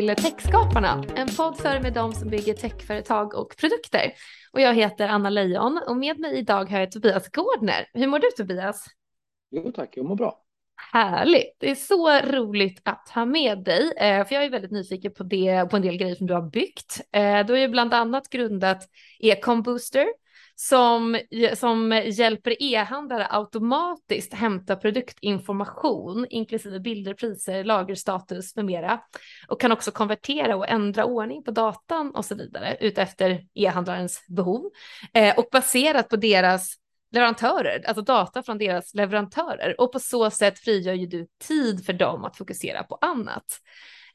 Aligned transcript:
till 0.00 0.16
Techskaparna, 0.24 1.04
en 1.16 1.28
podd 1.36 1.56
för 1.56 1.80
med 1.80 1.92
de 1.92 2.12
som 2.12 2.28
bygger 2.28 2.54
techföretag 2.54 3.34
och 3.34 3.56
produkter. 3.56 4.12
Och 4.52 4.60
jag 4.60 4.74
heter 4.74 5.08
Anna 5.08 5.30
Leijon 5.30 5.80
och 5.88 5.96
med 5.96 6.18
mig 6.18 6.38
idag 6.38 6.70
har 6.70 6.78
jag 6.78 6.92
Tobias 6.92 7.28
Gårdner. 7.28 7.86
Hur 7.94 8.06
mår 8.06 8.18
du 8.18 8.30
Tobias? 8.36 8.86
Jo 9.50 9.72
tack, 9.72 9.96
jag 9.96 10.06
mår 10.06 10.16
bra. 10.16 10.42
Härligt. 10.92 11.56
Det 11.58 11.70
är 11.70 11.74
så 11.74 12.20
roligt 12.20 12.80
att 12.84 13.08
ha 13.14 13.24
med 13.24 13.64
dig, 13.64 13.92
eh, 13.96 14.26
för 14.26 14.34
jag 14.34 14.44
är 14.44 14.50
väldigt 14.50 14.70
nyfiken 14.70 15.12
på, 15.12 15.22
det, 15.22 15.70
på 15.70 15.76
en 15.76 15.82
del 15.82 15.96
grejer 15.96 16.14
som 16.14 16.26
du 16.26 16.34
har 16.34 16.50
byggt. 16.50 17.00
Eh, 17.12 17.46
du 17.46 17.52
har 17.52 17.60
ju 17.60 17.68
bland 17.68 17.94
annat 17.94 18.28
grundat 18.28 18.88
Ecom 19.18 19.62
Booster 19.62 20.06
som, 20.62 21.18
som 21.54 22.02
hjälper 22.04 22.62
e-handlare 22.62 23.26
automatiskt 23.30 24.34
hämta 24.34 24.76
produktinformation 24.76 26.26
inklusive 26.30 26.80
bilder, 26.80 27.14
priser, 27.14 27.64
lagerstatus 27.64 28.56
med 28.56 28.64
mera 28.64 29.00
och 29.48 29.60
kan 29.60 29.72
också 29.72 29.90
konvertera 29.90 30.56
och 30.56 30.68
ändra 30.68 31.04
ordning 31.04 31.42
på 31.42 31.50
datan 31.50 32.10
och 32.14 32.24
så 32.24 32.34
vidare 32.34 32.76
utefter 32.80 33.46
e-handlarens 33.54 34.24
behov 34.28 34.70
eh, 35.14 35.38
och 35.38 35.48
baserat 35.52 36.08
på 36.08 36.16
deras 36.16 36.74
leverantörer, 37.12 37.84
alltså 37.86 38.02
data 38.02 38.42
från 38.42 38.58
deras 38.58 38.94
leverantörer 38.94 39.80
och 39.80 39.92
på 39.92 39.98
så 39.98 40.30
sätt 40.30 40.58
frigör 40.58 40.94
ju 40.94 41.06
du 41.06 41.26
tid 41.48 41.86
för 41.86 41.92
dem 41.92 42.24
att 42.24 42.36
fokusera 42.36 42.82
på 42.82 42.98
annat. 43.00 43.44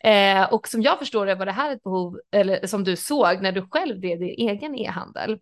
Eh, 0.04 0.54
och 0.54 0.68
som 0.68 0.82
jag 0.82 1.00
förstår 1.00 1.26
det 1.26 1.36
var 1.36 1.46
det 1.46 1.52
här 1.52 1.72
ett 1.72 1.84
behov, 1.84 2.20
eller 2.32 2.68
som 2.68 2.84
du 2.84 2.96
såg 2.96 3.42
när 3.42 3.52
du 3.52 3.68
själv 3.72 4.00
drev 4.00 4.20
din 4.20 4.50
egen 4.50 4.76
e-handel. 4.76 5.40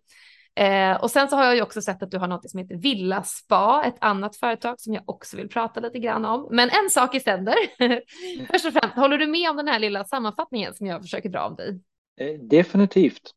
Eh, 0.56 0.96
och 0.96 1.10
sen 1.10 1.28
så 1.28 1.36
har 1.36 1.44
jag 1.44 1.56
ju 1.56 1.62
också 1.62 1.82
sett 1.82 2.02
att 2.02 2.10
du 2.10 2.18
har 2.18 2.28
något 2.28 2.50
som 2.50 2.58
heter 2.58 2.76
Villa 2.76 3.22
Spa, 3.22 3.84
ett 3.86 3.96
annat 4.00 4.36
företag 4.36 4.80
som 4.80 4.94
jag 4.94 5.02
också 5.06 5.36
vill 5.36 5.48
prata 5.48 5.80
lite 5.80 5.98
grann 5.98 6.24
om. 6.24 6.48
Men 6.50 6.70
en 6.70 6.90
sak 6.90 7.14
i 7.14 7.20
sänder. 7.20 7.54
Först 8.52 8.66
och 8.66 8.72
främst, 8.72 8.96
håller 8.96 9.18
du 9.18 9.26
med 9.26 9.50
om 9.50 9.56
den 9.56 9.68
här 9.68 9.78
lilla 9.78 10.04
sammanfattningen 10.04 10.74
som 10.74 10.86
jag 10.86 11.02
försöker 11.02 11.28
dra 11.28 11.46
om 11.46 11.54
dig? 11.54 11.80
Eh, 12.20 12.40
definitivt. 12.40 13.30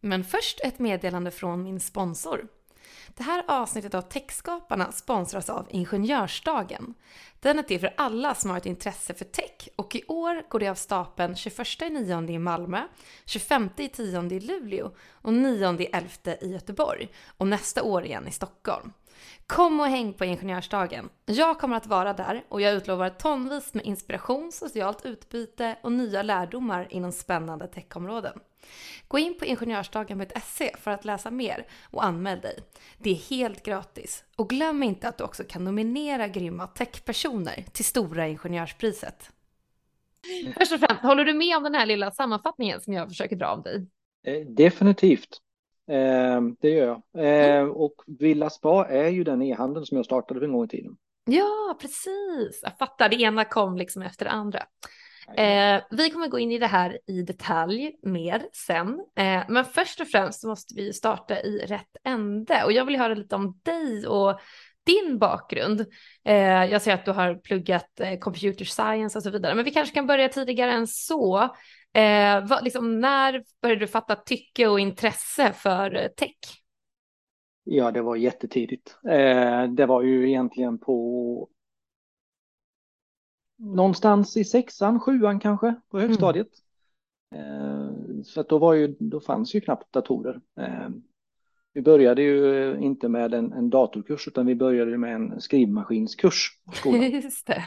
Men 0.00 0.24
först 0.24 0.60
ett 0.64 0.78
meddelande 0.78 1.30
från 1.30 1.62
min 1.62 1.80
sponsor. 1.80 2.48
Det 3.16 3.22
här 3.22 3.44
avsnittet 3.48 3.94
av 3.94 4.02
Techskaparna 4.02 4.92
sponsras 4.92 5.50
av 5.50 5.66
Ingenjörsdagen. 5.70 6.94
Den 7.40 7.58
är 7.58 7.62
till 7.62 7.80
för 7.80 7.94
alla 7.96 8.34
som 8.34 8.50
har 8.50 8.58
ett 8.58 8.66
intresse 8.66 9.14
för 9.14 9.24
tech 9.24 9.68
och 9.76 9.96
i 9.96 10.04
år 10.08 10.48
går 10.48 10.60
det 10.60 10.68
av 10.68 10.74
stapeln 10.74 11.36
21 11.36 11.82
i 12.30 12.38
Malmö, 12.38 12.82
25 13.24 13.70
i 13.76 13.88
10 13.88 14.22
i 14.32 14.40
Luleå 14.40 14.90
och 15.10 15.32
9 15.32 15.88
11 15.92 16.08
i 16.40 16.52
Göteborg 16.52 17.08
och 17.26 17.46
nästa 17.46 17.82
år 17.82 18.04
igen 18.04 18.28
i 18.28 18.32
Stockholm. 18.32 18.92
Kom 19.52 19.80
och 19.80 19.86
häng 19.86 20.12
på 20.12 20.24
Ingenjörsdagen. 20.24 21.08
Jag 21.26 21.58
kommer 21.58 21.76
att 21.76 21.86
vara 21.86 22.12
där 22.12 22.44
och 22.48 22.60
jag 22.60 22.74
utlovar 22.74 23.10
tonvis 23.10 23.74
med 23.74 23.86
inspiration, 23.86 24.52
socialt 24.52 25.06
utbyte 25.06 25.76
och 25.82 25.92
nya 25.92 26.22
lärdomar 26.22 26.86
inom 26.90 27.12
spännande 27.12 27.66
techområden. 27.66 28.40
Gå 29.08 29.18
in 29.18 29.38
på 29.38 29.44
ingenjörsdagen.se 29.44 30.76
för 30.76 30.90
att 30.90 31.04
läsa 31.04 31.30
mer 31.30 31.66
och 31.90 32.04
anmäl 32.04 32.40
dig. 32.40 32.58
Det 32.98 33.10
är 33.10 33.14
helt 33.14 33.62
gratis. 33.62 34.24
Och 34.36 34.50
glöm 34.50 34.82
inte 34.82 35.08
att 35.08 35.18
du 35.18 35.24
också 35.24 35.44
kan 35.48 35.64
nominera 35.64 36.28
grymma 36.28 36.66
techpersoner 36.66 37.64
till 37.72 37.84
Stora 37.84 38.28
Ingenjörspriset. 38.28 39.30
Först 40.58 40.72
och 40.72 40.80
främst, 40.80 41.02
håller 41.02 41.24
du 41.24 41.34
med 41.34 41.56
om 41.56 41.62
den 41.62 41.74
här 41.74 41.86
lilla 41.86 42.10
sammanfattningen 42.10 42.80
som 42.80 42.92
jag 42.92 43.08
försöker 43.08 43.36
dra 43.36 43.52
om 43.52 43.62
dig? 43.62 43.86
Eh, 44.26 44.46
definitivt. 44.46 45.40
Eh, 45.90 46.40
det 46.60 46.70
gör 46.70 46.86
jag. 46.86 47.24
Eh, 47.24 47.56
mm. 47.56 47.70
Och 47.70 47.94
Villa 48.06 48.50
Spa 48.50 48.86
är 48.86 49.08
ju 49.08 49.24
den 49.24 49.42
e-handeln 49.42 49.86
som 49.86 49.96
jag 49.96 50.04
startade 50.04 50.40
för 50.40 50.46
en 50.46 50.52
gång 50.52 50.64
i 50.64 50.68
tiden. 50.68 50.96
Ja, 51.24 51.78
precis. 51.80 52.60
Jag 52.62 52.78
fattar. 52.78 53.08
Det 53.08 53.16
ena 53.16 53.44
kom 53.44 53.76
liksom 53.76 54.02
efter 54.02 54.24
det 54.24 54.30
andra. 54.30 54.62
Eh, 55.36 55.82
vi 55.90 56.10
kommer 56.10 56.28
gå 56.28 56.38
in 56.38 56.52
i 56.52 56.58
det 56.58 56.66
här 56.66 56.98
i 57.06 57.22
detalj 57.22 57.92
mer 58.02 58.42
sen, 58.52 58.88
eh, 59.16 59.42
men 59.48 59.64
först 59.64 60.00
och 60.00 60.08
främst 60.08 60.44
måste 60.44 60.74
vi 60.74 60.92
starta 60.92 61.40
i 61.40 61.58
rätt 61.58 61.96
ände 62.04 62.64
och 62.64 62.72
jag 62.72 62.84
vill 62.84 62.96
höra 62.96 63.14
lite 63.14 63.34
om 63.34 63.60
dig 63.62 64.06
och 64.06 64.40
din 64.86 65.18
bakgrund. 65.18 65.86
Eh, 66.24 66.64
jag 66.64 66.82
ser 66.82 66.94
att 66.94 67.04
du 67.04 67.10
har 67.10 67.34
pluggat 67.34 68.00
eh, 68.00 68.18
computer 68.18 68.64
science 68.64 69.18
och 69.18 69.22
så 69.22 69.30
vidare, 69.30 69.54
men 69.54 69.64
vi 69.64 69.70
kanske 69.70 69.94
kan 69.94 70.06
börja 70.06 70.28
tidigare 70.28 70.72
än 70.72 70.86
så. 70.86 71.56
Eh, 71.92 72.48
vad, 72.48 72.64
liksom, 72.64 73.00
när 73.00 73.44
började 73.62 73.80
du 73.80 73.86
fatta 73.86 74.16
tycke 74.16 74.68
och 74.68 74.80
intresse 74.80 75.52
för 75.52 75.94
eh, 75.94 76.08
tech? 76.08 76.36
Ja, 77.64 77.90
det 77.90 78.02
var 78.02 78.16
jättetidigt. 78.16 78.96
det 79.68 79.86
var 79.86 80.02
ju 80.02 80.28
egentligen 80.28 80.78
på 80.78 81.48
någonstans 83.58 84.36
i 84.36 84.44
sexan, 84.44 85.00
sjuan 85.00 85.40
kanske 85.40 85.74
på 85.90 85.96
mm. 85.96 86.08
högstadiet. 86.08 86.48
Mm. 87.34 88.24
Så 88.24 88.40
att 88.40 88.48
då, 88.48 88.58
var 88.58 88.74
ju, 88.74 88.96
då 88.98 89.20
fanns 89.20 89.54
ju 89.54 89.60
knappt 89.60 89.92
datorer. 89.92 90.40
Eh, 90.60 90.88
vi 91.72 91.82
började 91.82 92.22
ju 92.22 92.76
inte 92.80 93.08
med 93.08 93.34
en, 93.34 93.52
en 93.52 93.70
datorkurs 93.70 94.28
utan 94.28 94.46
vi 94.46 94.54
började 94.54 94.98
med 94.98 95.14
en 95.14 95.40
skrivmaskinskurs. 95.40 96.58
Just 97.12 97.46
det. 97.46 97.64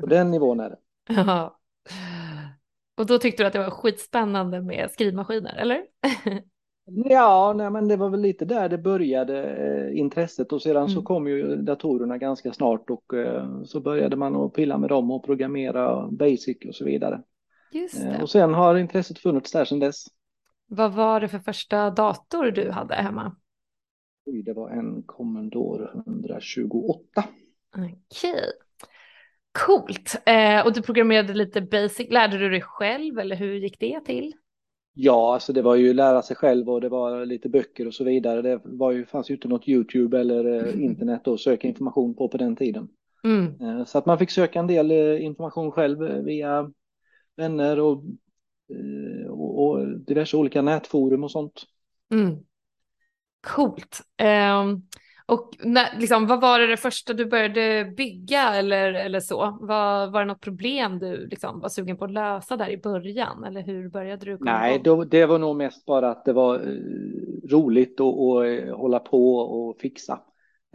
På 0.00 0.06
den 0.06 0.30
nivån 0.30 0.60
är 0.60 0.70
det. 0.70 0.78
Ja. 1.14 1.56
Och 3.00 3.06
då 3.06 3.18
tyckte 3.18 3.42
du 3.42 3.46
att 3.46 3.52
det 3.52 3.58
var 3.58 3.70
skitspännande 3.70 4.62
med 4.62 4.90
skrivmaskiner, 4.90 5.56
eller? 5.56 5.82
Ja, 6.92 7.54
nej, 7.56 7.70
men 7.70 7.88
det 7.88 7.96
var 7.96 8.10
väl 8.10 8.20
lite 8.20 8.44
där 8.44 8.68
det 8.68 8.78
började 8.78 9.44
eh, 9.44 9.98
intresset 9.98 10.52
och 10.52 10.62
sedan 10.62 10.82
mm. 10.82 10.88
så 10.88 11.02
kom 11.02 11.28
ju 11.28 11.56
datorerna 11.56 12.18
ganska 12.18 12.52
snart 12.52 12.90
och 12.90 13.14
eh, 13.14 13.62
så 13.64 13.80
började 13.80 14.16
man 14.16 14.36
att 14.36 14.52
pilla 14.52 14.78
med 14.78 14.88
dem 14.88 15.10
och 15.10 15.24
programmera 15.24 16.08
basic 16.10 16.56
och 16.68 16.74
så 16.74 16.84
vidare. 16.84 17.22
Just 17.72 18.04
eh. 18.04 18.22
Och 18.22 18.30
sen 18.30 18.54
har 18.54 18.76
intresset 18.76 19.18
funnits 19.18 19.52
där 19.52 19.64
sedan 19.64 19.78
dess. 19.78 20.04
Vad 20.66 20.92
var 20.92 21.20
det 21.20 21.28
för 21.28 21.38
första 21.38 21.90
dator 21.90 22.50
du 22.50 22.70
hade 22.70 22.94
hemma? 22.94 23.36
Det 24.44 24.52
var 24.52 24.70
en 24.70 25.02
Commodore 25.02 25.90
128. 26.06 27.24
Okej. 27.76 27.98
Okay. 28.20 28.40
Coolt. 29.52 30.22
Eh, 30.26 30.66
och 30.66 30.72
du 30.72 30.82
programmerade 30.82 31.34
lite 31.34 31.60
basic. 31.60 32.10
Lärde 32.10 32.38
du 32.38 32.50
dig 32.50 32.60
själv 32.60 33.18
eller 33.18 33.36
hur 33.36 33.54
gick 33.54 33.80
det 33.80 34.00
till? 34.00 34.32
Ja, 34.94 35.34
alltså 35.34 35.52
det 35.52 35.62
var 35.62 35.74
ju 35.74 35.94
lära 35.94 36.22
sig 36.22 36.36
själv 36.36 36.70
och 36.70 36.80
det 36.80 36.88
var 36.88 37.26
lite 37.26 37.48
böcker 37.48 37.86
och 37.86 37.94
så 37.94 38.04
vidare. 38.04 38.42
Det 38.42 38.60
var 38.64 38.92
ju, 38.92 39.06
fanns 39.06 39.30
ju 39.30 39.34
inte 39.34 39.48
något 39.48 39.68
YouTube 39.68 40.20
eller 40.20 40.44
mm. 40.44 40.80
internet 40.80 41.28
att 41.28 41.40
söka 41.40 41.68
information 41.68 42.14
på 42.14 42.28
på 42.28 42.36
den 42.36 42.56
tiden. 42.56 42.88
Mm. 43.24 43.60
Eh, 43.60 43.84
så 43.84 43.98
att 43.98 44.06
man 44.06 44.18
fick 44.18 44.30
söka 44.30 44.58
en 44.58 44.66
del 44.66 44.90
eh, 44.90 45.24
information 45.24 45.72
själv 45.72 46.24
via 46.24 46.72
vänner 47.36 47.80
och, 47.80 48.02
och, 49.28 49.68
och 49.68 49.88
diverse 49.88 50.36
olika 50.36 50.62
nätforum 50.62 51.24
och 51.24 51.30
sånt. 51.30 51.62
Mm. 52.12 52.36
Coolt. 53.40 54.00
Um, 54.22 54.82
och 55.30 55.56
när, 55.58 55.98
liksom, 55.98 56.26
vad 56.26 56.40
var 56.40 56.58
det, 56.58 56.66
det 56.66 56.76
första 56.76 57.12
du 57.12 57.26
började 57.26 57.84
bygga 57.96 58.54
eller, 58.54 58.92
eller 58.92 59.20
så? 59.20 59.58
Var, 59.60 60.10
var 60.10 60.20
det 60.20 60.26
något 60.26 60.40
problem 60.40 60.98
du 60.98 61.26
liksom, 61.26 61.60
var 61.60 61.68
sugen 61.68 61.96
på 61.96 62.04
att 62.04 62.10
lösa 62.10 62.56
där 62.56 62.70
i 62.70 62.76
början? 62.76 63.44
Eller 63.44 63.62
hur 63.62 63.88
började 63.88 64.24
du? 64.24 64.38
Nej, 64.40 64.80
då, 64.84 65.04
det 65.04 65.26
var 65.26 65.38
nog 65.38 65.56
mest 65.56 65.86
bara 65.86 66.10
att 66.10 66.24
det 66.24 66.32
var 66.32 66.68
uh, 66.68 67.48
roligt 67.50 68.00
att 68.00 68.14
uh, 68.14 68.76
hålla 68.76 68.98
på 68.98 69.36
och 69.36 69.80
fixa. 69.80 70.20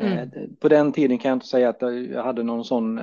Mm. 0.01 0.17
Uh, 0.17 0.49
på 0.59 0.69
den 0.69 0.91
tiden 0.91 1.17
kan 1.17 1.29
jag 1.29 1.35
inte 1.35 1.47
säga 1.47 1.69
att 1.69 1.81
jag 1.81 2.23
hade 2.23 2.43
någon 2.43 2.65
sån, 2.65 2.95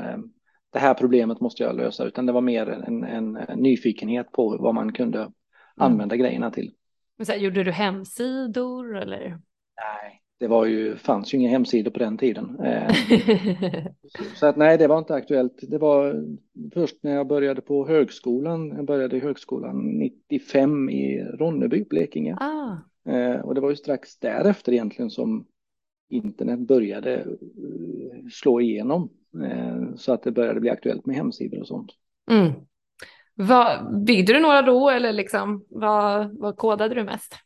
det 0.73 0.79
här 0.79 0.95
problemet 0.95 1.41
måste 1.41 1.63
jag 1.63 1.77
lösa, 1.77 2.05
utan 2.05 2.27
det 2.27 2.33
var 2.33 2.41
mer 2.41 2.67
en, 2.71 3.05
en, 3.05 3.37
en 3.37 3.59
nyfikenhet 3.59 4.33
på 4.33 4.57
vad 4.61 4.75
man 4.75 4.93
kunde 4.93 5.19
mm. 5.19 5.33
använda 5.77 6.17
grejerna 6.17 6.51
till. 6.51 6.73
Men 7.17 7.27
så 7.27 7.33
här, 7.33 7.39
gjorde 7.39 7.65
du 7.65 7.71
hemsidor 7.71 8.97
eller? 8.97 9.39
Nej, 9.77 10.22
det 10.43 10.49
var 10.49 10.67
ju, 10.67 10.97
fanns 10.97 11.35
ju 11.35 11.39
inga 11.39 11.49
hemsidor 11.49 11.91
på 11.91 11.99
den 11.99 12.19
tiden. 12.19 12.61
Eh, 12.61 12.95
så 14.35 14.47
att 14.47 14.57
nej, 14.57 14.79
det 14.79 14.87
var 14.87 14.99
inte 14.99 15.15
aktuellt. 15.15 15.59
Det 15.63 15.79
var 15.79 16.25
först 16.75 16.97
när 17.03 17.15
jag 17.15 17.27
började 17.27 17.61
på 17.61 17.89
högskolan. 17.89 18.69
Jag 18.69 18.85
började 18.85 19.17
i 19.17 19.21
högskolan 19.21 19.85
95 19.85 20.91
i 20.91 21.25
Ronneby, 21.25 21.85
Blekinge. 21.85 22.37
Ah. 22.41 22.77
Eh, 23.11 23.41
och 23.41 23.55
det 23.55 23.61
var 23.61 23.71
ju 23.71 23.77
strax 23.77 24.19
därefter 24.19 24.73
egentligen 24.73 25.11
som 25.11 25.47
internet 26.09 26.59
började 26.59 27.15
eh, 27.15 28.29
slå 28.33 28.61
igenom. 28.61 29.11
Så 29.97 30.13
att 30.13 30.23
det 30.23 30.33
började 30.33 30.61
bli 30.61 30.71
aktuellt 30.71 31.07
med 31.07 31.17
hemsidor 31.17 31.61
och 31.61 31.67
sånt. 31.67 31.91
Mm. 32.31 32.53
Vad, 33.35 34.05
byggde 34.05 34.33
du 34.33 34.41
några 34.41 34.63
då 34.63 34.91
eller 34.91 35.13
liksom, 35.13 35.65
vad, 35.69 36.39
vad 36.39 36.57
kodade 36.57 36.95
du 36.95 37.05
mest? 37.05 37.37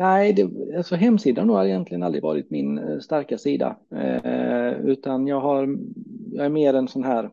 Nej, 0.00 0.32
det, 0.32 0.76
alltså 0.76 0.96
hemsidan 0.96 1.50
har 1.50 1.64
egentligen 1.64 2.02
aldrig 2.02 2.22
varit 2.22 2.50
min 2.50 2.78
eh, 2.78 2.98
starka 2.98 3.38
sida, 3.38 3.76
eh, 4.24 4.72
utan 4.72 5.26
jag 5.26 5.40
har, 5.40 5.76
jag 6.32 6.46
är 6.46 6.48
mer 6.48 6.74
en 6.74 6.88
sån 6.88 7.04
här, 7.04 7.30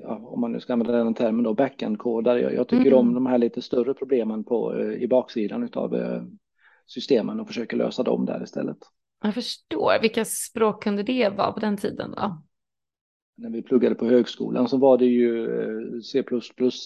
ja, 0.00 0.16
om 0.16 0.40
man 0.40 0.52
nu 0.52 0.60
ska 0.60 0.72
använda 0.72 0.92
den 0.92 1.14
termen 1.14 1.44
då, 1.44 1.54
backend-kodare. 1.54 2.40
Jag, 2.40 2.54
jag, 2.54 2.68
tycker 2.68 2.86
mm. 2.86 2.98
om 2.98 3.14
de 3.14 3.26
här 3.26 3.38
lite 3.38 3.62
större 3.62 3.94
problemen 3.94 4.44
på, 4.44 4.74
eh, 4.74 5.02
i 5.02 5.08
baksidan 5.08 5.68
av 5.74 5.94
eh, 5.94 6.22
systemen 6.86 7.40
och 7.40 7.46
försöker 7.46 7.76
lösa 7.76 8.02
dem 8.02 8.26
där 8.26 8.42
istället. 8.42 8.78
Jag 9.22 9.34
förstår. 9.34 10.00
Vilka 10.02 10.24
språk 10.24 10.82
kunde 10.82 11.02
det 11.02 11.28
vara 11.28 11.52
på 11.52 11.60
den 11.60 11.76
tiden 11.76 12.10
då? 12.10 12.42
När 13.36 13.50
vi 13.50 13.62
pluggade 13.62 13.94
på 13.94 14.06
högskolan 14.06 14.68
så 14.68 14.76
var 14.76 14.98
det 14.98 15.06
ju 15.06 16.02
C++ 16.02 16.24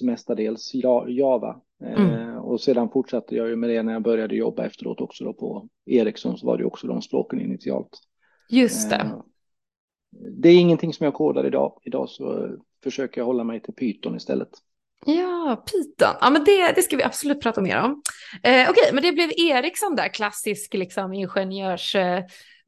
mestadels 0.02 0.74
Java. 1.08 1.60
Mm. 1.84 2.36
Och 2.36 2.60
sedan 2.60 2.90
fortsatte 2.90 3.36
jag 3.36 3.48
ju 3.48 3.56
med 3.56 3.70
det 3.70 3.82
när 3.82 3.92
jag 3.92 4.02
började 4.02 4.36
jobba 4.36 4.64
efteråt 4.64 5.00
också 5.00 5.24
då 5.24 5.32
på 5.32 5.68
Ericsson 5.86 6.38
så 6.38 6.46
var 6.46 6.58
det 6.58 6.64
också 6.64 6.86
de 6.86 7.02
språken 7.02 7.40
initialt. 7.40 7.98
Just 8.50 8.90
det. 8.90 9.22
Det 10.10 10.48
är 10.48 10.60
ingenting 10.60 10.92
som 10.92 11.04
jag 11.04 11.14
kodar 11.14 11.46
idag. 11.46 11.80
Idag 11.84 12.08
så 12.08 12.56
försöker 12.82 13.20
jag 13.20 13.26
hålla 13.26 13.44
mig 13.44 13.60
till 13.60 13.74
Python 13.74 14.16
istället. 14.16 14.48
Ja, 15.06 15.64
Python. 15.66 16.14
Ja, 16.20 16.30
men 16.30 16.44
det, 16.44 16.72
det 16.74 16.82
ska 16.82 16.96
vi 16.96 17.02
absolut 17.02 17.40
prata 17.40 17.60
mer 17.60 17.78
om. 17.78 18.02
Eh, 18.42 18.70
Okej, 18.70 18.70
okay, 18.70 18.92
men 18.92 19.02
det 19.02 19.12
blev 19.12 19.30
Ericsson 19.36 19.94
där, 19.94 20.08
klassisk 20.08 20.74
liksom, 20.74 21.12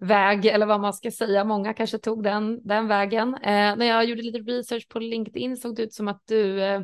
väg 0.01 0.47
eller 0.47 0.67
vad 0.67 0.81
man 0.81 0.93
ska 0.93 1.11
säga. 1.11 1.45
Många 1.45 1.75
kanske 1.75 1.99
tog 1.99 2.23
den, 2.23 2.61
den 2.69 2.89
vägen. 2.89 3.35
Eh, 3.35 3.77
när 3.77 3.85
jag 3.85 4.05
gjorde 4.05 4.23
lite 4.23 4.39
research 4.39 4.89
på 4.89 4.99
LinkedIn 4.99 5.57
såg 5.57 5.77
det 5.77 5.83
ut 5.83 5.95
som 5.95 6.09
att 6.09 6.23
du 6.27 6.63
eh, 6.63 6.81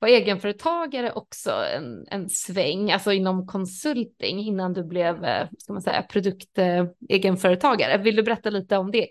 var 0.00 0.08
egenföretagare 0.08 1.12
också 1.12 1.50
en, 1.76 2.06
en 2.10 2.28
sväng, 2.28 2.90
alltså 2.92 3.12
inom 3.12 3.46
konsulting 3.46 4.38
innan 4.38 4.72
du 4.72 4.84
blev, 4.84 5.24
eh, 5.24 5.46
ska 5.58 5.72
man 5.72 5.82
säga, 5.82 6.02
produktegenföretagare. 6.02 7.92
Eh, 7.92 8.00
Vill 8.00 8.16
du 8.16 8.22
berätta 8.22 8.50
lite 8.50 8.76
om 8.76 8.90
det? 8.90 9.08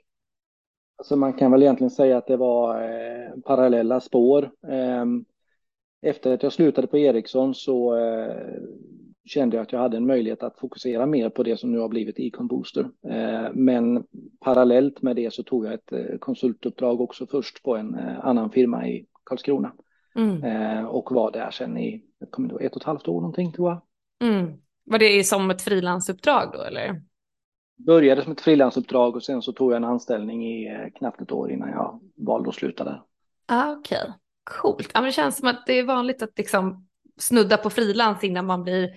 Alltså 0.98 1.16
man 1.16 1.34
kan 1.34 1.52
väl 1.52 1.62
egentligen 1.62 1.92
säga 1.92 2.18
att 2.18 2.28
det 2.28 2.38
var 2.38 2.82
eh, 2.84 3.42
parallella 3.46 4.00
spår. 4.00 4.52
Ehm, 4.68 5.26
efter 6.02 6.34
att 6.34 6.44
jag 6.44 6.54
slutade 6.54 6.88
på 6.88 6.98
Ericsson 6.98 7.56
så 7.56 7.96
eh, 7.98 8.36
kände 9.26 9.58
jag 9.58 9.64
att 9.64 9.72
jag 9.72 9.80
hade 9.80 9.98
en 9.98 10.08
möjlighet 10.08 10.44
att 10.44 10.60
fokusera 10.60 11.06
mer 11.06 11.30
på 11.30 11.44
det 11.44 11.58
som 11.58 11.72
nu 11.72 11.80
har 11.80 11.90
blivit 11.90 12.20
Econ 12.20 12.48
Booster. 12.48 12.90
Eh, 13.10 13.54
men 13.54 14.04
parallellt 14.40 15.02
med 15.02 15.16
det 15.16 15.34
så 15.34 15.44
tog 15.44 15.66
jag 15.66 15.74
ett 15.74 15.92
eh, 15.92 16.18
konsultuppdrag 16.20 17.02
också 17.02 17.28
först 17.28 17.64
på 17.64 17.76
en 17.76 17.96
eh, 17.96 18.26
annan 18.26 18.52
firma 18.52 18.88
i 18.88 19.06
Karlskrona. 19.24 19.74
Mm. 20.16 20.86
Och 20.88 21.12
var 21.12 21.32
där 21.32 21.52
sen 21.52 21.78
i 21.78 22.04
ett 22.60 22.76
och 22.76 22.82
ett 22.82 22.84
halvt 22.84 23.08
år 23.08 23.22
någonting 23.22 23.52
tror 23.52 23.70
jag. 23.70 23.82
Mm. 24.30 24.54
Var 24.84 25.00
det 25.00 25.24
som 25.24 25.52
ett 25.52 25.62
frilansuppdrag 25.62 26.50
då 26.54 26.62
eller? 26.62 27.02
Började 27.78 28.22
som 28.24 28.32
ett 28.32 28.42
frilansuppdrag 28.42 29.16
och 29.16 29.24
sen 29.24 29.42
så 29.42 29.54
tog 29.54 29.72
jag 29.72 29.78
en 29.78 29.84
anställning 29.84 30.48
i 30.48 30.92
knappt 30.96 31.22
ett 31.22 31.32
år 31.32 31.52
innan 31.52 31.70
jag 31.70 32.00
valde 32.16 32.50
att 32.50 32.56
sluta 32.56 32.84
där. 32.84 33.02
Ah, 33.46 33.72
Okej, 33.72 33.98
okay. 34.02 34.14
coolt. 34.44 34.92
Ja, 34.94 35.02
men 35.02 35.08
det 35.08 35.12
känns 35.12 35.38
som 35.38 35.48
att 35.48 35.66
det 35.66 35.80
är 35.80 35.84
vanligt 35.84 36.22
att 36.22 36.38
liksom 36.38 36.89
snudda 37.20 37.58
på 37.58 37.70
frilans 37.70 38.24
innan 38.24 38.46
man 38.46 38.64
blir 38.64 38.90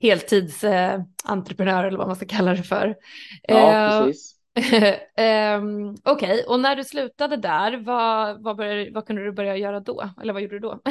heltidsentreprenör 0.00 1.82
eh, 1.82 1.88
eller 1.88 1.98
vad 1.98 2.06
man 2.06 2.16
ska 2.16 2.26
kalla 2.26 2.54
det 2.54 2.62
för. 2.62 2.96
Ja, 3.42 3.98
eh, 3.98 4.06
precis. 4.06 4.36
eh, 5.16 5.62
Okej, 6.04 6.32
okay. 6.32 6.42
och 6.42 6.60
när 6.60 6.76
du 6.76 6.84
slutade 6.84 7.36
där, 7.36 7.76
vad, 7.76 8.42
vad, 8.42 8.56
började, 8.56 8.90
vad 8.90 9.06
kunde 9.06 9.24
du 9.24 9.32
börja 9.32 9.56
göra 9.56 9.80
då? 9.80 10.10
Eller 10.22 10.32
vad 10.32 10.42
gjorde 10.42 10.54
du 10.54 10.60
då? 10.60 10.80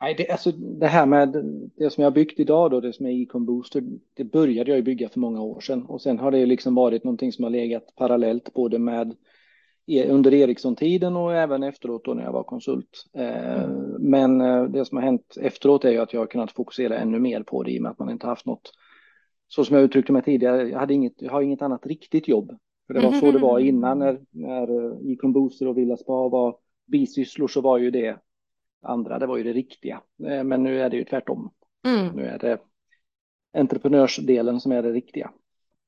Nej, 0.00 0.14
det, 0.18 0.30
alltså, 0.30 0.52
det 0.52 0.86
här 0.86 1.06
med 1.06 1.36
det 1.76 1.90
som 1.90 2.04
jag 2.04 2.12
byggt 2.12 2.40
idag 2.40 2.70
då, 2.70 2.80
det 2.80 2.92
som 2.92 3.06
är 3.06 3.22
Econ 3.22 3.46
Booster, 3.46 3.82
det 4.14 4.24
började 4.24 4.70
jag 4.70 4.84
bygga 4.84 5.08
för 5.08 5.20
många 5.20 5.42
år 5.42 5.60
sedan 5.60 5.86
och 5.86 6.02
sen 6.02 6.18
har 6.18 6.30
det 6.30 6.46
liksom 6.46 6.74
varit 6.74 7.04
någonting 7.04 7.32
som 7.32 7.44
har 7.44 7.50
legat 7.50 7.94
parallellt 7.96 8.54
både 8.54 8.78
med 8.78 9.14
under 9.98 10.34
Ericsson-tiden 10.34 11.16
och 11.16 11.34
även 11.34 11.62
efteråt 11.62 12.04
då 12.04 12.14
när 12.14 12.22
jag 12.22 12.32
var 12.32 12.42
konsult. 12.42 13.04
Eh, 13.14 13.62
mm. 13.62 13.96
Men 13.98 14.40
eh, 14.40 14.64
det 14.64 14.84
som 14.84 14.96
har 14.96 15.04
hänt 15.04 15.36
efteråt 15.40 15.84
är 15.84 15.90
ju 15.90 15.98
att 15.98 16.12
jag 16.12 16.20
har 16.20 16.26
kunnat 16.26 16.52
fokusera 16.52 16.98
ännu 16.98 17.18
mer 17.18 17.42
på 17.42 17.62
det 17.62 17.70
i 17.70 17.78
och 17.78 17.82
med 17.82 17.90
att 17.90 17.98
man 17.98 18.10
inte 18.10 18.26
haft 18.26 18.46
något, 18.46 18.72
så 19.48 19.64
som 19.64 19.76
jag 19.76 19.84
uttryckte 19.84 20.12
mig 20.12 20.22
tidigare, 20.22 20.68
jag, 20.68 20.78
hade 20.78 20.94
inget, 20.94 21.22
jag 21.22 21.32
har 21.32 21.42
inget 21.42 21.62
annat 21.62 21.86
riktigt 21.86 22.28
jobb. 22.28 22.58
För 22.86 22.94
det 22.94 23.00
var 23.00 23.12
så 23.12 23.32
det 23.32 23.38
var 23.38 23.58
innan 23.58 23.98
när, 23.98 24.20
när 24.30 24.92
eh, 24.92 25.12
Econ 25.12 25.32
Booster 25.32 25.68
och 25.68 25.78
Villa 25.78 25.96
Spa 25.96 26.28
var 26.28 26.56
bisysslor 26.86 27.48
så 27.48 27.60
var 27.60 27.78
ju 27.78 27.90
det 27.90 28.18
andra, 28.82 29.18
det 29.18 29.26
var 29.26 29.36
ju 29.36 29.42
det 29.42 29.52
riktiga. 29.52 30.02
Men 30.44 30.62
nu 30.62 30.80
är 30.80 30.90
det 30.90 30.96
ju 30.96 31.04
tvärtom. 31.04 31.50
Mm. 31.86 32.16
Nu 32.16 32.22
är 32.22 32.38
det 32.38 32.58
entreprenörsdelen 33.52 34.60
som 34.60 34.72
är 34.72 34.82
det 34.82 34.92
riktiga. 34.92 35.30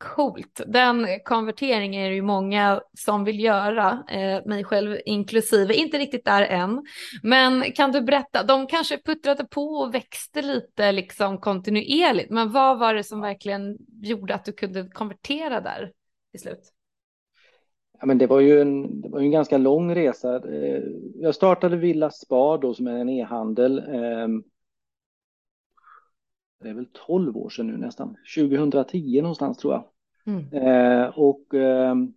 Coolt. 0.03 0.61
Den 0.67 1.07
konverteringen 1.25 2.05
är 2.05 2.09
det 2.09 2.15
ju 2.15 2.23
många 2.23 2.81
som 2.99 3.25
vill 3.25 3.41
göra, 3.41 4.05
eh, 4.09 4.47
mig 4.47 4.65
själv 4.65 4.97
inklusive. 5.07 5.75
Inte 5.75 5.99
riktigt 5.99 6.25
där 6.25 6.43
än. 6.43 6.83
Men 7.23 7.63
kan 7.63 7.93
du 7.93 8.01
berätta, 8.01 8.43
de 8.43 8.67
kanske 8.67 8.99
puttrade 8.99 9.45
på 9.45 9.63
och 9.63 9.95
växte 9.95 10.43
lite 10.43 10.93
liksom 10.93 11.39
kontinuerligt. 11.39 12.31
Men 12.31 12.53
vad 12.53 12.79
var 12.79 12.95
det 12.95 13.05
som 13.05 13.21
verkligen 13.21 13.79
gjorde 14.03 14.35
att 14.35 14.45
du 14.45 14.53
kunde 14.53 14.89
konvertera 14.89 15.61
där 15.61 15.93
till 16.31 16.41
slut? 16.41 16.73
Ja, 18.01 18.07
men 18.07 18.19
det 18.19 18.27
var 18.27 18.41
ju 18.41 18.61
en, 18.61 19.01
det 19.01 19.09
var 19.09 19.21
en 19.21 19.31
ganska 19.31 19.59
lång 19.59 19.95
resa. 19.95 20.37
Eh, 20.37 20.83
jag 21.15 21.35
startade 21.35 21.77
Villa 21.77 22.11
Spa 22.11 22.57
då 22.57 22.75
som 22.75 22.87
är 22.87 22.99
en 22.99 23.09
e-handel. 23.09 23.79
Eh, 23.79 24.29
det 26.63 26.71
är 26.71 26.75
väl 26.75 26.89
12 26.93 27.37
år 27.37 27.51
sedan 27.51 27.67
nu 27.67 27.77
nästan. 27.77 28.17
2010 28.37 29.21
någonstans 29.23 29.59
tror 29.59 29.73
jag. 29.73 29.85
Mm. 30.27 30.53
Eh, 30.53 31.19
och 31.19 31.55
ehm, 31.55 32.13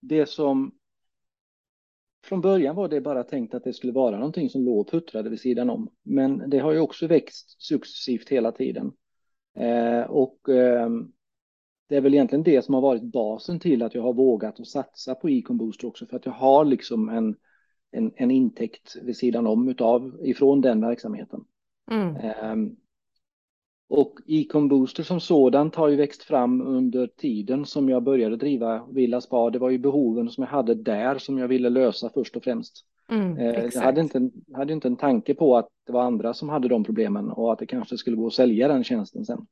det 0.00 0.26
som 0.26 0.72
från 2.24 2.40
början 2.40 2.76
var 2.76 2.88
det 2.88 3.00
bara 3.00 3.22
tänkt 3.22 3.54
att 3.54 3.64
det 3.64 3.72
skulle 3.72 3.92
vara 3.92 4.16
någonting 4.16 4.50
som 4.50 4.64
låg 4.64 4.78
och 4.78 4.90
puttrade 4.90 5.30
vid 5.30 5.40
sidan 5.40 5.70
om. 5.70 5.90
Men 6.02 6.50
det 6.50 6.58
har 6.58 6.72
ju 6.72 6.80
också 6.80 7.06
växt 7.06 7.62
successivt 7.62 8.28
hela 8.28 8.52
tiden. 8.52 8.92
Eh, 9.56 10.02
och 10.02 10.48
ehm, 10.48 11.12
det 11.88 11.96
är 11.96 12.00
väl 12.00 12.14
egentligen 12.14 12.42
det 12.42 12.64
som 12.64 12.74
har 12.74 12.80
varit 12.80 13.02
basen 13.02 13.60
till 13.60 13.82
att 13.82 13.94
jag 13.94 14.02
har 14.02 14.14
vågat 14.14 14.60
att 14.60 14.66
satsa 14.66 15.14
på 15.14 15.28
Econ 15.28 15.58
Booster 15.58 15.88
också 15.88 16.06
för 16.06 16.16
att 16.16 16.26
jag 16.26 16.32
har 16.32 16.64
liksom 16.64 17.08
en, 17.08 17.36
en, 17.90 18.12
en 18.16 18.30
intäkt 18.30 18.96
vid 19.02 19.16
sidan 19.16 19.46
om 19.46 19.68
utav 19.68 20.20
ifrån 20.22 20.60
den 20.60 20.80
verksamheten. 20.80 21.44
Mm. 21.90 22.76
Och 23.88 24.20
Econ 24.26 24.68
Booster 24.68 25.02
som 25.02 25.20
sådant 25.20 25.74
har 25.74 25.88
ju 25.88 25.96
växt 25.96 26.22
fram 26.22 26.60
under 26.60 27.06
tiden 27.06 27.66
som 27.66 27.88
jag 27.88 28.02
började 28.02 28.36
driva 28.36 28.86
Villa 28.90 29.20
Spa. 29.20 29.50
Det 29.50 29.58
var 29.58 29.70
ju 29.70 29.78
behoven 29.78 30.30
som 30.30 30.42
jag 30.42 30.50
hade 30.50 30.74
där 30.74 31.18
som 31.18 31.38
jag 31.38 31.48
ville 31.48 31.70
lösa 31.70 32.10
först 32.14 32.36
och 32.36 32.44
främst. 32.44 32.84
Mm, 33.08 33.38
eh, 33.38 33.64
jag 33.74 33.80
hade 33.80 34.00
inte, 34.00 34.30
hade 34.54 34.72
inte 34.72 34.88
en 34.88 34.96
tanke 34.96 35.34
på 35.34 35.56
att 35.56 35.68
det 35.86 35.92
var 35.92 36.02
andra 36.02 36.34
som 36.34 36.48
hade 36.48 36.68
de 36.68 36.84
problemen 36.84 37.30
och 37.30 37.52
att 37.52 37.58
det 37.58 37.66
kanske 37.66 37.98
skulle 37.98 38.16
gå 38.16 38.26
att 38.26 38.32
sälja 38.32 38.68
den 38.68 38.84
tjänsten 38.84 39.24
sen. 39.24 39.46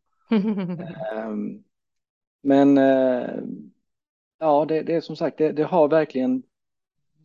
um, 1.28 1.64
Men 2.42 2.78
eh, 2.78 3.30
ja, 4.38 4.64
det, 4.64 4.82
det, 4.82 4.94
är 4.94 5.00
som 5.00 5.16
sagt, 5.16 5.38
det, 5.38 5.52
det, 5.52 5.62
har 5.62 5.88
verkligen 5.88 6.42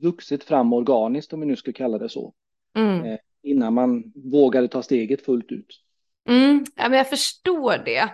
vuxit 0.02 0.44
fram 0.44 0.74
organiskt 0.74 1.34
om 1.34 1.40
vi 1.40 1.46
nu 1.46 1.56
ska 1.56 1.74
kalla 1.74 1.98
det 1.98 2.10
så. 2.10 2.34
Mm. 2.76 3.06
Eh, 3.06 3.20
innan 3.42 3.74
man 3.74 4.14
vågade 4.16 4.68
ta 4.68 4.82
steget 4.82 5.22
fullt 5.22 5.52
ut. 5.52 5.84
Mm, 6.28 6.66
ja, 6.76 6.90
men 6.90 6.98
jag 6.98 7.10
förstår 7.10 7.78
det. 7.86 8.10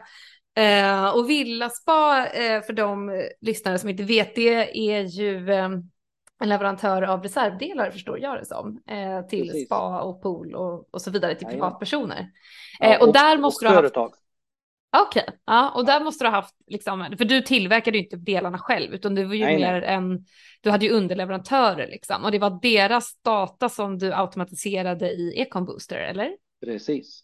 Eh, 0.55 1.15
och 1.15 1.29
Villaspa, 1.29 2.27
eh, 2.27 2.61
för 2.61 2.73
de 2.73 3.23
lyssnare 3.41 3.79
som 3.79 3.89
inte 3.89 4.03
vet 4.03 4.35
det, 4.35 4.89
är 4.89 5.01
ju 5.01 5.51
eh, 5.51 5.69
en 6.43 6.49
leverantör 6.49 7.01
av 7.01 7.23
reservdelar 7.23 7.91
förstår 7.91 8.19
jag 8.19 8.39
det 8.39 8.45
som, 8.45 8.81
eh, 8.87 9.27
till 9.27 9.47
Precis. 9.47 9.65
spa 9.65 10.01
och 10.01 10.21
pool 10.21 10.55
och, 10.55 10.93
och 10.93 11.01
så 11.01 11.11
vidare 11.11 11.35
till 11.35 11.47
privatpersoner. 11.47 12.29
Ja, 12.79 12.97
och, 12.97 13.07
och, 13.07 13.13
där 13.13 13.37
måste 13.37 13.65
och 13.65 13.71
du 13.71 13.75
ha 13.75 13.83
haft, 13.83 14.19
Okej, 14.97 15.23
okay. 15.27 15.35
ja, 15.45 15.71
och 15.75 15.85
där 15.85 16.03
måste 16.03 16.23
du 16.23 16.27
ha 16.27 16.35
haft, 16.35 16.55
liksom, 16.67 17.15
för 17.17 17.25
du 17.25 17.41
tillverkade 17.41 17.97
ju 17.97 18.03
inte 18.03 18.15
delarna 18.15 18.57
själv, 18.57 18.93
utan 18.93 19.15
du 19.15 19.23
var 19.23 19.33
ju 19.33 19.45
nej, 19.45 19.57
mer 19.57 19.81
nej. 19.81 19.89
en, 19.89 20.25
du 20.61 20.69
hade 20.69 20.85
ju 20.85 20.91
underleverantörer 20.91 21.87
liksom, 21.87 22.23
och 22.23 22.31
det 22.31 22.39
var 22.39 22.59
deras 22.61 23.21
data 23.21 23.69
som 23.69 23.97
du 23.97 24.13
automatiserade 24.13 25.11
i 25.11 25.41
Econ 25.41 25.65
Booster, 25.65 25.97
eller? 25.97 26.31
Precis. 26.65 27.23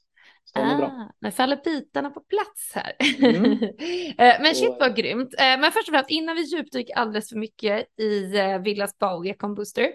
Stämmer 0.49 0.73
ah, 0.73 0.77
bra. 0.77 1.11
Nu 1.19 1.31
faller 1.31 1.59
bitarna 1.63 2.09
på 2.09 2.19
plats 2.19 2.71
här. 2.75 2.93
Mm. 3.25 3.59
Eh, 4.17 4.41
men 4.41 4.55
shit 4.55 4.75
vad 4.79 4.95
grymt. 4.95 5.33
Eh, 5.33 5.59
men 5.59 5.71
först 5.71 5.89
och 5.89 5.93
främst, 5.93 6.09
innan 6.09 6.35
vi 6.35 6.41
djupdyker 6.41 6.95
alldeles 6.95 7.29
för 7.29 7.35
mycket 7.35 7.99
i 7.99 8.37
eh, 8.37 8.59
Villas 8.59 8.91
Econ 9.25 9.55
Booster, 9.55 9.89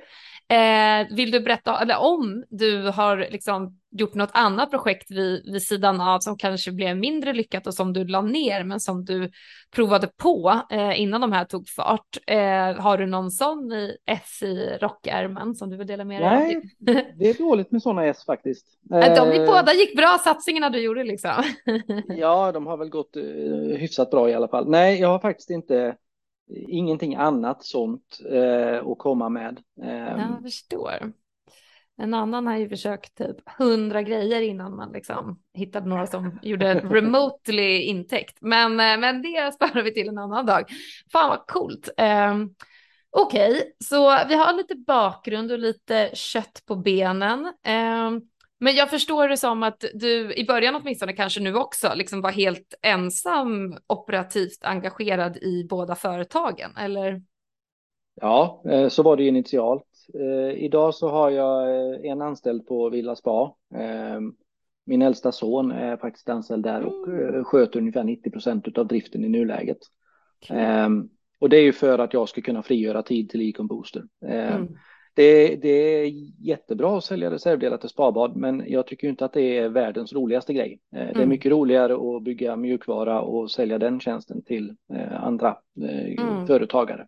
vill 1.15 1.31
du 1.31 1.41
berätta, 1.41 1.81
eller 1.81 1.99
om 1.99 2.45
du 2.49 2.89
har 2.89 3.17
liksom 3.17 3.79
gjort 3.99 4.15
något 4.15 4.31
annat 4.33 4.71
projekt 4.71 5.11
vid, 5.11 5.53
vid 5.53 5.63
sidan 5.63 6.01
av 6.01 6.21
som 6.21 6.37
kanske 6.37 6.73
blev 6.73 6.97
mindre 6.97 7.33
lyckat 7.33 7.67
och 7.67 7.75
som 7.75 7.93
du 7.93 8.05
la 8.05 8.23
ner 8.23 8.65
men 8.65 8.81
som 8.81 9.05
du 9.05 9.31
provade 9.75 10.09
på 10.17 10.61
eh, 10.71 11.01
innan 11.01 11.21
de 11.21 11.33
här 11.33 11.45
tog 11.45 11.69
fart. 11.69 12.19
Eh, 12.27 12.83
har 12.83 12.99
du 12.99 13.07
någon 13.07 13.31
sån 13.31 13.73
i 13.73 13.97
S 14.07 14.43
i 14.43 14.79
rockärmen 14.81 15.55
som 15.55 15.71
du 15.71 15.77
vill 15.77 15.87
dela 15.87 16.05
med 16.05 16.23
dig 16.23 16.29
av? 16.29 16.63
Nej, 16.79 17.15
det 17.19 17.31
är 17.31 17.35
dåligt 17.35 17.71
med 17.71 17.83
sådana 17.83 18.07
S 18.07 18.25
faktiskt. 18.27 18.67
Eh, 18.95 19.15
de 19.15 19.41
är 19.41 19.47
båda 19.47 19.73
gick 19.73 19.97
bra, 19.97 20.19
satsningarna 20.25 20.71
du 20.71 20.81
gjorde 20.81 21.05
liksom. 21.05 21.43
ja, 22.09 22.53
de 22.53 22.67
har 22.67 22.77
väl 22.77 22.89
gått 22.89 23.17
uh, 23.17 23.77
hyfsat 23.77 24.11
bra 24.11 24.31
i 24.31 24.35
alla 24.35 24.49
fall. 24.49 24.69
Nej, 24.69 25.01
jag 25.01 25.09
har 25.09 25.19
faktiskt 25.19 25.51
inte 25.51 25.97
ingenting 26.69 27.15
annat 27.15 27.65
sånt 27.65 28.19
uh, 28.33 28.91
att 28.91 28.99
komma 28.99 29.29
med. 29.29 29.61
Jag 29.77 30.43
förstår. 30.43 31.13
En 31.99 32.15
annan 32.15 32.47
har 32.47 32.57
ju 32.57 32.69
försökt 32.69 33.19
typ 33.19 33.37
hundra 33.59 34.03
grejer 34.03 34.41
innan 34.41 34.77
man 34.77 34.93
liksom 34.93 35.41
hittade 35.55 35.89
några 35.89 36.07
som 36.07 36.39
gjorde 36.43 36.75
remotely 36.91 37.79
intäkt. 37.79 38.39
Men, 38.41 38.81
eh, 38.81 38.99
men 38.99 39.23
det 39.23 39.55
sparar 39.55 39.83
vi 39.83 39.95
till 39.95 40.09
en 40.09 40.19
annan 40.19 40.47
dag. 40.47 40.65
Fan 41.13 41.29
vad 41.29 41.47
coolt. 41.47 41.89
Um, 41.99 42.55
Okej, 43.17 43.53
okay, 43.53 43.71
så 43.85 44.27
vi 44.29 44.35
har 44.35 44.53
lite 44.53 44.75
bakgrund 44.75 45.53
och 45.53 45.59
lite 45.59 46.11
kött 46.15 46.63
på 46.67 46.77
benen. 46.77 47.45
Eh, 47.47 48.11
men 48.61 48.75
jag 48.75 48.91
förstår 48.91 49.29
det 49.29 49.37
som 49.37 49.63
att 49.63 49.85
du 49.95 50.35
i 50.35 50.47
början 50.47 50.75
åtminstone 50.75 51.13
kanske 51.13 51.41
nu 51.41 51.55
också 51.55 51.93
liksom 51.95 52.21
var 52.21 52.31
helt 52.31 52.75
ensam 52.83 53.79
operativt 53.87 54.65
engagerad 54.65 55.37
i 55.37 55.67
båda 55.71 55.95
företagen, 55.95 56.77
eller? 56.77 57.23
Ja, 58.21 58.63
eh, 58.71 58.89
så 58.89 59.03
var 59.03 59.17
det 59.17 59.25
initialt. 59.25 59.94
Eh, 60.15 60.65
idag 60.65 60.95
så 60.95 61.09
har 61.09 61.31
jag 61.31 61.63
eh, 61.63 62.11
en 62.11 62.23
anställd 62.23 62.67
på 62.67 62.91
Villa 62.91 63.17
Spa. 63.17 63.55
Min 64.87 65.03
äldsta 65.03 65.33
son 65.33 65.71
är 65.71 65.97
faktiskt 65.97 66.29
anställd 66.29 66.65
där 66.65 66.83
och 66.83 67.09
mm. 67.09 67.45
sköter 67.45 67.79
ungefär 67.79 68.05
90 68.05 68.31
procent 68.31 68.79
av 68.79 68.87
driften 68.87 69.25
i 69.25 69.29
nuläget. 69.29 69.79
Okay. 70.43 70.89
Och 71.41 71.49
det 71.49 71.57
är 71.57 71.63
ju 71.63 71.73
för 71.73 71.99
att 71.99 72.15
jag 72.15 72.29
ska 72.29 72.41
kunna 72.41 72.63
frigöra 72.63 73.03
tid 73.03 73.31
till 73.31 73.49
Econ 73.49 73.67
Booster. 73.67 74.05
Mm. 74.23 74.69
Det, 75.15 75.57
det, 75.57 75.69
är 75.69 76.11
jättebra 76.39 76.99
att 76.99 77.05
sälja 77.05 77.31
reservdelar 77.31 77.77
till 77.77 77.89
spabad, 77.89 78.37
men 78.37 78.65
jag 78.67 78.87
tycker 78.87 79.09
inte 79.09 79.25
att 79.25 79.33
det 79.33 79.59
är 79.59 79.69
världens 79.69 80.13
roligaste 80.13 80.53
grej. 80.53 80.81
Mm. 80.93 81.07
Det 81.07 81.13
är 81.13 81.17
mm. 81.17 81.29
mycket 81.29 81.53
roligare 81.53 82.17
att 82.17 82.23
bygga 82.23 82.57
mjukvara 82.57 83.21
och 83.21 83.51
sälja 83.51 83.79
den 83.79 84.01
tjänsten 84.01 84.43
till 84.43 84.77
andra 85.21 85.57
mm. 86.19 86.47
företagare. 86.47 87.07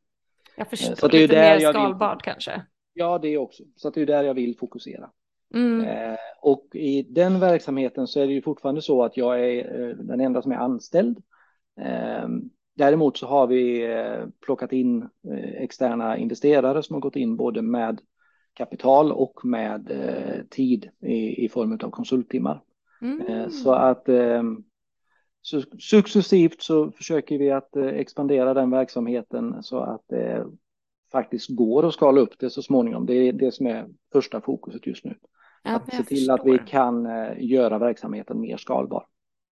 Jag 0.56 0.70
förstår, 0.70 0.94
så 0.94 1.08
det 1.08 1.16
är 1.16 1.20
lite 1.20 1.34
där 1.34 1.58
mer 1.58 1.72
skalbart 1.72 2.26
vill... 2.26 2.32
kanske. 2.32 2.62
Ja, 2.98 3.18
det 3.18 3.28
är 3.28 3.38
också. 3.38 3.62
Så 3.76 3.90
det 3.90 4.02
är 4.02 4.06
där 4.06 4.24
jag 4.24 4.34
vill 4.34 4.56
fokusera. 4.56 5.10
Mm. 5.54 5.80
Eh, 5.80 6.18
och 6.40 6.66
i 6.72 7.02
den 7.02 7.40
verksamheten 7.40 8.06
så 8.06 8.20
är 8.20 8.26
det 8.26 8.32
ju 8.32 8.42
fortfarande 8.42 8.82
så 8.82 9.04
att 9.04 9.16
jag 9.16 9.44
är 9.44 9.80
eh, 9.80 9.96
den 9.96 10.20
enda 10.20 10.42
som 10.42 10.52
är 10.52 10.56
anställd. 10.56 11.22
Eh, 11.80 12.28
däremot 12.74 13.16
så 13.16 13.26
har 13.26 13.46
vi 13.46 13.92
eh, 13.92 14.26
plockat 14.40 14.72
in 14.72 15.02
eh, 15.02 15.62
externa 15.62 16.16
investerare 16.16 16.82
som 16.82 16.94
har 16.94 17.00
gått 17.00 17.16
in 17.16 17.36
både 17.36 17.62
med 17.62 18.00
kapital 18.54 19.12
och 19.12 19.44
med 19.44 19.90
eh, 19.90 20.44
tid 20.50 20.88
i, 21.00 21.44
i 21.44 21.48
form 21.48 21.72
av 21.72 21.90
konsulttimmar. 21.90 22.62
Mm. 23.02 23.50
Så 23.50 23.72
att 23.72 24.08
så 25.42 25.62
successivt 25.78 26.62
så 26.62 26.90
försöker 26.90 27.38
vi 27.38 27.50
att 27.50 27.76
expandera 27.76 28.54
den 28.54 28.70
verksamheten 28.70 29.62
så 29.62 29.78
att 29.78 30.12
faktiskt 31.12 31.50
går 31.50 31.86
att 31.86 31.94
skala 31.94 32.20
upp 32.20 32.38
det 32.38 32.50
så 32.50 32.62
småningom. 32.62 33.06
Det 33.06 33.14
är 33.14 33.32
det 33.32 33.52
som 33.52 33.66
är 33.66 33.86
första 34.12 34.40
fokuset 34.40 34.86
just 34.86 35.04
nu. 35.04 35.14
Ja, 35.62 35.70
att 35.76 35.94
se 35.94 36.02
till 36.02 36.16
förstår. 36.16 36.34
att 36.34 36.46
vi 36.46 36.58
kan 36.58 37.08
göra 37.38 37.78
verksamheten 37.78 38.40
mer 38.40 38.56
skalbar. 38.56 39.06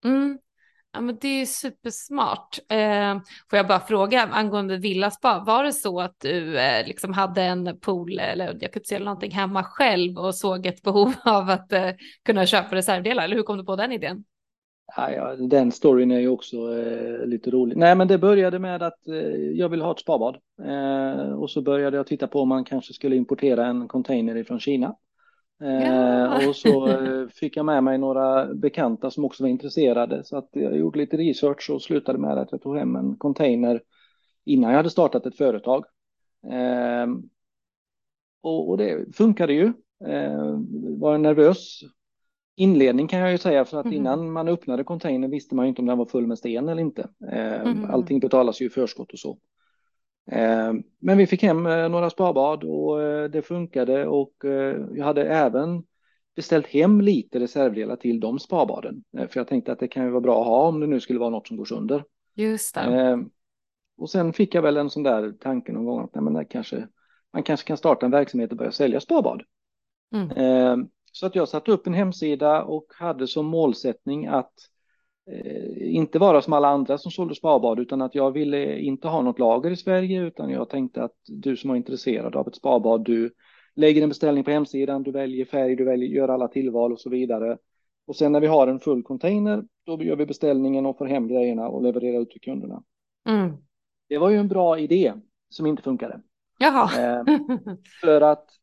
Mm. 0.04 0.38
Ja, 0.92 1.00
men 1.00 1.18
det 1.20 1.28
är 1.28 1.46
supersmart. 1.46 2.58
Eh, 2.68 3.18
får 3.50 3.56
jag 3.56 3.68
bara 3.68 3.80
fråga 3.80 4.22
angående 4.22 4.76
villaspa, 4.76 5.44
var 5.46 5.64
det 5.64 5.72
så 5.72 6.00
att 6.00 6.16
du 6.20 6.58
eh, 6.58 6.86
liksom 6.86 7.12
hade 7.12 7.42
en 7.42 7.78
pool 7.80 8.18
eller 8.18 8.58
jag 8.60 8.72
kunde 8.72 8.86
se 8.86 8.98
någonting 8.98 9.30
hemma 9.30 9.64
själv 9.64 10.18
och 10.18 10.34
såg 10.34 10.66
ett 10.66 10.82
behov 10.82 11.14
av 11.24 11.50
att 11.50 11.72
eh, 11.72 11.90
kunna 12.24 12.46
köpa 12.46 12.76
reservdelar? 12.76 13.24
Eller 13.24 13.36
hur 13.36 13.42
kom 13.42 13.58
du 13.58 13.64
på 13.64 13.76
den 13.76 13.92
idén? 13.92 14.24
Ja, 14.96 15.36
den 15.36 15.72
storyn 15.72 16.10
är 16.10 16.20
ju 16.20 16.28
också 16.28 16.56
eh, 16.56 17.26
lite 17.26 17.50
rolig. 17.50 17.76
Nej, 17.76 17.96
men 17.96 18.08
det 18.08 18.18
började 18.18 18.58
med 18.58 18.82
att 18.82 19.08
eh, 19.08 19.14
jag 19.34 19.68
ville 19.68 19.84
ha 19.84 19.92
ett 19.92 20.00
spabad 20.00 20.36
eh, 20.62 21.32
och 21.32 21.50
så 21.50 21.62
började 21.62 21.96
jag 21.96 22.06
titta 22.06 22.26
på 22.26 22.40
om 22.40 22.48
man 22.48 22.64
kanske 22.64 22.92
skulle 22.92 23.16
importera 23.16 23.66
en 23.66 23.88
container 23.88 24.36
ifrån 24.36 24.60
Kina. 24.60 24.96
Ja. 25.62 26.48
Och 26.48 26.56
så 26.56 26.98
fick 27.34 27.56
jag 27.56 27.66
med 27.66 27.84
mig 27.84 27.98
några 27.98 28.54
bekanta 28.54 29.10
som 29.10 29.24
också 29.24 29.42
var 29.42 29.48
intresserade 29.48 30.24
så 30.24 30.36
att 30.36 30.48
jag 30.52 30.76
gjorde 30.76 30.98
lite 30.98 31.16
research 31.16 31.70
och 31.70 31.82
slutade 31.82 32.18
med 32.18 32.38
att 32.38 32.52
jag 32.52 32.62
tog 32.62 32.76
hem 32.76 32.96
en 32.96 33.16
container 33.16 33.82
innan 34.44 34.70
jag 34.70 34.76
hade 34.76 34.90
startat 34.90 35.26
ett 35.26 35.36
företag. 35.36 35.84
Och, 38.40 38.70
och 38.70 38.78
det 38.78 39.16
funkade 39.16 39.52
ju. 39.52 39.72
Var 40.98 41.18
nervös 41.18 41.80
inledning 42.56 43.08
kan 43.08 43.20
jag 43.20 43.32
ju 43.32 43.38
säga 43.38 43.64
för 43.64 43.78
att 43.78 43.86
mm. 43.86 43.96
innan 43.96 44.32
man 44.32 44.48
öppnade 44.48 44.84
containern 44.84 45.30
visste 45.30 45.54
man 45.54 45.64
ju 45.64 45.68
inte 45.68 45.82
om 45.82 45.86
den 45.86 45.98
var 45.98 46.06
full 46.06 46.26
med 46.26 46.38
sten 46.38 46.68
eller 46.68 46.82
inte. 46.82 47.08
Mm. 47.32 47.90
Allting 47.90 48.20
betalas 48.20 48.60
ju 48.60 48.66
i 48.66 48.70
förskott 48.70 49.12
och 49.12 49.18
så. 49.18 49.38
Eh, 50.30 50.72
men 50.98 51.18
vi 51.18 51.26
fick 51.26 51.42
hem 51.42 51.66
eh, 51.66 51.88
några 51.88 52.10
sparbad 52.10 52.64
och 52.64 52.98
det 53.30 53.42
funkade 53.42 54.06
och 54.06 54.32
jag 54.94 55.04
hade 55.04 55.24
även 55.24 55.82
beställt 56.36 56.66
hem 56.66 57.00
lite 57.00 57.40
reservdelar 57.40 57.96
till 57.96 58.20
de 58.20 58.38
sparbaden. 58.38 59.04
För 59.12 59.40
jag 59.40 59.48
tänkte 59.48 59.72
att 59.72 59.78
det 59.78 59.88
kan 59.88 60.04
ju 60.04 60.10
vara 60.10 60.20
bra 60.20 60.40
att 60.40 60.46
ha 60.46 60.68
om 60.68 60.80
det 60.80 60.86
nu 60.86 61.00
skulle 61.00 61.18
vara 61.18 61.30
något 61.30 61.46
som 61.46 61.56
går 61.56 61.64
sönder. 61.64 62.04
Just 62.34 62.74
det. 62.74 63.24
Och 64.00 64.10
sen 64.10 64.32
fick 64.32 64.54
jag 64.54 64.62
väl 64.62 64.76
en 64.76 64.90
sån 64.90 65.02
där 65.02 65.32
tanke 65.32 65.72
någon 65.72 65.84
gång 65.84 66.04
att 66.04 66.14
nej, 66.14 66.24
men 66.24 66.44
kanske, 66.44 66.88
man 67.32 67.42
kanske 67.42 67.66
kan 67.66 67.76
starta 67.76 68.06
en 68.06 68.12
verksamhet 68.12 68.50
och 68.50 68.56
börja 68.56 68.72
sälja 68.72 69.00
sparbad. 69.00 69.42
Mm. 70.14 70.88
Så 71.12 71.26
att 71.26 71.34
jag 71.34 71.48
satte 71.48 71.72
upp 71.72 71.86
en 71.86 71.94
hemsida 71.94 72.62
och 72.62 72.86
hade 72.98 73.26
som 73.26 73.46
målsättning 73.46 74.26
att 74.26 74.52
eh, 75.30 75.94
inte 75.94 76.18
vara 76.18 76.42
som 76.42 76.52
alla 76.52 76.68
andra 76.68 76.98
som 76.98 77.10
sålde 77.10 77.34
sparbad 77.34 77.80
utan 77.80 78.02
att 78.02 78.14
jag 78.14 78.30
ville 78.30 78.78
inte 78.78 79.08
ha 79.08 79.22
något 79.22 79.38
lager 79.38 79.70
i 79.70 79.76
Sverige 79.76 80.22
utan 80.22 80.50
jag 80.50 80.68
tänkte 80.68 81.02
att 81.02 81.16
du 81.26 81.56
som 81.56 81.70
var 81.70 81.76
intresserad 81.76 82.36
av 82.36 82.48
ett 82.48 82.56
sparbad, 82.56 83.04
du 83.04 83.32
lägger 83.74 84.02
en 84.02 84.08
beställning 84.08 84.44
på 84.44 84.50
hemsidan, 84.50 85.02
du 85.02 85.10
väljer 85.10 85.44
färg, 85.44 85.76
du 85.76 85.84
väljer, 85.84 86.08
gör 86.08 86.28
alla 86.28 86.48
tillval 86.48 86.92
och 86.92 87.00
så 87.00 87.10
vidare. 87.10 87.58
Och 88.06 88.16
sen 88.16 88.32
när 88.32 88.40
vi 88.40 88.46
har 88.46 88.68
en 88.68 88.80
full 88.80 89.02
container, 89.02 89.64
då 89.86 90.02
gör 90.02 90.16
vi 90.16 90.26
beställningen 90.26 90.86
och 90.86 90.98
får 90.98 91.06
hem 91.06 91.28
grejerna 91.28 91.68
och 91.68 91.82
levererar 91.82 92.20
ut 92.20 92.30
till 92.30 92.40
kunderna. 92.40 92.82
Mm. 93.28 93.52
Det 94.08 94.18
var 94.18 94.30
ju 94.30 94.36
en 94.36 94.48
bra 94.48 94.78
idé 94.78 95.12
som 95.48 95.66
inte 95.66 95.82
funkade. 95.82 96.20
Jaha. 96.58 96.90
Eh, 97.00 97.24
för 98.00 98.20
att 98.20 98.59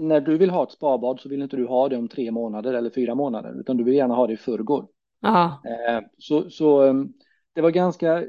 när 0.00 0.20
du 0.20 0.38
vill 0.38 0.50
ha 0.50 0.62
ett 0.62 0.70
spabad 0.70 1.20
så 1.20 1.28
vill 1.28 1.42
inte 1.42 1.56
du 1.56 1.66
ha 1.66 1.88
det 1.88 1.96
om 1.96 2.08
tre 2.08 2.30
månader 2.30 2.74
eller 2.74 2.90
fyra 2.90 3.14
månader, 3.14 3.60
utan 3.60 3.76
du 3.76 3.84
vill 3.84 3.94
gärna 3.94 4.14
ha 4.14 4.26
det 4.26 4.32
i 4.32 4.36
förrgår. 4.36 4.86
Eh, 5.64 6.04
så, 6.18 6.50
så 6.50 6.82
ehm, 6.82 7.12
det 7.54 7.60
var 7.60 7.70
ganska, 7.70 8.24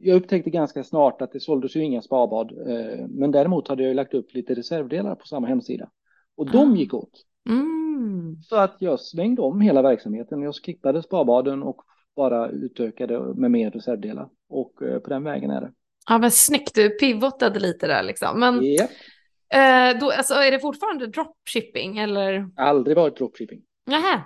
jag 0.00 0.16
upptäckte 0.16 0.50
ganska 0.50 0.84
snart 0.84 1.22
att 1.22 1.32
det 1.32 1.40
såldes 1.40 1.76
ju 1.76 1.84
inga 1.84 2.02
spabad, 2.02 2.52
eh, 2.52 3.06
men 3.08 3.30
däremot 3.30 3.68
hade 3.68 3.82
jag 3.82 3.96
lagt 3.96 4.14
upp 4.14 4.34
lite 4.34 4.54
reservdelar 4.54 5.14
på 5.14 5.26
samma 5.26 5.46
hemsida 5.46 5.90
och 6.36 6.50
de 6.50 6.76
gick 6.76 6.94
åt. 6.94 7.24
Mm. 7.48 8.36
Så 8.42 8.56
att 8.56 8.76
jag 8.78 9.00
svängde 9.00 9.42
om 9.42 9.60
hela 9.60 9.82
verksamheten. 9.82 10.42
Jag 10.42 10.54
skippade 10.54 11.02
sparbaden 11.02 11.62
och 11.62 11.82
bara 12.16 12.48
utökade 12.48 13.34
med 13.34 13.50
mer 13.50 13.70
reservdelar 13.70 14.28
och 14.48 14.82
eh, 14.82 14.98
på 14.98 15.10
den 15.10 15.24
vägen 15.24 15.50
är 15.50 15.60
det. 15.60 15.72
Ja, 16.08 16.18
men 16.18 16.30
snyggt. 16.30 16.74
Du 16.74 16.90
pivotade 16.90 17.60
lite 17.60 17.86
där 17.86 18.02
liksom. 18.02 18.40
Men 18.40 18.62
yep. 18.62 18.90
Eh, 19.54 19.98
då, 20.00 20.10
alltså, 20.10 20.34
är 20.34 20.50
det 20.50 20.60
fortfarande 20.60 21.06
dropshipping 21.06 21.98
eller? 21.98 22.48
Aldrig 22.56 22.96
varit 22.96 23.16
dropshipping. 23.16 23.60
Nähä. 23.86 24.22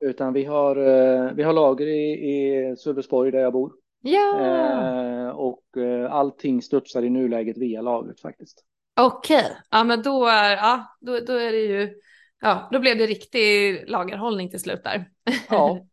Utan 0.00 0.32
vi 0.32 0.44
har, 0.44 0.76
eh, 0.76 1.32
vi 1.32 1.42
har 1.42 1.52
lager 1.52 1.86
i, 1.86 2.12
i 2.12 2.76
Sölvesborg 2.76 3.30
där 3.30 3.38
jag 3.38 3.52
bor. 3.52 3.72
Ja. 4.00 4.40
Eh, 4.40 5.28
och 5.28 5.76
eh, 5.76 6.12
allting 6.12 6.62
studsar 6.62 7.02
i 7.02 7.10
nuläget 7.10 7.58
via 7.58 7.82
lagret 7.82 8.20
faktiskt. 8.20 8.64
Okej, 9.00 9.38
okay. 9.38 9.50
ja 9.70 9.84
men 9.84 10.02
då 10.02 10.26
är, 10.26 10.56
ja, 10.56 10.96
då, 11.00 11.20
då 11.20 11.32
är 11.32 11.52
det 11.52 11.58
ju, 11.58 11.94
ja 12.40 12.68
då 12.72 12.78
blev 12.78 12.98
det 12.98 13.06
riktig 13.06 13.82
lagerhållning 13.88 14.50
till 14.50 14.60
slut 14.60 14.84
där. 14.84 15.10
Ja. 15.50 15.86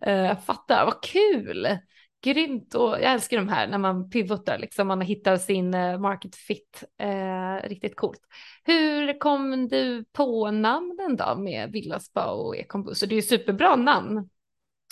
Jag 0.00 0.44
fattar, 0.44 0.84
vad 0.84 1.02
kul 1.02 1.78
grymt 2.24 2.74
och 2.74 2.88
jag 2.88 3.12
älskar 3.12 3.36
de 3.36 3.48
här 3.48 3.68
när 3.68 3.78
man 3.78 4.10
pivotar, 4.10 4.58
liksom 4.58 4.86
man 4.88 5.00
hittar 5.00 5.36
sin 5.36 5.74
eh, 5.74 5.98
market 5.98 6.36
fit. 6.36 6.84
Eh, 6.98 7.68
riktigt 7.68 7.96
coolt. 7.96 8.20
Hur 8.64 9.18
kom 9.18 9.68
du 9.68 10.04
på 10.12 10.50
namnen 10.50 11.16
då 11.16 11.34
med 11.38 11.72
Villaspa 11.72 12.30
och 12.30 12.56
Ecombus? 12.56 13.00
Det 13.00 13.14
är 13.14 13.16
ju 13.16 13.22
superbra 13.22 13.76
namn. 13.76 14.28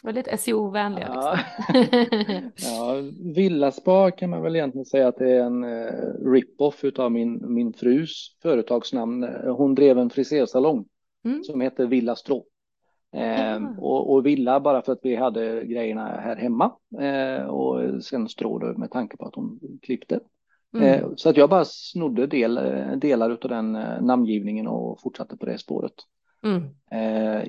Väldigt 0.02 0.40
SEO-vänliga. 0.40 1.12
Ja. 1.14 1.38
Liksom. 1.74 2.50
ja, 2.72 2.94
Villaspa 3.34 4.10
kan 4.10 4.30
man 4.30 4.42
väl 4.42 4.56
egentligen 4.56 4.84
säga 4.84 5.08
att 5.08 5.16
det 5.16 5.32
är 5.32 5.40
en 5.40 5.64
uh, 5.64 6.32
rip-off 6.32 6.84
av 6.98 7.12
min, 7.12 7.54
min 7.54 7.72
frus 7.72 8.36
företagsnamn. 8.42 9.24
Hon 9.44 9.74
drev 9.74 9.98
en 9.98 10.10
frisersalong 10.10 10.86
mm. 11.24 11.44
som 11.44 11.60
heter 11.60 11.86
Villastrå. 11.86 12.44
Eh, 13.16 13.78
och, 13.78 14.12
och, 14.12 14.26
villa 14.26 14.60
bara 14.60 14.82
för 14.82 14.92
att 14.92 15.00
vi 15.02 15.16
hade 15.16 15.64
grejerna 15.64 16.06
här 16.06 16.36
hemma 16.36 16.72
eh, 17.00 17.46
och 17.46 18.04
sen 18.04 18.28
strå 18.28 18.78
med 18.78 18.90
tanke 18.90 19.16
på 19.16 19.26
att 19.26 19.34
hon 19.34 19.60
klippte. 19.82 20.20
Mm. 20.74 20.86
Eh, 20.86 21.08
så 21.16 21.28
att 21.28 21.36
jag 21.36 21.50
bara 21.50 21.64
snodde 21.64 22.26
del, 22.26 22.60
delar 23.00 23.30
av 23.30 23.48
den 23.48 23.76
eh, 23.76 24.02
namngivningen 24.02 24.66
och 24.66 25.00
fortsatte 25.00 25.36
på 25.36 25.46
det 25.46 25.58
spåret. 25.58 25.94
Mm. 26.42 26.64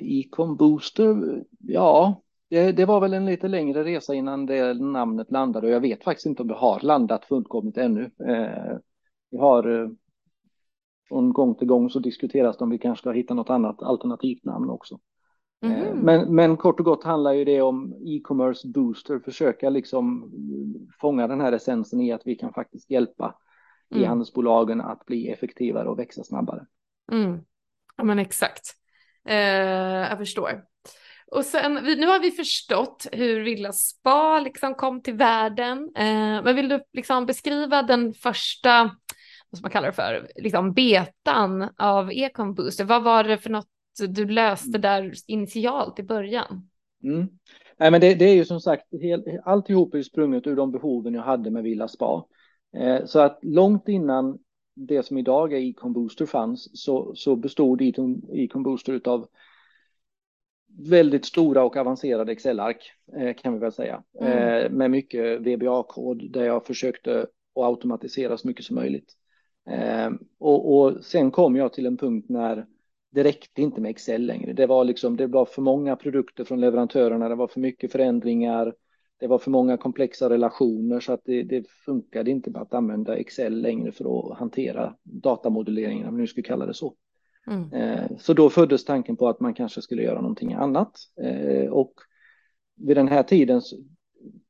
Ecom 0.02 0.56
Booster, 0.56 1.44
ja, 1.60 2.22
det, 2.50 2.72
det, 2.72 2.86
var 2.86 3.00
väl 3.00 3.14
en 3.14 3.26
lite 3.26 3.48
längre 3.48 3.84
resa 3.84 4.14
innan 4.14 4.46
det 4.46 4.74
namnet 4.74 5.32
landade 5.32 5.68
och 5.68 5.74
jag 5.74 5.80
vet 5.80 6.04
faktiskt 6.04 6.26
inte 6.26 6.42
om 6.42 6.48
det 6.48 6.54
har 6.54 6.80
landat 6.80 7.26
fullkomligt 7.26 7.78
ännu. 7.78 8.12
Vi 9.32 9.38
har 9.38 9.82
eh, 9.82 9.90
från 11.08 11.34
gång 11.34 11.56
till 11.56 11.68
gång 11.68 11.90
så 11.90 12.00
diskuteras 12.00 12.58
det 12.58 12.64
om 12.64 12.70
vi 12.70 12.78
kanske 12.78 13.02
ska 13.02 13.12
hitta 13.12 13.34
något 13.34 13.50
annat 13.50 13.84
alternativt 13.84 14.46
namn 14.46 14.70
också. 14.70 15.00
Mm. 15.62 15.98
Men, 15.98 16.36
men 16.36 16.58
kort 16.58 16.80
och 16.80 16.86
gott 16.86 17.04
handlar 17.04 17.34
ju 17.34 17.46
det 17.46 17.62
om 17.62 17.94
e-commerce 18.06 18.68
booster, 18.68 19.20
försöka 19.20 19.70
liksom 19.70 20.32
fånga 21.02 21.28
den 21.28 21.42
här 21.42 21.52
essensen 21.52 22.02
i 22.02 22.12
att 22.12 22.22
vi 22.26 22.36
kan 22.36 22.54
faktiskt 22.54 22.90
hjälpa 22.90 23.36
mm. 23.92 24.04
e-handelsbolagen 24.04 24.82
att 24.82 25.06
bli 25.06 25.30
effektivare 25.30 25.90
och 25.90 26.00
växa 26.00 26.24
snabbare. 26.24 26.66
Mm. 27.12 27.40
Ja 27.98 28.04
men 28.04 28.20
exakt. 28.20 28.74
Eh, 29.26 29.36
jag 30.10 30.18
förstår. 30.18 30.64
Och 31.32 31.46
sen, 31.46 31.74
nu 31.74 32.08
har 32.08 32.20
vi 32.20 32.32
förstått 32.32 33.08
hur 33.12 33.40
Villa 33.40 33.72
Spa 33.72 34.40
liksom 34.40 34.76
kom 34.76 35.02
till 35.02 35.14
världen. 35.14 35.92
Eh, 35.96 36.44
men 36.44 36.56
vill 36.56 36.70
du 36.70 36.84
liksom 36.94 37.26
beskriva 37.26 37.84
den 37.84 38.14
första, 38.14 38.84
vad 39.50 39.62
man 39.62 39.72
kalla 39.72 39.88
det 39.88 39.94
för, 39.94 40.28
liksom 40.36 40.74
betan 40.74 41.70
av 41.78 42.12
Econ 42.12 42.54
Booster? 42.54 42.86
Vad 42.86 43.04
var 43.04 43.24
det 43.24 43.38
för 43.38 43.50
något 43.50 43.68
du 43.98 44.26
löste 44.26 44.78
där 44.78 45.14
initialt 45.28 46.00
i 46.00 46.04
början? 46.04 46.70
Mm. 47.04 47.28
Nej, 47.78 47.92
men 47.92 48.02
det, 48.02 48.16
det, 48.16 48.26
är 48.26 48.36
ju 48.36 48.46
som 48.46 48.62
sagt, 48.62 48.86
helt, 49.02 49.26
alltihop 49.44 49.94
är 49.94 50.02
sprunget 50.02 50.48
ur 50.48 50.56
de 50.56 50.72
behoven 50.72 51.14
jag 51.14 51.22
hade 51.22 51.52
med 51.52 51.64
Villa 51.64 51.88
Spa. 51.88 52.26
Eh, 52.78 53.06
så 53.06 53.20
att 53.20 53.40
långt 53.42 53.88
innan 53.88 54.38
det 54.76 55.04
som 55.04 55.18
idag 55.18 55.54
är 55.54 55.70
Econ 55.70 55.94
Booster 55.94 56.26
fanns 56.26 56.84
så, 56.84 57.16
så 57.16 57.36
bestod 57.36 57.82
Econ 58.32 58.64
Booster 58.64 59.02
av 59.06 59.28
väldigt 60.80 61.26
stora 61.26 61.64
och 61.64 61.78
avancerade 61.78 62.32
Excel-ark 62.32 62.92
eh, 63.18 63.36
kan 63.36 63.54
vi 63.54 63.60
väl 63.60 63.72
säga. 63.72 64.04
Mm. 64.22 64.64
Eh, 64.64 64.72
med 64.72 64.92
mycket 64.92 65.42
VBA-kod 65.42 66.32
där 66.32 66.46
jag 66.46 66.66
försökte 66.66 67.22
att 67.22 67.28
automatisera 67.64 68.38
så 68.38 68.48
mycket 68.48 68.66
som 68.66 68.76
möjligt. 68.76 69.14
Eh, 69.70 70.10
och, 70.40 70.78
och 70.78 71.06
sen 71.06 71.32
kom 71.32 71.56
jag 71.56 71.74
till 71.74 71.86
en 71.86 71.98
punkt 71.98 72.30
när 72.30 72.66
det 73.18 73.24
räckte 73.24 73.62
inte 73.62 73.82
med 73.82 73.90
Excel 73.90 74.26
längre. 74.26 74.54
Det 74.54 74.66
var 74.66 74.84
liksom, 74.84 75.18
det 75.18 75.28
var 75.28 75.46
för 75.46 75.62
många 75.62 75.96
produkter 75.96 76.44
från 76.44 76.62
leverantörerna, 76.62 77.30
det 77.30 77.36
var 77.36 77.48
för 77.48 77.60
mycket 77.60 77.92
förändringar, 77.92 78.74
det 79.20 79.28
var 79.28 79.38
för 79.40 79.52
många 79.52 79.78
komplexa 79.78 80.30
relationer 80.30 81.00
så 81.00 81.14
att 81.14 81.22
det, 81.26 81.44
det 81.44 81.68
funkade 81.86 82.32
inte 82.32 82.52
att 82.56 82.74
använda 82.74 83.18
Excel 83.18 83.62
längre 83.62 83.92
för 83.92 84.32
att 84.32 84.38
hantera 84.38 84.96
datamodelleringen, 85.04 86.08
om 86.08 86.16
vi 86.16 86.22
nu 86.22 86.28
skulle 86.28 86.44
kalla 86.44 86.66
det 86.66 86.74
så. 86.74 86.96
Mm. 87.48 87.74
Eh, 87.74 88.18
så 88.18 88.34
då 88.34 88.50
föddes 88.50 88.86
tanken 88.86 89.16
på 89.18 89.28
att 89.28 89.40
man 89.40 89.54
kanske 89.54 89.82
skulle 89.82 90.04
göra 90.04 90.22
någonting 90.22 90.54
annat. 90.54 90.98
Eh, 91.24 91.70
och 91.70 91.94
vid 92.76 92.98
den 92.98 93.08
här 93.08 93.24
tiden, 93.24 93.62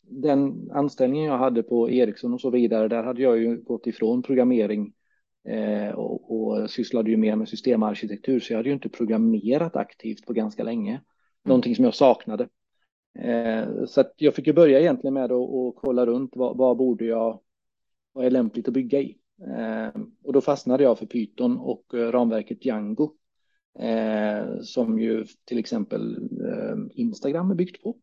den 0.01 0.71
anställningen 0.71 1.25
jag 1.25 1.38
hade 1.38 1.63
på 1.63 1.89
Ericsson 1.89 2.33
och 2.33 2.41
så 2.41 2.50
vidare, 2.50 2.88
där 2.88 3.03
hade 3.03 3.21
jag 3.21 3.38
ju 3.38 3.57
gått 3.57 3.88
ifrån 3.88 4.24
programmering 4.24 4.93
och, 5.96 6.32
och 6.38 6.70
sysslade 6.70 7.10
ju 7.10 7.18
mer 7.18 7.36
med 7.36 7.50
systemarkitektur, 7.50 8.39
så 8.39 8.54
jag 8.54 8.58
hade 8.58 8.70
ju 8.70 8.75
inte 8.75 8.89
programmerat 8.89 9.75
aktivt 9.75 10.25
på 10.25 10.34
ganska 10.34 10.63
länge. 10.63 10.92
Mm. 10.92 11.01
Någonting 11.44 11.75
som 11.75 11.86
jag 11.86 11.96
saknade. 11.96 12.48
Så 13.88 14.01
att 14.01 14.13
jag 14.18 14.36
fick 14.36 14.48
ju 14.48 14.54
börja 14.54 14.80
egentligen 14.80 15.13
med 15.13 15.32
att 15.32 15.75
kolla 15.75 16.06
runt 16.06 16.32
vad, 16.36 16.58
vad 16.58 16.77
borde 16.77 17.06
jag, 17.06 17.39
vad 18.13 18.25
är 18.25 18.32
lämpligt 18.32 18.68
att 18.68 18.74
bygga 18.74 19.00
i. 19.00 19.18
Eh, 19.42 20.01
och 20.24 20.34
då 20.34 20.42
fastnade 20.42 20.84
jag 20.84 21.00
för 21.00 21.06
Python 21.06 21.58
och 21.58 21.94
eh, 21.94 22.12
ramverket 22.12 22.66
Django. 22.66 23.13
Eh, 23.80 24.60
som 24.62 25.00
ju 25.00 25.25
till 25.46 25.58
exempel 25.58 26.30
Instagram 26.92 27.51
är 27.51 27.56
byggt 27.56 27.84
på. 27.84 27.98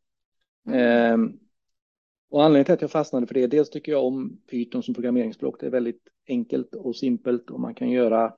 Och 2.34 2.44
anledningen 2.44 2.64
till 2.64 2.74
att 2.74 2.80
jag 2.80 2.90
fastnade 2.90 3.26
för 3.26 3.34
det, 3.34 3.46
dels 3.46 3.70
tycker 3.70 3.92
jag 3.92 4.04
om 4.04 4.40
Python 4.50 4.82
som 4.82 4.94
programmeringsspråk. 4.94 5.60
Det 5.60 5.66
är 5.66 5.70
väldigt 5.70 6.02
enkelt 6.28 6.74
och 6.74 6.96
simpelt 6.96 7.50
och 7.50 7.60
man 7.60 7.74
kan 7.74 7.90
göra 7.90 8.34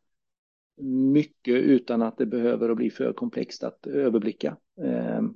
mycket 1.13 1.55
utan 1.55 2.03
att 2.03 2.19
det 2.19 2.27
behöver 2.27 2.69
att 2.69 2.77
bli 2.77 2.91
för 2.91 3.13
komplext 3.13 3.65
att 3.65 3.87
överblicka. 3.87 4.57
Ehm, 4.83 5.35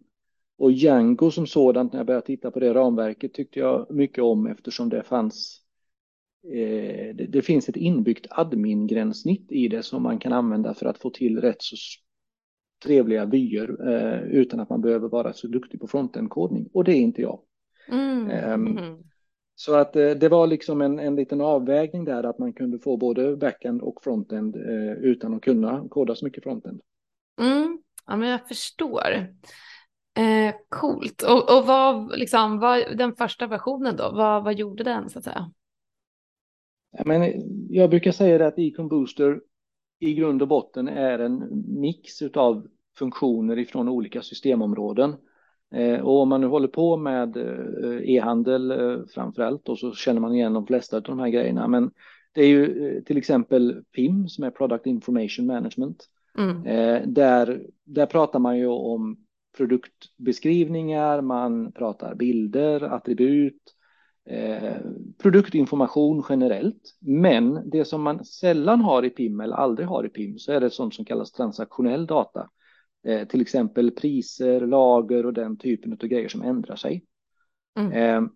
och 0.59 0.73
Django 0.73 1.31
som 1.31 1.47
sådant, 1.47 1.93
när 1.93 2.01
jag 2.01 2.07
började 2.07 2.27
titta 2.27 2.51
på 2.51 2.61
det 2.61 2.75
ramverket, 2.75 3.35
tyckte 3.35 3.59
jag 3.59 3.87
mycket 3.91 4.25
om 4.25 4.47
eftersom 4.47 4.89
det 4.89 5.03
fanns 5.03 5.63
eh, 6.45 7.15
det, 7.29 7.45
finns 7.45 7.69
ett 7.69 7.77
inbyggt 7.77 8.27
admin-gränssnitt 8.31 9.53
i 9.53 9.69
det 9.69 9.83
som 9.83 10.03
man 10.03 10.19
kan 10.19 10.33
använda 10.33 10.75
för 10.75 10.87
att 10.87 10.99
få 10.99 11.11
till 11.11 11.41
rätt 11.41 11.63
så 11.63 11.77
trevliga 12.85 13.25
vyer 13.25 13.89
eh, 13.89 14.23
utan 14.23 14.61
att 14.61 14.71
man 14.71 14.81
behöver 14.81 15.09
vara 15.09 15.33
så 15.33 15.47
duktig 15.47 15.81
på 15.81 15.87
frontend-kodning. 15.87 16.69
Och 16.73 16.85
det 16.85 16.93
är 16.93 17.01
inte 17.01 17.23
jag. 17.23 17.41
Mm. 17.89 18.31
Mm. 18.31 19.03
Så 19.55 19.75
att 19.75 19.97
eh, 19.97 20.11
det 20.11 20.29
var 20.29 20.47
liksom 20.47 20.81
en, 20.81 20.99
en 20.99 21.17
liten 21.17 21.41
avvägning 21.41 22.05
där 22.05 22.25
att 22.25 22.39
man 22.39 22.53
kunde 22.53 22.79
få 22.79 22.97
både 22.97 23.37
backend 23.37 23.83
och 23.83 24.03
frontend 24.03 24.57
eh, 24.57 24.93
utan 24.93 25.35
att 25.35 25.43
kunna 25.43 25.89
koda 25.89 26.15
så 26.15 26.25
mycket 26.25 26.43
frontend. 26.43 26.81
Mm. 27.41 27.83
Ja, 28.07 28.17
men 28.17 28.29
jag 28.29 28.49
förstår. 28.49 29.11
Eh, 30.19 30.55
coolt. 30.69 31.23
Och, 31.23 31.59
och 31.59 31.67
vad, 31.67 32.19
liksom, 32.19 32.59
vad, 32.59 32.97
den 32.99 33.15
första 33.15 33.47
versionen 33.47 33.97
då, 33.97 34.13
vad, 34.13 34.45
vad 34.45 34.55
gjorde 34.55 34.85
den 34.85 35.11
så 35.11 35.19
att 35.19 35.25
säga? 35.25 35.53
Men 37.05 37.33
jag 37.71 37.91
brukar 37.91 38.13
säga 38.13 38.39
det 38.39 38.47
att 38.47 38.59
Econ 38.59 38.89
Booster 38.89 39.41
i 39.99 40.15
grund 40.15 40.43
och 40.43 40.49
botten 40.49 40.89
är 40.89 41.19
en 41.19 41.65
mix 41.81 42.23
av 42.23 42.67
funktioner 42.99 43.59
ifrån 43.59 43.89
olika 43.89 44.23
systemområden. 44.23 45.17
Eh, 45.75 46.01
och 46.01 46.21
om 46.21 46.29
man 46.29 46.41
nu 46.41 46.47
håller 46.47 46.69
på 46.69 46.97
med 46.97 47.37
eh, 47.37 48.11
e-handel 48.11 48.71
eh, 48.71 48.99
framför 49.15 49.43
allt 49.43 49.69
och 49.69 49.79
så 49.79 49.93
känner 49.93 50.21
man 50.21 50.35
igen 50.35 50.53
de 50.53 50.67
flesta 50.67 50.97
av 50.97 51.03
de 51.03 51.19
här 51.19 51.29
grejerna. 51.29 51.69
Men 51.69 51.91
det 52.33 52.43
är 52.43 52.49
ju 52.49 53.01
till 53.01 53.17
exempel 53.17 53.83
PIM 53.95 54.29
som 54.29 54.45
är 54.45 54.51
Product 54.51 54.87
Information 54.87 55.47
Management. 55.47 56.07
Mm. 56.39 56.63
Där, 57.15 57.67
där 57.85 58.07
pratar 58.07 58.39
man 58.39 58.59
ju 58.59 58.67
om 58.67 59.17
produktbeskrivningar, 59.57 61.21
man 61.21 61.73
pratar 61.73 62.15
bilder, 62.15 62.83
attribut, 62.83 63.75
Eh, 64.31 64.77
produktinformation 65.23 66.25
generellt. 66.29 66.97
Men 67.01 67.71
det 67.71 67.85
som 67.85 68.03
man 68.03 68.25
sällan 68.25 68.81
har 68.81 69.05
i 69.05 69.11
PIM 69.11 69.41
eller 69.41 69.57
aldrig 69.57 69.89
har 69.89 70.07
i 70.07 70.09
PIM 70.09 70.39
så 70.39 70.53
är 70.53 70.61
det 70.61 70.71
sånt 70.71 70.95
som 70.95 71.05
kallas 71.05 71.33
transaktionell 71.33 72.07
data. 72.07 72.49
Eh, 73.05 73.29
till 73.29 73.41
exempel 73.41 73.91
priser, 73.91 74.61
lager 74.61 75.27
och 75.27 75.33
den 75.33 75.57
typen 75.57 75.93
av 75.93 75.99
grejer 75.99 76.29
som 76.29 76.43
ändrar 76.43 76.77
sig. 76.77 77.05
Mm. 77.79 77.93
Eh, 77.93 78.31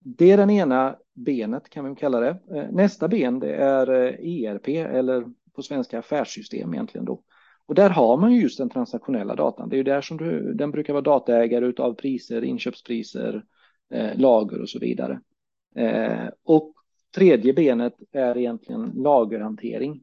det 0.00 0.30
är 0.30 0.36
den 0.36 0.50
ena 0.50 0.96
benet 1.14 1.68
kan 1.68 1.88
vi 1.88 1.94
kalla 1.94 2.20
det. 2.20 2.38
Eh, 2.54 2.70
nästa 2.70 3.08
ben 3.08 3.38
det 3.38 3.54
är 3.54 3.88
ERP 3.88 4.68
eh, 4.68 4.74
e 4.74 4.78
eller 4.78 5.24
på 5.52 5.62
svenska 5.62 5.98
affärssystem 5.98 6.74
egentligen 6.74 7.04
då. 7.04 7.22
Och 7.66 7.74
där 7.74 7.90
har 7.90 8.16
man 8.16 8.32
ju 8.32 8.40
just 8.40 8.58
den 8.58 8.70
transaktionella 8.70 9.34
datan. 9.34 9.68
Det 9.68 9.76
är 9.76 9.78
ju 9.78 9.84
där 9.84 10.00
som 10.00 10.16
du, 10.16 10.54
den 10.54 10.70
brukar 10.70 10.92
vara 10.92 11.02
dataägare 11.02 11.72
av 11.78 11.94
priser, 11.94 12.44
inköpspriser, 12.44 13.44
eh, 13.90 14.18
lager 14.18 14.60
och 14.60 14.68
så 14.68 14.78
vidare. 14.78 15.20
Och 16.44 16.74
tredje 17.14 17.52
benet 17.52 17.94
är 18.12 18.38
egentligen 18.38 18.92
lagerhantering. 18.94 20.02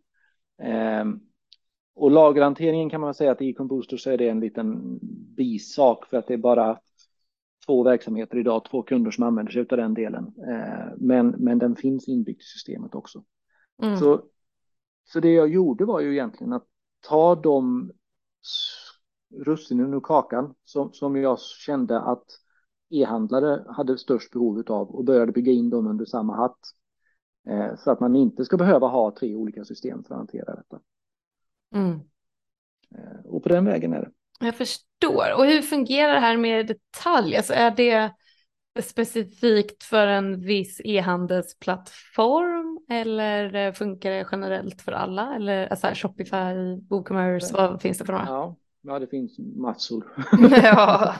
Och 1.95 2.11
lagerhanteringen 2.11 2.89
kan 2.89 3.01
man 3.01 3.13
säga 3.13 3.31
att 3.31 3.41
i 3.41 3.49
Econ 3.49 3.83
så 3.83 4.09
är 4.09 4.17
det 4.17 4.29
en 4.29 4.39
liten 4.39 4.99
bisak 5.35 6.05
för 6.05 6.17
att 6.17 6.27
det 6.27 6.33
är 6.33 6.37
bara 6.37 6.79
två 7.65 7.83
verksamheter 7.83 8.37
idag, 8.37 8.65
två 8.65 8.83
kunder 8.83 9.11
som 9.11 9.23
använder 9.23 9.51
sig 9.51 9.65
av 9.69 9.77
den 9.77 9.93
delen. 9.93 10.33
Eh, 10.47 10.93
men, 10.97 11.27
men 11.27 11.59
den 11.59 11.75
finns 11.75 12.07
inbyggd 12.07 12.41
i 12.41 12.43
systemet 12.43 12.95
också. 12.95 13.23
Mm. 13.83 13.97
Så, 13.97 14.21
så 15.05 15.19
det 15.19 15.33
jag 15.33 15.49
gjorde 15.49 15.85
var 15.85 15.99
ju 15.99 16.11
egentligen 16.11 16.53
att 16.53 16.65
ta 17.07 17.35
de 17.35 17.91
russinen 19.35 19.93
ur 19.93 19.99
kakan 19.99 20.55
som, 20.63 20.93
som 20.93 21.15
jag 21.15 21.39
kände 21.39 21.99
att 21.99 22.25
e-handlare 22.89 23.63
hade 23.67 23.97
störst 23.97 24.31
behov 24.31 24.63
av 24.67 24.89
och 24.89 25.05
började 25.05 25.31
bygga 25.31 25.51
in 25.51 25.69
dem 25.69 25.87
under 25.87 26.05
samma 26.05 26.35
hatt. 26.35 26.59
Eh, 27.47 27.75
så 27.75 27.91
att 27.91 27.99
man 27.99 28.15
inte 28.15 28.45
ska 28.45 28.57
behöva 28.57 28.87
ha 28.87 29.15
tre 29.19 29.35
olika 29.35 29.65
system 29.65 30.03
för 30.03 30.13
att 30.13 30.19
hantera 30.19 30.55
detta. 30.55 30.79
Mm. 31.75 31.99
Eh, 32.95 33.25
och 33.25 33.43
på 33.43 33.49
den 33.49 33.65
vägen 33.65 33.93
är 33.93 34.01
det. 34.01 34.09
Jag 34.39 34.55
förstår. 34.55 35.33
Och 35.37 35.45
hur 35.45 35.61
fungerar 35.61 36.13
det 36.13 36.19
här 36.19 36.37
med 36.37 36.67
detalj? 36.67 37.35
Alltså 37.35 37.53
är 37.53 37.71
det 37.71 38.11
specifikt 38.81 39.83
för 39.83 40.07
en 40.07 40.41
viss 40.41 40.81
e-handelsplattform 40.83 42.79
eller 42.89 43.71
funkar 43.71 44.11
det 44.11 44.27
generellt 44.31 44.81
för 44.81 44.91
alla? 44.91 45.35
Eller 45.35 45.67
alltså 45.67 45.87
Shopify, 45.93 46.81
WooCommerce, 46.89 47.53
vad 47.53 47.81
finns 47.81 47.97
det 47.97 48.05
för 48.05 48.13
några? 48.13 48.25
Ja, 48.27 48.55
Ja, 48.87 48.99
det 48.99 49.07
finns 49.07 49.39
massor. 49.39 50.03
Ja. 50.63 51.15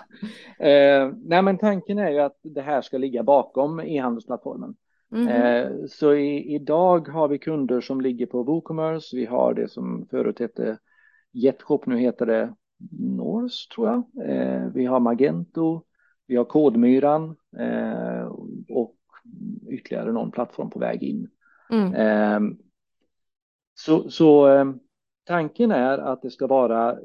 eh, 0.59 1.11
nej, 1.25 1.41
men 1.41 1.57
tanken 1.57 1.99
är 1.99 2.09
ju 2.09 2.19
att 2.19 2.39
det 2.41 2.61
här 2.61 2.81
ska 2.81 2.97
ligga 2.97 3.23
bakom 3.23 3.79
e-handelsplattformen. 3.79 4.75
Mm 5.11 5.65
så 5.87 6.13
i, 6.13 6.55
idag 6.55 7.07
har 7.07 7.27
vi 7.27 7.37
kunder 7.37 7.81
som 7.81 8.01
ligger 8.01 8.25
på 8.25 8.43
WooCommerce. 8.43 9.17
Vi 9.17 9.25
har 9.25 9.53
det 9.53 9.67
som 9.71 10.07
förut 10.11 10.39
hette 10.39 10.77
Jetshop, 11.31 11.85
nu 11.85 11.97
heter 11.97 12.25
det 12.25 12.53
Norse 12.99 13.69
tror 13.75 13.87
jag. 13.87 14.29
Eh, 14.29 14.67
vi 14.73 14.85
har 14.85 14.99
Magento, 14.99 15.83
vi 16.27 16.35
har 16.35 16.45
Kodmyran 16.45 17.35
eh, 17.57 18.25
och 18.69 18.95
ytterligare 19.69 20.11
någon 20.11 20.31
plattform 20.31 20.69
på 20.69 20.79
väg 20.79 21.03
in. 21.03 21.27
Mm. 21.69 22.57
Så, 23.73 24.09
så 24.09 24.47
Tanken 25.25 25.71
är 25.71 25.97
att 25.97 26.21
det 26.21 26.31
ska 26.31 26.47
vara 26.47 26.97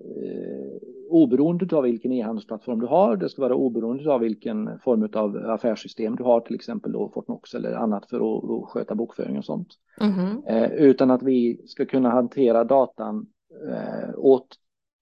oberoende 1.10 1.76
av 1.76 1.82
vilken 1.82 2.12
e-handelsplattform 2.12 2.80
du 2.80 2.86
har. 2.86 3.16
Det 3.16 3.28
ska 3.28 3.42
vara 3.42 3.54
oberoende 3.54 4.12
av 4.12 4.20
vilken 4.20 4.78
form 4.78 5.08
av 5.12 5.36
affärssystem 5.36 6.16
du 6.16 6.22
har, 6.22 6.40
till 6.40 6.54
exempel 6.54 6.92
då 6.92 7.08
Fortnox 7.08 7.54
eller 7.54 7.72
annat 7.72 8.06
för 8.06 8.16
att, 8.16 8.68
sköta 8.68 8.94
bokföring 8.94 9.38
och 9.38 9.44
sånt. 9.44 9.68
Mm. 10.00 10.44
Eh, 10.46 10.72
utan 10.72 11.10
att 11.10 11.22
vi 11.22 11.62
ska 11.66 11.86
kunna 11.86 12.10
hantera 12.10 12.64
datan 12.64 13.26
eh, 13.68 14.10
åt 14.16 14.48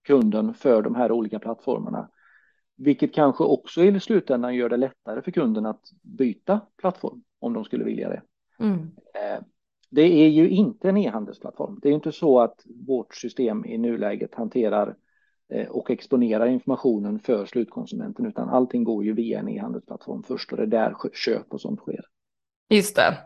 kunden 0.07 0.55
för 0.55 0.83
de 0.83 0.94
här 0.94 1.12
olika 1.12 1.38
plattformarna. 1.38 2.09
Vilket 2.77 3.14
kanske 3.14 3.44
också 3.44 3.85
i 3.85 4.01
slutändan 4.01 4.55
gör 4.55 4.68
det 4.68 4.77
lättare 4.77 5.23
för 5.23 5.31
kunden 5.31 5.66
att 5.66 5.83
byta 6.03 6.61
plattform 6.77 7.23
om 7.38 7.53
de 7.53 7.64
skulle 7.64 7.85
vilja 7.85 8.09
det. 8.09 8.23
Mm. 8.59 8.79
Eh, 9.14 9.44
det 9.90 10.03
är 10.03 10.29
ju 10.29 10.49
inte 10.49 10.88
en 10.88 10.97
e-handelsplattform. 10.97 11.79
Det 11.83 11.88
är 11.88 11.92
inte 11.92 12.12
så 12.12 12.40
att 12.40 12.64
vårt 12.87 13.14
system 13.14 13.64
i 13.64 13.79
nuläget 13.79 14.35
hanterar 14.35 14.97
och 15.68 15.90
exponerar 15.90 16.46
informationen 16.46 17.18
för 17.18 17.46
slutkonsumenten, 17.46 18.26
utan 18.26 18.48
allting 18.48 18.84
går 18.84 19.04
ju 19.04 19.12
via 19.12 19.38
en 19.38 19.48
e-handelsplattform 19.48 20.22
först 20.22 20.52
och 20.52 20.56
det 20.56 20.62
är 20.62 20.66
där 20.66 20.94
köp 21.14 21.52
och 21.52 21.61
sånt 21.61 21.80
sker. 21.80 22.04
Just 22.68 22.96
det. 22.96 23.18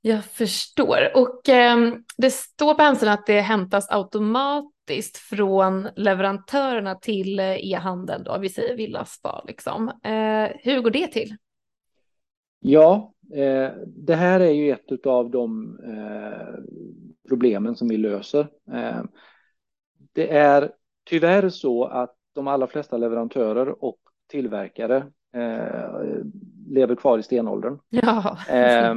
Jag 0.00 0.24
förstår. 0.24 0.98
Och 1.14 1.48
eh, 1.48 1.94
det 2.16 2.30
står 2.30 2.74
på 2.74 2.82
hemsidan 2.82 3.14
att 3.14 3.26
det 3.26 3.40
hämtas 3.40 3.90
automatiskt 3.90 5.16
från 5.16 5.88
leverantörerna 5.96 6.94
till 6.94 7.38
eh, 7.38 7.72
e-handeln, 7.72 8.24
då, 8.24 8.38
vi 8.38 8.48
säger 8.48 8.76
Villaspa. 8.76 9.44
Liksom. 9.46 9.88
Eh, 9.88 10.56
hur 10.60 10.80
går 10.80 10.90
det 10.90 11.06
till? 11.06 11.36
Ja, 12.60 13.12
eh, 13.34 13.70
det 13.86 14.14
här 14.14 14.40
är 14.40 14.50
ju 14.50 14.70
ett 14.70 15.06
av 15.06 15.30
de 15.30 15.78
eh, 15.84 16.62
problemen 17.28 17.76
som 17.76 17.88
vi 17.88 17.96
löser. 17.96 18.48
Eh, 18.72 19.02
det 20.12 20.36
är 20.36 20.72
tyvärr 21.04 21.48
så 21.48 21.84
att 21.84 22.14
de 22.34 22.48
allra 22.48 22.66
flesta 22.66 22.96
leverantörer 22.96 23.84
och 23.84 23.98
tillverkare 24.30 24.96
eh, 25.34 26.04
lever 26.68 26.94
kvar 26.94 27.18
i 27.18 27.22
stenåldern. 27.22 27.78
Ja. 27.90 28.36
Eh, 28.48 28.94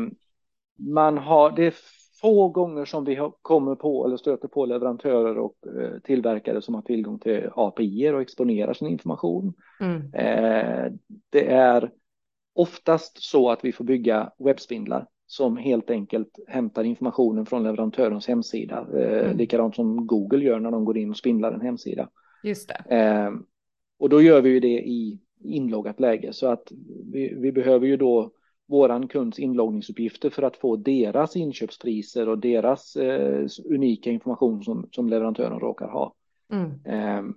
man 0.77 1.17
har, 1.17 1.51
det 1.51 1.65
är 1.65 1.73
få 2.21 2.49
gånger 2.49 2.85
som 2.85 3.05
vi 3.05 3.29
kommer 3.41 3.75
på 3.75 4.05
eller 4.05 4.17
stöter 4.17 4.47
på 4.47 4.65
leverantörer 4.65 5.37
och 5.37 5.55
eh, 5.81 5.99
tillverkare 6.03 6.61
som 6.61 6.75
har 6.75 6.81
tillgång 6.81 7.19
till 7.19 7.49
API 7.55 8.09
och 8.09 8.21
exponerar 8.21 8.73
sin 8.73 8.87
information. 8.87 9.53
Mm. 9.79 10.11
det 11.29 11.51
är 11.51 11.91
oftast 12.55 13.23
så 13.23 13.49
att 13.49 13.65
vi 13.65 13.71
får 13.71 13.83
bygga 13.83 14.31
webbspindlar 14.37 15.07
som 15.27 15.57
helt 15.57 15.89
enkelt 15.89 16.39
hämtar 16.47 16.83
informationen 16.83 17.45
från 17.45 17.63
leverantörens 17.63 18.27
hemsida. 18.27 18.87
Eh, 18.93 19.25
mm. 19.25 19.37
likadant 19.37 19.75
som 19.75 20.07
Google 20.07 20.43
gör 20.43 20.59
när 20.59 20.71
de 20.71 20.85
går 20.85 20.97
in 20.97 21.09
och 21.09 21.17
spindlar 21.17 21.51
en 21.51 21.61
hemsida. 21.61 22.09
Just 22.43 22.67
det. 22.69 22.95
Eh, 22.95 23.31
och 23.99 24.09
då 24.09 24.21
gör 24.21 24.41
vi 24.41 24.49
ju 24.49 24.59
det 24.59 24.87
i 24.87 25.19
inloggat 25.43 25.99
läge 25.99 26.33
så 26.33 26.47
att 26.47 26.71
vi, 27.11 27.33
vi 27.35 27.51
behöver 27.51 27.87
ju 27.87 27.97
då 27.97 28.31
våran 28.67 29.07
kunds 29.07 29.39
inloggningsuppgifter 29.39 30.29
för 30.29 30.43
att 30.43 30.57
få 30.57 30.75
deras 30.75 31.35
inköpspriser 31.35 32.29
och 32.29 32.37
deras 32.37 32.95
eh, 32.95 33.47
unika 33.65 34.09
information 34.09 34.63
som, 34.63 34.87
som 34.91 35.09
leverantören 35.09 35.59
råkar 35.59 35.87
ha. 35.87 36.13
Mm. 36.51 36.71
Eh, 36.85 37.35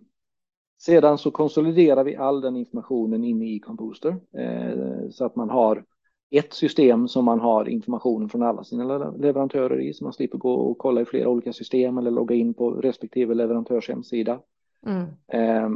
sedan 0.78 1.18
så 1.18 1.30
konsoliderar 1.30 2.04
vi 2.04 2.16
all 2.16 2.40
den 2.40 2.56
informationen 2.56 3.24
inne 3.24 3.54
i 3.54 3.58
Composter 3.58 4.16
eh, 4.32 5.08
så 5.10 5.24
att 5.24 5.36
man 5.36 5.50
har 5.50 5.84
ett 6.30 6.52
system 6.52 7.08
som 7.08 7.24
man 7.24 7.40
har 7.40 7.68
information 7.68 8.28
från 8.28 8.42
alla 8.42 8.64
sina 8.64 8.98
leverantörer 9.10 9.80
i 9.80 9.92
så 9.94 10.04
man 10.04 10.12
slipper 10.12 10.38
gå 10.38 10.54
och 10.54 10.78
kolla 10.78 11.00
i 11.00 11.04
flera 11.04 11.28
olika 11.28 11.52
system 11.52 11.98
eller 11.98 12.10
logga 12.10 12.34
in 12.34 12.54
på 12.54 12.70
respektive 12.70 13.34
leverantörs 13.34 13.88
hemsida. 13.88 14.40
Mm. 14.86 15.06
Eh, 15.28 15.70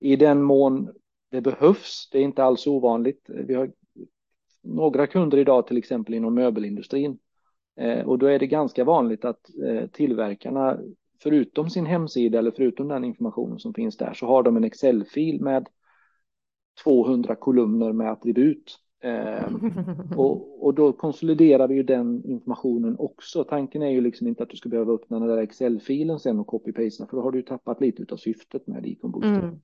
I 0.00 0.16
den 0.16 0.42
mån 0.42 0.90
det 1.30 1.40
behövs, 1.40 2.08
det 2.12 2.18
är 2.18 2.22
inte 2.22 2.44
alls 2.44 2.66
ovanligt. 2.66 3.26
Vi 3.28 3.54
har 3.54 3.70
några 4.62 5.06
kunder 5.06 5.38
idag 5.38 5.66
till 5.66 5.78
exempel 5.78 6.14
inom 6.14 6.34
möbelindustrin 6.34 7.18
eh, 7.76 8.06
och 8.06 8.18
då 8.18 8.26
är 8.26 8.38
det 8.38 8.46
ganska 8.46 8.84
vanligt 8.84 9.24
att 9.24 9.50
eh, 9.66 9.86
tillverkarna 9.86 10.78
förutom 11.22 11.70
sin 11.70 11.86
hemsida 11.86 12.38
eller 12.38 12.50
förutom 12.50 12.88
den 12.88 13.04
informationen 13.04 13.58
som 13.58 13.74
finns 13.74 13.96
där 13.96 14.14
så 14.14 14.26
har 14.26 14.42
de 14.42 14.56
en 14.56 14.64
Excel-fil 14.64 15.40
med 15.40 15.68
200 16.84 17.36
kolumner 17.36 17.92
med 17.92 18.10
attribut. 18.10 18.78
Eh, 19.00 19.48
och, 20.16 20.64
och, 20.66 20.74
då 20.74 20.92
konsoliderar 20.92 21.68
vi 21.68 21.74
ju 21.74 21.82
den 21.82 22.24
informationen 22.24 22.96
också. 22.98 23.44
Tanken 23.44 23.82
är 23.82 23.90
ju 23.90 24.00
liksom 24.00 24.26
inte 24.26 24.42
att 24.42 24.50
du 24.50 24.56
ska 24.56 24.68
behöva 24.68 24.92
öppna 24.92 25.18
den 25.18 25.28
där 25.28 25.38
Excel-filen 25.38 26.18
sen 26.18 26.38
och 26.38 26.46
copy-pasta 26.46 27.06
för 27.06 27.16
då 27.16 27.22
har 27.22 27.32
du 27.32 27.38
ju 27.38 27.44
tappat 27.44 27.80
lite 27.80 28.14
av 28.14 28.16
syftet 28.16 28.66
med 28.66 28.86
Econ 28.86 29.22
mm. 29.24 29.60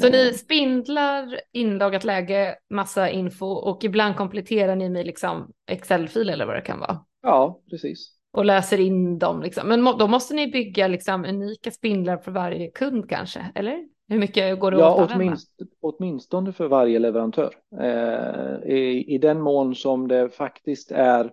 Så 0.00 0.10
ni 0.10 0.32
spindlar 0.32 1.40
inloggat 1.52 2.04
läge, 2.04 2.54
massa 2.70 3.10
info 3.10 3.46
och 3.46 3.84
ibland 3.84 4.16
kompletterar 4.16 4.76
ni 4.76 4.88
med 4.88 5.06
liksom 5.06 5.52
Excel-fil 5.66 6.30
eller 6.30 6.46
vad 6.46 6.56
det 6.56 6.60
kan 6.60 6.80
vara? 6.80 7.04
Ja, 7.22 7.62
precis 7.70 8.18
och 8.30 8.44
läser 8.44 8.80
in 8.80 9.18
dem. 9.18 9.42
Liksom. 9.42 9.68
Men 9.68 9.84
då 9.84 10.06
måste 10.06 10.34
ni 10.34 10.50
bygga 10.50 10.88
liksom, 10.88 11.24
unika 11.24 11.70
spindlar 11.70 12.16
för 12.16 12.32
varje 12.32 12.70
kund 12.70 13.08
kanske, 13.08 13.52
eller? 13.54 13.88
Hur 14.08 14.18
mycket 14.18 14.60
går 14.60 14.70
det 14.70 14.78
ja, 14.78 15.04
åt 15.04 15.10
åtminst, 15.14 15.52
åtminstone 15.80 16.52
för 16.52 16.68
varje 16.68 16.98
leverantör. 16.98 17.54
Eh, 17.80 18.72
i, 18.72 19.04
I 19.08 19.18
den 19.18 19.40
mån 19.40 19.74
som 19.74 20.08
det 20.08 20.28
faktiskt 20.28 20.90
är 20.90 21.32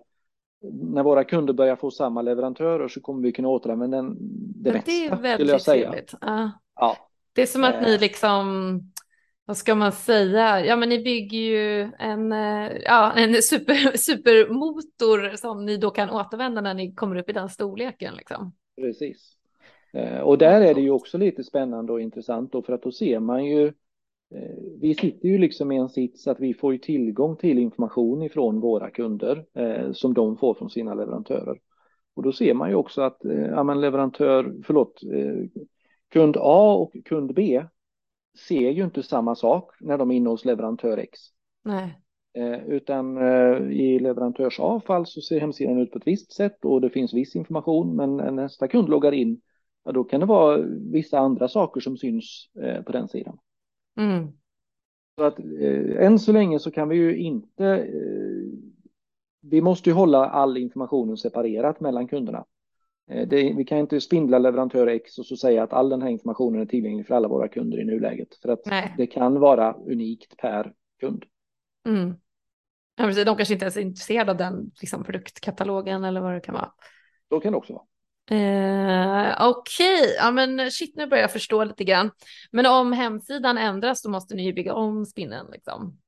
när 0.72 1.02
våra 1.02 1.24
kunder 1.24 1.52
börjar 1.52 1.76
få 1.76 1.90
samma 1.90 2.22
leverantörer 2.22 2.88
så 2.88 3.00
kommer 3.00 3.22
vi 3.22 3.32
kunna 3.32 3.48
återanvända 3.48 4.02
det 4.02 4.14
det 4.18 4.72
mesta. 4.72 4.90
Det 4.90 5.06
är 5.06 5.16
väldigt 5.16 5.64
trevligt. 5.64 6.14
Uh. 6.14 6.48
Ja. 6.74 6.96
Det 7.32 7.42
är 7.42 7.46
som 7.46 7.64
att 7.64 7.82
ni 7.82 7.94
eh. 7.94 8.00
liksom 8.00 8.80
vad 9.48 9.56
ska 9.56 9.74
man 9.74 9.92
säga? 9.92 10.64
Ja, 10.64 10.76
men 10.76 10.88
ni 10.88 11.02
bygger 11.02 11.38
ju 11.38 11.90
en, 11.98 12.32
eh, 12.32 12.72
ja, 12.84 13.12
en 13.12 13.42
super, 13.42 13.96
supermotor 13.96 15.36
som 15.36 15.66
ni 15.66 15.76
då 15.76 15.90
kan 15.90 16.10
återvända 16.10 16.60
när 16.60 16.74
ni 16.74 16.94
kommer 16.94 17.16
upp 17.16 17.30
i 17.30 17.32
den 17.32 17.48
storleken. 17.48 18.14
Liksom. 18.14 18.52
Precis. 18.80 19.35
Eh, 19.96 20.20
och 20.20 20.38
där 20.38 20.60
är 20.60 20.74
det 20.74 20.80
ju 20.80 20.90
också 20.90 21.18
lite 21.18 21.44
spännande 21.44 21.92
och 21.92 22.00
intressant 22.00 22.52
då, 22.52 22.62
för 22.62 22.72
att 22.72 22.82
då 22.82 22.92
ser 22.92 23.20
man 23.20 23.44
ju 23.44 23.66
eh, 24.34 24.56
vi 24.80 24.94
sitter 24.94 25.28
ju 25.28 25.38
liksom 25.38 25.72
i 25.72 25.76
en 25.76 25.88
sits 25.88 26.26
att 26.26 26.40
vi 26.40 26.54
får 26.54 26.72
ju 26.72 26.78
tillgång 26.78 27.36
till 27.36 27.58
information 27.58 28.22
ifrån 28.22 28.60
våra 28.60 28.90
kunder 28.90 29.46
eh, 29.54 29.92
som 29.92 30.14
de 30.14 30.36
får 30.36 30.54
från 30.54 30.70
sina 30.70 30.94
leverantörer. 30.94 31.58
Och 32.14 32.22
då 32.22 32.32
ser 32.32 32.54
man 32.54 32.68
ju 32.68 32.74
också 32.74 33.02
att 33.02 33.24
eh, 33.24 33.46
ja, 33.46 33.62
men 33.62 33.80
leverantör, 33.80 34.54
förlåt, 34.64 35.02
eh, 35.12 35.62
kund 36.08 36.36
A 36.40 36.74
och 36.74 36.96
kund 37.04 37.34
B 37.34 37.64
ser 38.48 38.70
ju 38.70 38.84
inte 38.84 39.02
samma 39.02 39.34
sak 39.34 39.74
när 39.80 39.98
de 39.98 40.10
är 40.10 40.14
inne 40.14 40.30
hos 40.30 40.44
leverantör 40.44 40.98
X. 40.98 41.18
Nej. 41.64 42.00
Eh, 42.34 42.68
utan 42.68 43.18
i 43.72 43.98
leverantörs 43.98 44.60
avfall 44.60 45.06
så 45.06 45.20
ser 45.20 45.40
hemsidan 45.40 45.78
ut 45.78 45.92
på 45.92 45.98
ett 45.98 46.06
visst 46.06 46.32
sätt 46.32 46.64
och 46.64 46.80
det 46.80 46.90
finns 46.90 47.14
viss 47.14 47.36
information 47.36 47.96
men 47.96 48.36
nästa 48.36 48.68
kund 48.68 48.88
loggar 48.88 49.12
in 49.12 49.40
ja, 49.86 49.92
då 49.92 50.04
kan 50.04 50.20
det 50.20 50.26
vara 50.26 50.56
vissa 50.92 51.18
andra 51.18 51.48
saker 51.48 51.80
som 51.80 51.96
syns 51.96 52.50
eh, 52.62 52.82
på 52.82 52.92
den 52.92 53.08
sidan. 53.08 53.38
Mm. 53.98 54.28
Så 55.18 55.24
att 55.24 55.38
eh, 55.38 56.06
än 56.06 56.18
så 56.18 56.32
länge 56.32 56.58
så 56.58 56.70
kan 56.70 56.88
vi 56.88 56.96
ju 56.96 57.16
inte 57.16 57.66
eh, 57.66 58.66
vi 59.50 59.60
måste 59.60 59.90
ju 59.90 59.94
hålla 59.94 60.28
all 60.28 60.56
informationen 60.56 61.16
separerat 61.16 61.80
mellan 61.80 62.08
kunderna. 62.08 62.44
Eh, 63.10 63.28
det, 63.28 63.52
vi 63.56 63.64
kan 63.64 63.78
inte 63.78 64.00
spindla 64.00 64.38
leverantör 64.38 64.86
X 64.86 65.18
och 65.18 65.26
så 65.26 65.36
säga 65.36 65.62
att 65.62 65.72
all 65.72 65.88
den 65.88 66.02
här 66.02 66.08
informationen 66.08 66.60
är 66.60 66.66
tillgänglig 66.66 67.06
för 67.06 67.14
alla 67.14 67.28
våra 67.28 67.48
kunder 67.48 67.80
i 67.80 67.84
nuläget. 67.84 68.34
För 68.42 68.48
att 68.48 68.66
Nej. 68.66 68.94
det 68.96 69.06
kan 69.06 69.40
vara 69.40 69.72
unikt 69.72 70.36
per 70.36 70.72
kund. 71.00 71.24
Mm. 71.88 72.14
Ja, 72.96 73.24
de 73.24 73.36
kanske 73.36 73.54
inte 73.54 73.64
ens 73.64 73.76
är 73.76 73.80
intresserade 73.80 74.30
av 74.30 74.36
den 74.36 74.70
liksom, 74.80 75.04
produktkatalogen 75.04 76.04
eller 76.04 76.20
vad 76.20 76.34
det 76.34 76.40
kan 76.40 76.54
vara. 76.54 76.72
Så 77.28 77.40
kan 77.40 77.52
det 77.52 77.58
också 77.58 77.72
vara. 77.72 77.84
Eh, 78.30 79.48
Okej, 79.48 80.00
okay. 80.00 80.14
ja 80.18 80.30
men 80.30 80.70
shit 80.70 80.96
nu 80.96 81.06
börjar 81.06 81.22
jag 81.22 81.32
förstå 81.32 81.64
lite 81.64 81.84
grann. 81.84 82.10
Men 82.50 82.66
om 82.66 82.92
hemsidan 82.92 83.58
ändras 83.58 84.02
då 84.02 84.10
måste 84.10 84.34
ni 84.34 84.44
ju 84.44 84.52
bygga 84.52 84.74
om 84.74 85.06
spinnen 85.06 85.46
liksom. 85.52 85.98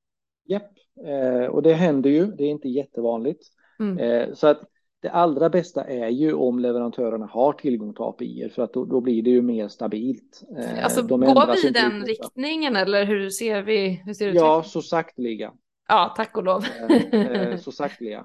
Japp, 0.49 0.73
eh, 1.07 1.47
och 1.47 1.63
det 1.63 1.75
händer 1.75 2.11
ju, 2.11 2.27
det 2.27 2.45
är 2.45 2.49
inte 2.49 2.69
jättevanligt. 2.69 3.43
Mm. 3.81 3.99
Eh, 3.99 4.35
så 4.35 4.47
att 4.47 4.63
det 5.01 5.09
allra 5.09 5.51
bästa 5.51 5.85
är 5.85 6.09
ju 6.09 6.33
om 6.33 6.59
leverantörerna 6.59 7.27
har 7.27 7.53
tillgång 7.53 7.95
till 7.95 8.03
API 8.03 8.51
för 8.55 8.63
att 8.63 8.73
då, 8.73 8.85
då 8.85 9.01
blir 9.01 9.23
det 9.23 9.31
ju 9.31 9.43
mer 9.43 9.69
stabilt. 9.69 10.43
Eh, 10.59 10.85
alltså 10.85 11.03
De 11.03 11.21
går 11.21 11.53
vi 11.63 11.69
i 11.69 11.71
den 11.71 12.07
riktningen 12.07 12.77
eller 12.77 13.05
hur 13.05 13.31
ser 13.31 13.63
vi? 13.63 14.03
Hur 14.05 14.15
ser 14.15 14.27
det 14.27 14.35
ja, 14.35 14.61
ut? 14.61 14.67
så 14.67 14.83
sakteliga. 14.83 15.53
Ja, 15.89 16.15
tack 16.17 16.37
och 16.37 16.45
lov. 16.45 16.65
Eh, 17.13 17.21
eh, 17.21 17.59
så 17.59 17.73
sakteliga. 17.73 18.25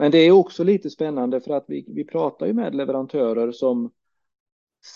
Men 0.00 0.10
det 0.10 0.18
är 0.18 0.30
också 0.30 0.64
lite 0.64 0.90
spännande 0.90 1.40
för 1.40 1.54
att 1.54 1.64
vi, 1.68 1.84
vi 1.88 2.04
pratar 2.04 2.46
ju 2.46 2.52
med 2.52 2.74
leverantörer 2.74 3.52
som 3.52 3.90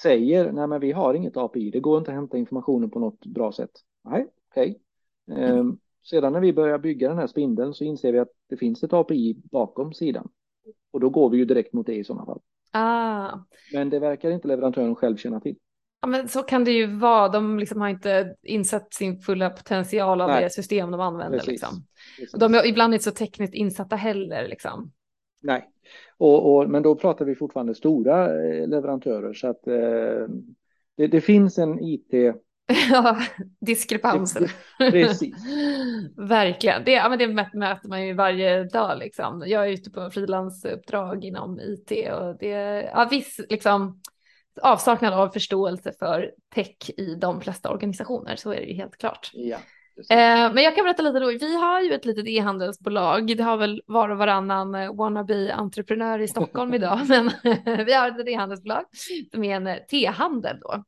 säger 0.03 0.53
nej 0.53 0.67
men 0.67 0.81
vi 0.81 0.93
har 0.93 1.15
inget 1.15 1.37
API, 1.37 1.71
det 1.71 1.81
går 1.81 1.99
inte 1.99 2.11
att 2.11 2.15
hämta 2.15 2.39
informationen 2.39 2.91
på 2.91 2.99
något 2.99 3.27
bra 3.27 3.53
sätt. 3.53 3.71
Nej, 4.05 4.27
okej. 4.51 4.81
Okay. 5.27 5.45
Mm. 5.45 5.79
Sedan 6.11 6.33
när 6.33 6.41
vi 6.41 6.53
börjar 6.53 6.79
bygga 6.79 7.09
den 7.09 7.19
här 7.19 7.27
spindeln 7.27 7.75
så 7.75 7.85
inser 7.85 8.13
vi 8.13 8.19
att 8.19 8.33
det 8.49 8.57
finns 8.57 8.83
ett 8.83 8.93
API 8.93 9.37
bakom 9.51 9.93
sidan. 9.93 10.29
Och 10.91 11.01
då 11.01 11.11
går 11.11 11.31
vi 11.31 11.37
ju 11.39 11.45
direkt 11.45 11.73
mot 11.73 11.87
det 11.87 11.95
i 11.95 12.05
sådana 12.05 12.27
fall. 12.27 12.41
Ah. 12.73 13.39
Men 13.73 13.91
det 13.91 13.99
verkar 13.99 14.31
inte 14.31 14.49
leverantören 14.49 14.95
själv 14.95 15.17
känna 15.17 15.41
till. 15.41 15.57
Ja, 16.05 16.09
men 16.09 16.29
så 16.29 16.43
kan 16.43 16.65
det 16.65 16.71
ju 16.71 16.87
vara. 16.87 17.29
De 17.29 17.59
liksom 17.59 17.81
har 17.81 17.89
inte 17.89 18.35
insett 18.43 18.95
sin 18.95 19.19
fulla 19.19 19.51
potential 19.51 20.21
av 20.21 20.29
Nej. 20.29 20.43
det 20.43 20.51
system 20.51 20.91
de 20.91 21.01
använder. 21.01 21.39
Precis. 21.39 21.51
Liksom. 21.51 21.87
Precis. 22.19 22.35
Och 22.35 22.39
de 22.39 22.55
är 22.55 22.67
ibland 22.67 22.95
inte 22.95 23.05
så 23.05 23.11
tekniskt 23.11 23.55
insatta 23.55 23.97
heller. 23.97 24.49
Liksom. 24.49 24.93
Nej, 25.43 25.69
och, 26.17 26.57
och, 26.57 26.71
men 26.71 26.83
då 26.83 26.95
pratar 26.95 27.25
vi 27.25 27.35
fortfarande 27.35 27.75
stora 27.75 28.25
eh, 28.25 28.69
leverantörer 28.69 29.35
så 29.35 29.49
att 29.49 29.67
eh, 29.67 29.75
det, 30.97 31.07
det, 31.07 31.21
finns 31.21 31.59
en 31.59 31.79
IT 31.81 32.13
Ja, 32.91 33.19
diskrepanser. 33.61 34.53
Precis. 34.79 35.35
Verkligen. 36.17 36.85
Det, 36.85 36.93
ja, 36.93 37.09
men 37.09 37.19
det 37.19 37.29
möter 37.55 37.89
man 37.89 38.07
ju 38.07 38.15
varje 38.15 38.65
dag. 38.65 38.99
Liksom. 38.99 39.45
Jag 39.47 39.67
är 39.67 39.73
ute 39.73 39.91
på 39.91 40.11
frilansuppdrag 40.11 41.25
inom 41.25 41.61
IT 41.61 42.13
och 42.13 42.37
det 42.39 42.83
ja, 42.95 43.09
viss 43.11 43.41
liksom, 43.49 44.01
avsaknad 44.63 45.13
av 45.15 45.29
förståelse 45.29 45.93
för 45.99 46.31
tech 46.55 46.91
i 46.97 47.15
de 47.15 47.41
flesta 47.41 47.71
organisationer. 47.71 48.37
Så 48.37 48.53
är 48.53 48.57
det 48.57 48.67
ju 48.67 48.75
helt 48.75 48.97
klart. 48.99 49.31
Ja. 49.33 49.57
Eh, 50.11 50.53
men 50.53 50.65
jag 50.65 50.75
kan 50.75 50.85
berätta 50.85 51.03
lite 51.03 51.19
då. 51.19 51.27
Vi 51.27 51.57
har 51.57 51.81
ju 51.81 51.93
ett 51.93 52.05
litet 52.05 52.27
e-handelsbolag. 52.27 53.37
Det 53.37 53.43
har 53.43 53.57
väl 53.57 53.83
var 53.87 54.09
och 54.09 54.19
varannan 54.19 54.75
eh, 54.75 54.95
wannabe-entreprenör 54.95 56.19
i 56.19 56.29
Stockholm 56.29 56.75
idag, 56.75 57.01
men 57.09 57.31
vi 57.87 57.93
har 57.93 58.21
ett 58.21 58.29
e-handelsbolag 58.29 58.85
som 59.33 59.45
är 59.45 59.57
en 59.57 59.79
te-handel 59.91 60.61
då. 60.61 60.85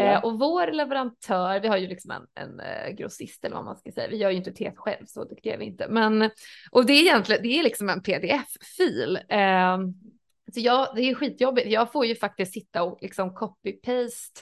Eh, 0.00 0.24
och 0.24 0.38
vår 0.38 0.72
leverantör, 0.72 1.60
vi 1.60 1.68
har 1.68 1.76
ju 1.76 1.86
liksom 1.86 2.10
en, 2.10 2.26
en 2.34 2.60
uh, 2.60 2.96
grossist 2.96 3.44
eller 3.44 3.56
vad 3.56 3.64
man 3.64 3.76
ska 3.76 3.92
säga. 3.92 4.08
Vi 4.08 4.16
gör 4.16 4.30
ju 4.30 4.36
inte 4.36 4.52
te 4.52 4.72
själv, 4.76 5.06
så 5.06 5.24
duktiga 5.24 5.54
är 5.54 5.58
vi 5.58 5.64
inte. 5.64 5.86
Men, 5.88 6.30
och 6.70 6.86
det 6.86 6.92
är 6.92 7.00
egentligen, 7.00 7.42
det 7.42 7.58
är 7.58 7.62
liksom 7.62 7.88
en 7.88 8.02
pdf-fil. 8.02 9.18
Uh, 9.32 9.78
så 10.54 10.60
jag, 10.60 10.88
det 10.96 11.02
är 11.02 11.14
skitjobbigt. 11.14 11.70
Jag 11.70 11.92
får 11.92 12.06
ju 12.06 12.16
faktiskt 12.16 12.52
sitta 12.52 12.82
och 12.82 12.98
liksom 13.02 13.30
copy-paste 13.30 14.40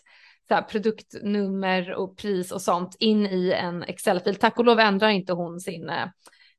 så 0.49 0.55
här, 0.55 0.62
produktnummer 0.62 1.94
och 1.94 2.16
pris 2.16 2.53
och 2.53 2.62
sånt 2.62 2.97
in 2.99 3.27
i 3.27 3.53
en 3.53 3.83
Excel-fil. 3.83 4.37
Tack 4.37 4.59
och 4.59 4.64
lov 4.64 4.79
ändrar 4.79 5.09
inte 5.09 5.33
hon 5.33 5.61
sin 5.61 5.90
uh, 5.90 6.07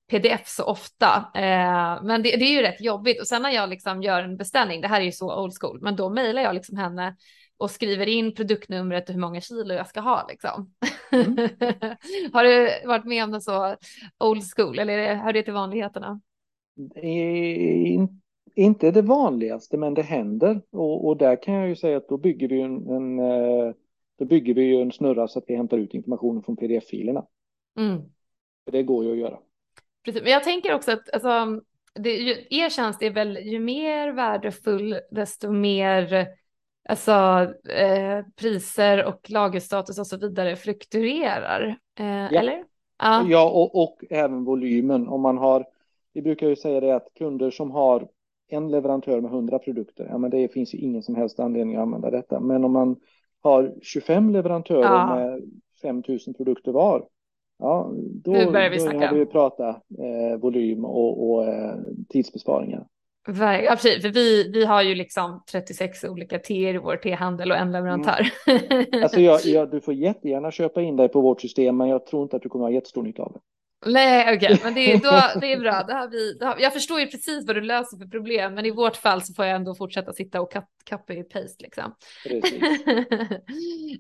pdf 0.10 0.48
så 0.48 0.64
ofta. 0.64 1.32
Eh, 1.36 2.04
men 2.04 2.24
det, 2.24 2.36
det, 2.38 2.46
är 2.46 2.52
ju 2.52 2.62
rätt 2.62 2.82
jobbigt 2.82 3.22
och 3.22 3.28
sen 3.28 3.42
när 3.42 3.50
jag 3.50 3.70
liksom 3.70 4.04
gör 4.04 4.24
en 4.24 4.38
beställning, 4.38 4.82
det 4.82 4.88
här 4.88 5.02
är 5.02 5.06
ju 5.06 5.12
så 5.12 5.44
old 5.44 5.54
school, 5.62 5.80
men 5.82 5.96
då 5.96 6.10
mejlar 6.10 6.42
jag 6.42 6.56
liksom 6.56 6.78
henne 6.78 7.16
och 7.58 7.72
skriver 7.72 8.08
in 8.08 8.36
produktnumret 8.36 9.10
och 9.10 9.14
hur 9.14 9.22
många 9.22 9.42
kilo 9.42 9.74
jag 9.74 9.88
ska 9.88 10.00
ha 10.00 10.28
liksom. 10.30 10.74
Mm. 11.12 11.36
har 12.34 12.44
du 12.44 12.88
varit 12.88 13.06
med 13.06 13.24
om 13.24 13.32
det 13.32 13.42
så 13.42 13.76
old 14.20 14.44
school 14.56 14.80
eller 14.80 14.98
det, 14.98 15.16
hör 15.16 15.34
det 15.34 15.44
till 15.44 15.54
vanligheterna? 15.54 16.22
In, 16.96 18.02
inte 18.02 18.29
det 18.80 19.02
vanligaste, 19.02 19.78
men 19.78 19.94
det 19.94 20.02
händer 20.02 20.62
och, 20.72 21.08
och, 21.08 21.18
där 21.18 21.44
kan 21.44 21.54
jag 21.54 21.70
ju 21.70 21.76
säga 21.76 21.98
att 21.98 22.08
då 22.08 22.18
bygger 22.18 22.48
vi 22.48 22.62
en, 22.62 22.90
en 22.90 23.20
eh, 23.20 23.74
då 24.18 24.26
bygger 24.26 24.54
vi 24.54 24.62
ju 24.62 24.82
en 24.82 24.92
snurra 24.92 25.28
så 25.28 25.40
att 25.40 25.46
vi 25.48 25.56
hämtar 25.56 25.78
ut 25.78 25.94
informationen 25.94 26.44
från 26.44 26.56
pdf-filerna. 26.56 27.26
Mm. 27.78 28.02
Det 28.72 28.84
går 28.84 29.06
ju 29.06 29.12
att 29.12 29.18
göra. 29.18 29.40
Precis, 30.06 30.22
men 30.22 30.32
jag 30.32 30.44
tänker 30.44 30.76
också 30.76 30.92
att 30.92 31.14
alltså, 31.14 31.62
det, 31.96 32.10
er 32.50 32.70
tjänst 32.70 33.02
är 33.02 33.10
väl 33.10 33.38
ju 33.38 33.60
mer 33.60 34.12
värdefull, 34.12 35.00
desto 35.12 35.52
mer 35.52 36.28
alltså, 36.90 37.12
eh, 37.70 38.26
priser 38.36 39.06
och 39.06 39.30
lagerstatus 39.30 40.00
och 40.00 40.08
så 40.08 40.18
vidare 40.18 40.56
fluktuerar. 40.56 41.78
Eh, 42.00 42.06
ja. 42.08 42.40
Eller? 42.40 42.64
Ja, 42.98 43.26
ja 43.30 43.50
och, 43.50 43.84
och, 43.84 44.04
även 44.10 44.44
volymen. 44.44 45.08
Om 45.08 45.22
man 45.22 45.38
har, 45.38 45.66
vi 46.14 46.22
brukar 46.22 46.48
ju 46.48 46.56
säga 46.56 46.80
det 46.80 46.96
att 46.96 47.14
kunder 47.14 47.52
som 47.52 47.72
har 47.72 48.08
en 48.50 48.72
leverantör 48.72 49.22
med 49.22 49.32
100 49.32 49.60
produkter, 49.60 50.08
ja 50.10 50.18
men 50.18 50.32
det 50.32 50.54
finns 50.54 50.74
ju 50.74 50.78
ingen 50.78 51.04
som 51.04 51.16
helst 51.16 51.40
anledning 51.40 51.76
att 51.76 51.82
använda 51.82 52.10
detta. 52.10 52.40
Men 52.40 52.64
om 52.64 52.72
man 52.72 52.96
har 53.42 53.74
25 53.82 54.30
leverantörer 54.30 54.84
ja. 54.84 55.16
med 55.16 55.42
5000 55.82 56.34
produkter 56.34 56.72
var, 56.72 57.08
ja 57.60 57.92
då, 57.96 58.34
då 58.34 58.52
börjar 58.52 59.14
vi 59.14 59.26
prata 59.26 59.70
eh, 59.70 60.40
volym 60.40 60.86
och, 60.86 61.30
och 61.30 61.48
eh, 61.48 61.76
tidsbesparingar. 62.10 62.88
Ja, 63.28 63.72
precis, 63.72 64.02
för 64.02 64.10
vi, 64.10 64.52
vi 64.52 64.66
har 64.66 64.82
ju 64.82 64.96
liksom 64.96 65.44
36 65.52 66.04
olika 66.04 66.40
teer 66.40 66.74
i 66.74 66.78
vår 66.78 66.96
tehandel 66.96 67.52
och 67.52 67.58
en 67.58 67.72
leverantör. 67.72 68.32
Mm. 68.48 69.04
Alltså 69.04 69.22
jag, 69.22 69.40
jag, 69.46 69.72
du 69.72 69.82
får 69.82 69.94
jättegärna 69.94 70.52
köpa 70.52 70.82
in 70.82 70.96
dig 70.96 71.10
på 71.10 71.22
vårt 71.22 71.42
system, 71.42 71.78
men 71.78 71.88
jag 71.88 72.06
tror 72.06 72.24
inte 72.24 72.36
att 72.36 72.42
du 72.42 72.50
kommer 72.50 72.66
ha 72.66 72.72
jättestor 72.72 73.04
nytta 73.04 73.24
av 73.24 73.34
det. 73.34 73.40
Nej, 73.86 74.36
okej, 74.36 74.54
okay. 74.54 74.58
men 74.64 74.74
det, 74.74 74.98
då, 74.98 75.22
det 75.42 75.54
är 75.54 75.60
bra. 75.60 75.84
Det 75.84 75.94
har 75.94 76.08
vi, 76.08 76.34
det 76.34 76.46
har, 76.46 76.58
jag 76.60 76.74
förstår 76.74 77.00
ju 77.00 77.08
precis 77.08 77.48
vad 77.48 77.56
du 77.56 77.62
löser 77.62 77.98
för 77.98 78.06
problem, 78.06 78.54
men 78.54 78.66
i 78.66 78.72
vårt 78.72 78.96
fall 78.96 79.22
så 79.22 79.34
får 79.34 79.46
jag 79.46 79.56
ändå 79.56 79.76
fortsätta 79.76 80.14
sitta 80.14 80.42
och 80.42 80.54
copy-paste 80.90 81.56
liksom. 81.60 81.84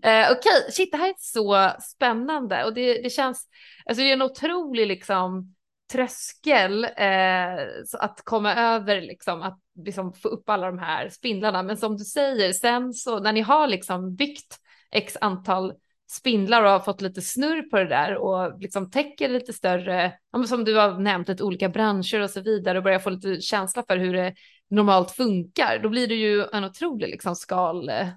eh, 0.03 0.31
okej, 0.31 0.31
okay. 0.31 0.71
shit, 0.71 0.91
det 0.91 0.97
här 0.97 1.09
är 1.09 1.15
så 1.17 1.71
spännande 1.81 2.63
och 2.65 2.73
det, 2.73 3.01
det 3.01 3.09
känns, 3.09 3.47
alltså 3.85 4.03
det 4.03 4.09
är 4.09 4.13
en 4.13 4.21
otrolig 4.21 4.87
liksom 4.87 5.55
tröskel 5.91 6.83
eh, 6.83 7.67
att 7.99 8.21
komma 8.23 8.55
över, 8.55 9.01
liksom, 9.01 9.41
att 9.41 9.59
liksom, 9.85 10.13
få 10.13 10.27
upp 10.27 10.49
alla 10.49 10.67
de 10.67 10.79
här 10.79 11.09
spindlarna. 11.09 11.63
Men 11.63 11.77
som 11.77 11.97
du 11.97 12.03
säger, 12.03 12.53
sen 12.53 12.93
så 12.93 13.19
när 13.19 13.33
ni 13.33 13.41
har 13.41 13.67
liksom 13.67 14.15
byggt 14.15 14.57
x 14.91 15.17
antal 15.21 15.73
spindlar 16.11 16.63
och 16.63 16.69
har 16.69 16.79
fått 16.79 17.01
lite 17.01 17.21
snurr 17.21 17.61
på 17.61 17.77
det 17.77 17.87
där 17.87 18.15
och 18.15 18.59
liksom 18.59 18.91
täcker 18.91 19.29
lite 19.29 19.53
större, 19.53 20.13
som 20.47 20.65
du 20.65 20.75
har 20.75 20.99
nämnt, 20.99 21.27
lite 21.27 21.43
olika 21.43 21.69
branscher 21.69 22.21
och 22.21 22.29
så 22.29 22.41
vidare 22.41 22.77
och 22.77 22.83
börjar 22.83 22.99
få 22.99 23.09
lite 23.09 23.41
känsla 23.41 23.83
för 23.87 23.97
hur 23.97 24.13
det 24.13 24.33
normalt 24.69 25.11
funkar, 25.11 25.79
då 25.83 25.89
blir 25.89 26.07
det 26.07 26.15
ju 26.15 26.45
en 26.53 26.63
otrolig 26.63 27.09
liksom 27.09 27.35
skal, 27.35 27.89
eh, 27.89 28.07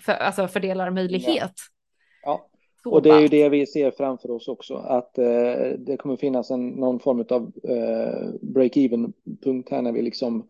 för, 0.00 0.12
alltså 0.12 0.48
fördelarmöjlighet. 0.48 1.52
Ja. 2.22 2.48
ja. 2.84 2.90
Och 2.90 3.02
det 3.02 3.10
är 3.10 3.20
ju 3.20 3.28
det 3.28 3.48
vi 3.48 3.66
ser 3.66 3.90
framför 3.90 4.30
oss 4.30 4.48
också, 4.48 4.74
att 4.74 5.18
eh, 5.18 5.68
det 5.78 5.96
kommer 5.98 6.16
finnas 6.16 6.50
en, 6.50 6.68
någon 6.68 7.00
form 7.00 7.24
av 7.28 7.52
eh, 7.70 8.28
break-even-punkt 8.42 9.70
här 9.70 9.82
när 9.82 9.92
vi 9.92 10.02
liksom 10.02 10.48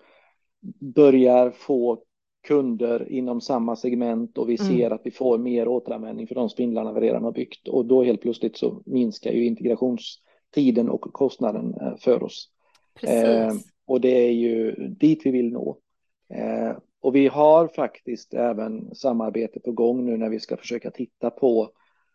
börjar 0.80 1.50
få 1.50 2.02
kunder 2.44 3.12
inom 3.12 3.40
samma 3.40 3.76
segment 3.76 4.38
och 4.38 4.48
vi 4.48 4.56
mm. 4.60 4.72
ser 4.72 4.90
att 4.90 5.00
vi 5.04 5.10
får 5.10 5.38
mer 5.38 5.68
återanvändning 5.68 6.26
för 6.26 6.34
de 6.34 6.48
spindlarna 6.48 6.92
vi 6.92 7.00
redan 7.00 7.24
har 7.24 7.32
byggt 7.32 7.68
och 7.68 7.86
då 7.86 8.02
helt 8.02 8.20
plötsligt 8.20 8.56
så 8.56 8.82
minskar 8.86 9.32
ju 9.32 9.46
integrationstiden 9.46 10.88
och 10.88 11.00
kostnaden 11.00 11.74
eh, 11.80 11.96
för 11.96 12.22
oss. 12.22 12.50
Eh, 13.02 13.52
och 13.86 14.00
det 14.00 14.26
är 14.26 14.32
ju 14.32 14.72
dit 14.88 15.20
vi 15.24 15.30
vill 15.30 15.52
nå. 15.52 15.78
Eh, 16.28 16.76
och 17.00 17.14
vi 17.14 17.28
har 17.28 17.68
faktiskt 17.68 18.34
även 18.34 18.94
samarbete 18.94 19.60
på 19.60 19.72
gång 19.72 20.06
nu 20.06 20.16
när 20.16 20.28
vi 20.28 20.40
ska 20.40 20.56
försöka 20.56 20.90
titta 20.90 21.30
på 21.30 21.70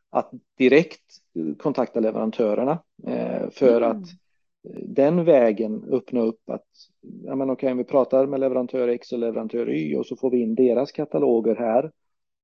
att 0.10 0.32
direkt 0.58 1.02
kontakta 1.58 2.00
leverantörerna 2.00 2.80
eh, 3.08 3.50
för 3.52 3.82
mm. 3.82 3.92
att 3.92 4.08
den 4.74 5.26
vägen 5.26 5.84
öppna 5.92 6.20
upp 6.20 6.50
att 6.50 6.68
ja 7.24 7.36
men 7.36 7.50
okej, 7.50 7.74
vi 7.74 7.84
pratar 7.84 8.26
med 8.26 8.40
leverantör 8.40 8.88
X 8.88 9.12
och 9.12 9.20
leverantör 9.20 9.70
Y 9.70 9.96
och 9.96 10.06
så 10.06 10.16
får 10.16 10.32
vi 10.32 10.42
in 10.42 10.56
deras 10.56 10.92
kataloger 10.92 11.56
här 11.56 11.92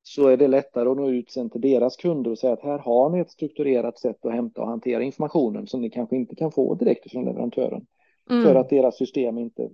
så 0.03 0.27
är 0.27 0.37
det 0.37 0.47
lättare 0.47 0.89
att 0.89 0.97
nå 0.97 1.09
ut 1.09 1.31
sen 1.31 1.49
till 1.49 1.61
deras 1.61 1.95
kunder 1.95 2.31
och 2.31 2.39
säga 2.39 2.53
att 2.53 2.63
här 2.63 2.79
har 2.79 3.09
ni 3.09 3.19
ett 3.19 3.31
strukturerat 3.31 3.99
sätt 3.99 4.25
att 4.25 4.33
hämta 4.33 4.61
och 4.61 4.67
hantera 4.67 5.03
informationen 5.03 5.67
som 5.67 5.81
ni 5.81 5.89
kanske 5.89 6.15
inte 6.15 6.35
kan 6.35 6.51
få 6.51 6.75
direkt 6.75 7.11
från 7.11 7.25
leverantören 7.25 7.85
mm. 8.29 8.43
för 8.43 8.55
att 8.55 8.69
deras 8.69 8.97
system 8.97 9.37
inte 9.37 9.69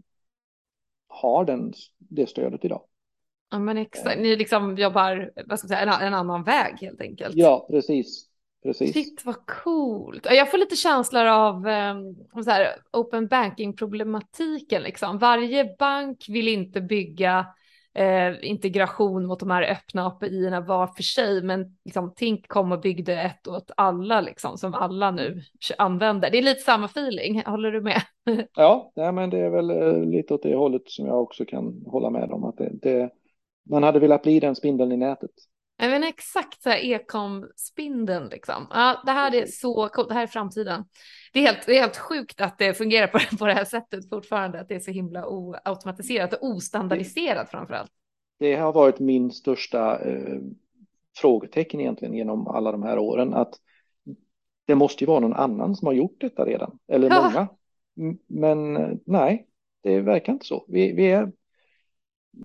har 1.08 1.46
den, 1.46 1.74
det 1.98 2.30
stödet 2.30 2.66
idag. 2.66 2.82
Ja 3.52 3.60
men 3.60 3.78
exakt, 3.78 4.22
ni 4.22 4.36
liksom 4.36 4.78
jobbar, 4.78 5.32
vad 5.48 5.60
ska 5.60 5.68
jag 5.68 5.80
säga, 5.80 6.00
en, 6.00 6.08
en 6.08 6.14
annan 6.14 6.44
väg 6.44 6.78
helt 6.82 7.02
enkelt. 7.02 7.36
Ja, 7.36 7.68
precis. 7.70 8.31
Precis. 8.64 8.94
Shit 8.94 9.26
vad 9.26 9.46
coolt. 9.46 10.28
Jag 10.30 10.52
får 10.52 10.58
lite 10.58 10.76
känslor 10.76 11.26
av 11.26 11.56
um, 11.56 12.44
så 12.44 12.52
här, 12.52 12.68
open 12.92 13.28
banking 13.28 13.76
problematiken. 13.76 14.82
Liksom. 14.82 15.18
Varje 15.18 15.76
bank 15.80 16.26
vill 16.30 16.48
inte 16.48 16.82
bygga 16.82 17.46
eh, 17.94 18.50
integration 18.50 19.26
mot 19.26 19.40
de 19.40 19.52
här 19.52 19.64
öppna 19.64 20.08
API-erna 20.08 20.62
var 20.62 20.88
för 20.88 21.04
sig, 21.04 21.42
men 21.42 21.78
liksom, 21.86 22.14
Tink 22.16 22.48
kom 22.48 22.72
och 22.72 22.82
byggde 22.82 23.22
ett 23.22 23.48
åt 23.48 23.72
alla 23.78 24.22
liksom, 24.22 24.58
som 24.58 24.74
alla 24.74 25.12
nu 25.12 25.42
använder. 25.78 26.32
Det 26.32 26.38
är 26.38 26.44
lite 26.44 26.62
samma 26.62 26.86
feeling, 26.86 27.44
håller 27.46 27.72
du 27.72 27.82
med? 27.82 28.02
ja, 28.56 28.92
nej, 28.96 29.12
men 29.12 29.30
det 29.30 29.40
är 29.40 29.50
väl 29.50 29.70
eh, 29.70 30.04
lite 30.04 30.34
åt 30.34 30.44
det 30.44 30.56
hållet 30.56 30.82
som 30.86 31.06
jag 31.06 31.22
också 31.22 31.46
kan 31.46 31.84
hålla 31.86 32.10
med 32.10 32.32
om. 32.32 32.44
Att 32.44 32.58
det, 32.58 32.70
det 32.82 33.10
man 33.70 33.84
hade 33.84 34.00
velat 34.00 34.24
bli 34.24 34.40
den 34.40 34.56
spindeln 34.56 34.92
i 34.92 34.98
nätet. 34.98 35.32
Jag 35.82 35.92
menar 35.92 36.08
exakt 36.08 36.62
så 36.62 36.70
här 36.70 36.78
ekom-spindeln 36.78 38.30
liksom. 38.30 38.68
Ja, 38.70 39.02
det 39.06 39.12
här 39.12 39.36
är 39.36 39.46
så 39.46 39.90
coolt, 39.90 40.10
det 40.10 40.14
här 40.14 40.24
är 40.24 40.28
framtiden. 40.28 40.86
Det 41.34 41.40
är 41.40 41.44
helt, 41.44 41.66
det 41.66 41.78
är 41.78 41.82
helt 41.82 41.98
sjukt 41.98 42.42
att 42.42 42.58
det 42.58 42.74
fungerar 42.74 43.08
på, 43.08 43.38
på 43.38 43.46
det 43.46 43.54
här 43.54 43.66
sättet 43.66 44.10
fortfarande, 44.10 44.60
att 44.60 44.68
det 44.68 44.76
är 44.76 44.80
så 44.80 44.92
himla 44.92 45.28
oautomatiserat 45.28 46.34
och 46.34 46.48
ostandardiserat 46.50 47.52
framför 47.52 47.74
allt. 47.74 47.92
Det 48.40 48.56
har 48.56 48.74
varit 48.74 49.00
min 49.00 49.32
största 49.32 50.00
eh, 50.00 50.40
frågetecken 51.18 51.80
egentligen 51.80 52.14
genom 52.14 52.48
alla 52.48 52.72
de 52.72 52.84
här 52.84 53.00
åren, 53.00 53.34
att 53.34 53.54
det 54.66 54.76
måste 54.76 55.04
ju 55.04 55.08
vara 55.08 55.20
någon 55.20 55.34
annan 55.34 55.76
som 55.76 55.86
har 55.86 55.94
gjort 55.94 56.18
detta 56.22 56.46
redan, 56.46 56.80
eller 56.88 57.10
ja. 57.10 57.24
många. 57.24 57.48
Men 58.28 58.78
eh, 58.78 58.90
nej, 59.06 59.48
det 59.84 60.02
verkar 60.02 60.34
inte 60.34 60.46
så. 60.46 60.66
Vi, 60.68 60.94
vi 60.94 61.12
är 61.12 61.32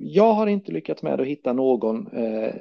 jag 0.01 0.33
har 0.33 0.47
inte 0.47 0.73
lyckats 0.73 1.03
med 1.03 1.21
att 1.21 1.27
hitta 1.27 1.53
någon 1.53 2.07
eh, 2.07 2.55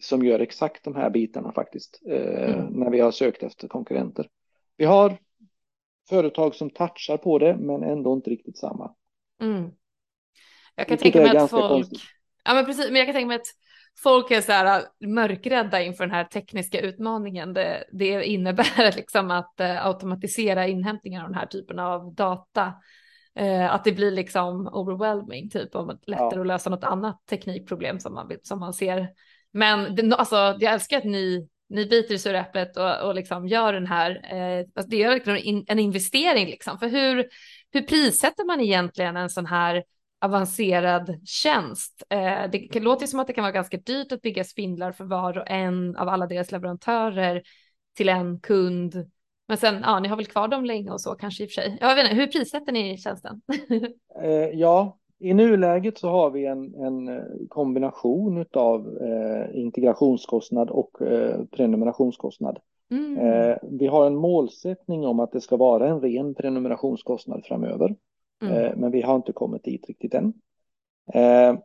som 0.00 0.24
gör 0.24 0.40
exakt 0.40 0.84
de 0.84 0.94
här 0.94 1.10
bitarna 1.10 1.52
faktiskt, 1.52 2.00
eh, 2.08 2.54
Mm. 2.54 2.66
när 2.66 2.90
vi 2.90 3.00
har 3.00 3.10
sökt 3.10 3.42
efter 3.42 3.68
konkurrenter. 3.68 4.28
Vi 4.76 4.84
har 4.84 5.16
företag 6.08 6.54
som 6.54 6.70
touchar 6.70 7.16
på 7.16 7.38
det, 7.38 7.56
men 7.56 7.82
ändå 7.82 8.12
inte 8.12 8.30
riktigt 8.30 8.58
samma. 8.58 8.94
Mm. 9.42 9.70
Jag 10.74 10.88
kan 10.88 10.96
Vilket 10.96 11.12
tänka 11.12 11.32
mig 11.32 11.42
att 11.44 11.50
folk, 11.50 11.68
konstigt. 11.68 12.00
ja 12.44 12.54
men 12.54 12.64
precis, 12.64 12.86
men 12.90 12.96
jag 12.96 13.06
kan 13.06 13.14
tänka 13.14 13.26
mig 13.26 13.36
att 13.36 13.46
folk 14.02 14.30
är 14.30 14.40
så 14.40 14.52
här 14.52 14.80
äh, 15.00 15.08
mörkrädda 15.08 15.82
inför 15.82 16.04
den 16.04 16.14
här 16.14 16.24
tekniska 16.24 16.80
utmaningen 16.80 17.52
det, 17.54 17.84
det 17.92 18.24
innebär 18.24 18.92
liksom 18.96 19.30
att 19.30 19.60
eh, 19.60 19.86
automatisera 19.86 20.66
inhämtningen 20.66 21.22
av 21.22 21.28
den 21.28 21.38
här 21.38 21.46
typen 21.46 21.78
av 21.78 22.14
data. 22.14 22.72
Eh, 23.34 23.74
att 23.74 23.84
det 23.84 23.92
blir 23.92 24.10
liksom 24.10 24.66
overwhelming 24.72 25.50
typ 25.50 25.74
om 25.74 25.98
lättare 26.06 26.30
Ja. 26.34 26.40
att 26.40 26.46
lösa 26.46 26.70
något 26.70 26.84
annat 26.84 27.26
teknikproblem 27.26 28.00
som 28.00 28.14
man, 28.14 28.32
som 28.42 28.60
man 28.60 28.72
ser. 28.74 29.08
Men 29.58 29.94
det, 29.94 30.16
alltså, 30.16 30.36
jag 30.36 30.72
älskar 30.72 30.98
att 30.98 31.04
ni, 31.04 31.48
ni 31.68 31.86
biter 31.86 32.14
i 32.14 32.18
sura 32.18 32.40
äpplet 32.40 32.76
och, 32.76 33.06
och 33.06 33.14
liksom 33.14 33.48
gör 33.48 33.72
den 33.72 33.86
här, 33.86 34.10
eh, 34.10 34.66
alltså 34.74 34.90
det 34.90 35.02
är 35.02 35.08
verkligen 35.08 35.64
en, 35.68 35.78
investering 35.78 36.46
liksom. 36.46 36.78
För 36.78 36.88
hur, 36.88 37.28
hur 37.72 37.82
prissätter 37.82 38.44
man 38.44 38.60
egentligen 38.60 39.16
en 39.16 39.30
sån 39.30 39.46
här 39.46 39.84
avancerad 40.20 41.20
tjänst. 41.24 42.02
Eh, 42.10 42.50
det 42.50 42.80
låter 42.80 43.06
som 43.06 43.20
att 43.20 43.26
det 43.26 43.32
kan 43.32 43.42
vara 43.42 43.52
ganska 43.52 43.76
dyrt 43.76 44.12
att 44.12 44.22
bygga 44.22 44.44
spindlar 44.44 44.92
för 44.92 45.04
var 45.04 45.38
och 45.38 45.50
en 45.50 45.96
av 45.96 46.08
alla 46.08 46.26
deras 46.26 46.52
leverantörer 46.52 47.42
till 47.96 48.08
en 48.08 48.40
kund. 48.40 49.10
Men 49.48 49.56
sen, 49.56 49.80
ja, 49.82 50.00
ni 50.00 50.08
har 50.08 50.16
väl 50.16 50.26
kvar 50.26 50.48
dem 50.48 50.64
länge 50.64 50.90
och 50.90 51.00
så 51.00 51.14
kanske 51.14 51.44
i 51.44 51.46
och 51.46 51.50
för 51.50 51.62
sig. 51.62 51.78
Jag 51.80 51.94
vet 51.94 52.04
inte, 52.04 52.16
hur 52.16 52.26
prissätter 52.26 52.72
ni 52.72 52.98
tjänsten? 52.98 53.40
Eh, 54.22 54.48
ja, 54.54 54.98
i 55.18 55.34
nuläget 55.34 55.98
så 55.98 56.08
har 56.08 56.30
vi 56.30 56.46
en, 56.46 56.74
en 56.74 57.08
eh, 57.08 57.22
kombination 57.48 58.44
av 58.52 58.98
eh, 58.98 59.60
integrationskostnad 59.60 60.70
och 60.70 61.02
eh, 61.02 61.44
prenumerationskostnad. 61.44 62.58
Mm. 62.90 63.18
Eh, 63.18 63.56
vi 63.62 63.86
har 63.86 64.06
en 64.06 64.16
målsättning 64.16 65.06
om 65.06 65.20
att 65.20 65.32
det 65.32 65.40
ska 65.40 65.56
vara 65.56 65.88
en 65.88 66.00
ren 66.00 66.34
prenumerationskostnad 66.34 67.44
framöver, 67.44 67.96
Mm. 68.42 68.54
eh, 68.54 68.72
men 68.76 68.90
vi 68.90 69.02
har 69.02 69.16
inte 69.16 69.32
kommit 69.32 69.64
dit 69.64 69.88
riktigt 69.88 70.14
än. 70.14 70.32
Eh, 71.14 71.58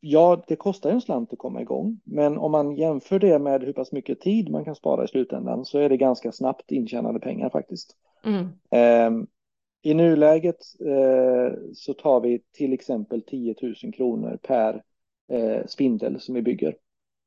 ja, 0.00 0.42
det 0.46 0.56
kostar 0.56 0.90
en 0.90 1.00
slant 1.00 1.32
att 1.32 1.38
komma 1.38 1.60
igång, 1.60 2.00
men 2.04 2.38
om 2.38 2.52
man 2.52 2.76
jämför 2.76 3.18
det 3.18 3.38
med 3.38 3.62
hur 3.62 3.72
pass 3.72 3.92
mycket 3.92 4.20
tid 4.20 4.50
man 4.50 4.64
kan 4.64 4.74
spara 4.74 5.04
i 5.04 5.08
slutändan 5.08 5.64
så 5.64 5.78
är 5.78 5.88
det 5.88 5.96
ganska 5.96 6.32
snabbt 6.32 6.72
intjänade 6.72 7.20
pengar 7.20 7.50
faktiskt. 7.50 7.96
Mm. 8.24 8.48
I 9.82 9.94
nuläget 9.94 10.56
eh, 10.80 11.58
så 11.74 11.94
tar 11.94 12.20
vi 12.20 12.42
till 12.52 12.72
exempel 12.72 13.22
10 13.22 13.54
000 13.62 13.92
kronor 13.92 14.38
per 14.42 14.82
eh, 15.28 15.66
spindel 15.66 16.20
som 16.20 16.34
vi 16.34 16.42
bygger 16.42 16.76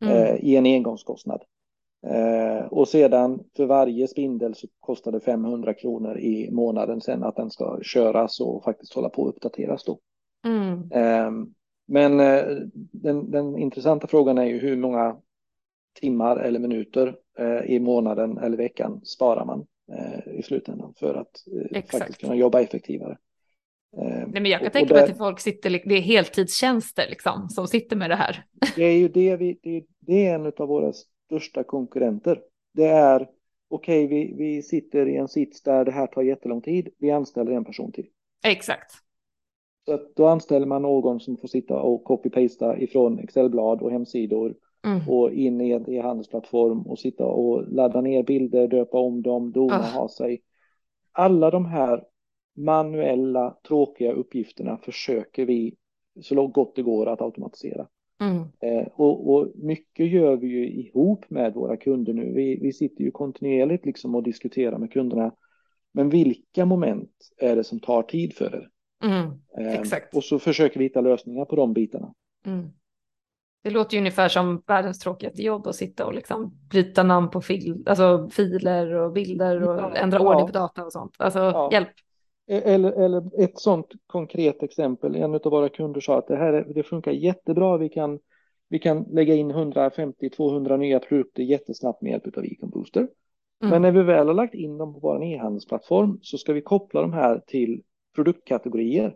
Mm. 0.03 0.15
eh, 0.17 0.35
i 0.35 0.55
en 0.55 0.65
engångskostnad. 0.65 1.43
Eh, 2.07 2.65
och 2.65 2.87
sedan 2.87 3.43
för 3.55 3.65
varje 3.65 4.07
spindel 4.07 4.55
så 4.55 4.67
kostar 4.79 5.11
det 5.11 5.19
500 5.19 5.73
kronor 5.73 6.17
i 6.17 6.51
månaden 6.51 7.01
sen 7.01 7.23
att 7.23 7.35
den 7.35 7.49
ska 7.49 7.79
köras 7.83 8.39
och 8.39 8.63
faktiskt 8.63 8.93
hålla 8.93 9.09
på 9.09 9.27
att 9.27 9.35
uppdateras 9.35 9.83
då. 9.83 9.99
Mm. 10.45 10.91
Eh, 10.91 11.47
men 11.87 12.19
eh, 12.19 12.45
den, 12.91 13.31
den 13.31 13.57
intressanta 13.57 14.07
frågan 14.07 14.37
är 14.37 14.45
ju 14.45 14.59
hur 14.59 14.77
många 14.77 15.17
timmar 15.99 16.37
eller 16.37 16.59
minuter 16.59 17.15
eh, 17.37 17.61
i 17.65 17.79
månaden 17.79 18.37
eller 18.37 18.57
veckan 18.57 19.01
sparar 19.03 19.45
man 19.45 19.65
eh, 19.91 20.39
i 20.39 20.43
slutändan 20.43 20.93
för 20.99 21.15
att 21.15 21.43
eh, 21.73 21.83
faktiskt 21.83 22.19
kunna 22.19 22.35
jobba 22.35 22.61
effektivare. 22.61 23.17
Eh, 23.97 24.03
Nej, 24.03 24.41
men 24.41 24.45
jag 24.45 24.59
kan 24.59 24.67
och- 24.67 24.73
tänka 24.73 24.93
och 24.93 25.01
mig 25.01 25.11
att 25.11 25.17
folk 25.17 25.39
sitter, 25.39 25.69
det 25.69 25.95
är 25.95 26.01
heltidstjänster 26.01 27.09
liksom 27.09 27.49
som 27.49 27.67
sitter 27.67 27.95
med 27.95 28.09
det 28.09 28.15
här. 28.15 28.45
Det 28.75 28.83
är 28.83 28.97
ju 28.97 29.07
det 29.07 29.35
vi, 29.35 29.59
det, 29.63 29.85
det 29.99 30.27
är 30.27 30.35
en 30.35 30.45
av 30.57 30.67
våra 30.67 30.93
största 30.93 31.63
konkurrenter. 31.63 32.41
Det 32.73 32.87
är 32.87 33.29
okej, 33.69 34.07
vi, 34.07 34.33
vi 34.37 34.61
sitter 34.61 35.07
i 35.09 35.15
en 35.15 35.27
sits 35.27 35.61
där 35.61 35.85
det 35.85 35.91
här 35.91 36.07
tar 36.07 36.21
jättelång 36.21 36.61
tid. 36.61 36.89
Vi 36.97 37.11
anställer 37.11 37.51
en 37.51 37.65
person 37.65 37.91
till. 37.91 38.07
Exakt. 38.45 38.91
Så 39.85 39.99
då 40.15 40.27
anställer 40.27 40.65
man 40.65 40.81
någon 40.81 41.19
som 41.19 41.37
får 41.37 41.47
sitta 41.47 41.79
och 41.79 42.03
copy-pasta 42.03 42.77
ifrån 42.77 43.19
Excelblad 43.19 43.81
och 43.81 43.91
hemsidor 43.91 44.55
Mm. 44.85 45.09
och 45.09 45.31
in 45.33 45.61
i 45.61 45.71
en 45.71 45.89
e-handelsplattform 45.89 46.81
och 46.81 46.99
sitta 46.99 47.25
och 47.25 47.73
ladda 47.73 48.01
ner 48.01 48.23
bilder, 48.23 48.67
döpa 48.67 48.97
om 48.97 49.21
dem, 49.21 49.51
dona, 49.51 49.73
Ah. 49.75 49.99
ha 49.99 50.09
sig. 50.09 50.41
Alla 51.11 51.51
de 51.51 51.65
här 51.65 52.03
manuella, 52.55 53.57
tråkiga 53.67 54.11
uppgifterna 54.11 54.77
försöker 54.77 55.45
vi 55.45 55.75
så 56.21 56.47
gott 56.47 56.75
det 56.75 56.81
går 56.81 57.07
att 57.07 57.21
automatisera. 57.21 57.87
Mm. 58.21 58.43
Eh, 58.59 58.87
och, 58.93 59.33
och 59.33 59.47
mycket 59.55 60.11
gör 60.11 60.35
vi 60.35 60.47
ju 60.47 60.69
ihop 60.69 61.29
med 61.29 61.53
våra 61.53 61.77
kunder 61.77 62.13
nu. 62.13 62.33
Vi, 62.33 62.59
vi 62.61 62.73
sitter 62.73 63.03
ju 63.03 63.11
kontinuerligt 63.11 63.85
liksom 63.85 64.15
och 64.15 64.23
diskuterar 64.23 64.77
med 64.77 64.91
kunderna. 64.91 65.31
Men 65.91 66.09
vilka 66.09 66.65
moment 66.65 67.11
är 67.37 67.55
det 67.55 67.63
som 67.63 67.79
tar 67.79 68.03
tid 68.03 68.33
för 68.33 68.55
er? 68.55 68.69
Mm. 69.03 69.31
Eh, 69.57 69.79
Exakt. 69.79 70.15
Och 70.15 70.23
så 70.23 70.39
försöker 70.39 70.79
vi 70.79 70.85
hitta 70.85 71.01
lösningar 71.01 71.45
på 71.45 71.55
de 71.55 71.73
bitarna. 71.73 72.13
Mm. 72.45 72.67
Det 73.63 73.69
låter 73.69 73.93
ju 73.93 73.99
ungefär 73.99 74.29
som 74.29 74.63
världens 74.67 74.99
tråkigaste 74.99 75.41
jobb 75.41 75.67
att 75.67 75.75
sitta 75.75 76.05
och 76.05 76.13
liksom 76.13 76.53
byta 76.71 77.03
namn 77.03 77.29
på 77.29 77.41
fil 77.41 77.83
alltså 77.85 78.29
filer 78.31 78.93
och 78.93 79.11
bilder 79.11 79.67
och 79.69 79.75
Ja, 79.79 79.95
ändra 79.95 80.19
ja. 80.19 80.29
ordning 80.29 80.45
på 80.47 80.53
data 80.53 80.85
och 80.85 80.91
sånt. 80.91 81.15
Alltså 81.19 81.39
Ja. 81.39 81.69
hjälp. 81.71 81.89
E- 82.47 82.61
Eller, 82.73 82.91
eller 82.91 83.43
ett 83.43 83.59
sånt 83.59 83.87
konkret 84.07 84.63
exempel. 84.63 85.15
En 85.15 85.35
av 85.35 85.41
våra 85.43 85.69
kunder 85.69 86.01
sa 86.01 86.17
att 86.17 86.27
det 86.27 86.35
här 86.35 86.53
är, 86.53 86.73
det 86.73 86.83
funkar 86.83 87.11
jättebra. 87.11 87.77
Vi 87.77 87.89
kan, 87.89 88.19
vi 88.69 88.79
kan 88.79 89.03
lägga 89.03 89.33
in 89.33 89.51
150-200 89.51 90.77
nya 90.77 90.99
produkter 90.99 91.43
jättesnabbt 91.43 92.01
med 92.01 92.11
hjälp 92.11 92.37
av 92.37 92.43
Econ 92.45 92.69
Booster. 92.69 92.99
Mm. 92.99 93.71
Men 93.71 93.81
när 93.81 93.91
vi 93.91 94.01
väl 94.03 94.27
har 94.27 94.33
lagt 94.33 94.53
in 94.55 94.77
dem 94.77 94.93
på 94.93 94.99
vår 94.99 95.23
e-handelsplattform 95.23 96.19
så 96.21 96.37
ska 96.37 96.53
vi 96.53 96.61
koppla 96.61 97.01
de 97.01 97.13
här 97.13 97.41
till 97.47 97.81
produktkategorier. 98.15 99.15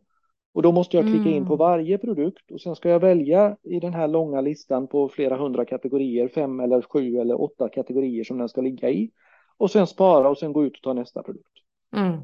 Och 0.57 0.63
då 0.63 0.71
måste 0.71 0.97
jag 0.97 1.05
klicka 1.05 1.29
in 1.29 1.45
på 1.45 1.53
Mm. 1.53 1.57
varje 1.57 1.97
produkt 1.97 2.51
och 2.51 2.61
sen 2.61 2.75
ska 2.75 2.89
jag 2.89 2.99
välja 2.99 3.57
i 3.63 3.79
den 3.79 3.93
här 3.93 4.07
långa 4.07 4.41
listan 4.41 4.87
på 4.87 5.09
flera 5.09 5.37
hundra 5.37 5.65
kategorier, 5.65 6.27
fem 6.27 6.59
eller 6.59 6.81
sju 6.81 7.17
eller 7.17 7.41
åtta 7.41 7.69
kategorier 7.69 8.23
som 8.23 8.37
den 8.37 8.49
ska 8.49 8.61
ligga 8.61 8.89
i. 8.89 9.11
Och 9.57 9.71
sen 9.71 9.87
spara 9.87 10.29
och 10.29 10.37
sen 10.37 10.53
gå 10.53 10.65
ut 10.65 10.75
och 10.75 10.81
ta 10.81 10.93
nästa 10.93 11.23
produkt. 11.23 11.51
Mm. 11.95 12.17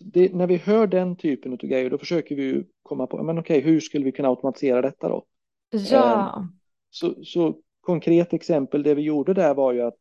Det, 0.00 0.34
när 0.34 0.46
vi 0.46 0.56
hör 0.56 0.86
den 0.86 1.16
typen 1.16 1.52
av 1.52 1.58
grejer 1.58 1.90
då 1.90 1.98
försöker 1.98 2.36
vi 2.36 2.42
ju 2.42 2.64
komma 2.82 3.06
på, 3.06 3.22
men 3.22 3.38
okej, 3.38 3.60
hur 3.60 3.80
skulle 3.80 4.04
vi 4.04 4.12
kunna 4.12 4.28
automatisera 4.28 4.82
detta 4.82 5.08
då? 5.08 5.24
Ja. 5.90 6.48
Så, 6.90 7.24
så 7.24 7.54
konkret 7.80 8.32
exempel, 8.32 8.82
det 8.82 8.94
vi 8.94 9.02
gjorde 9.02 9.34
där 9.34 9.54
var 9.54 9.72
ju 9.72 9.80
att 9.82 10.00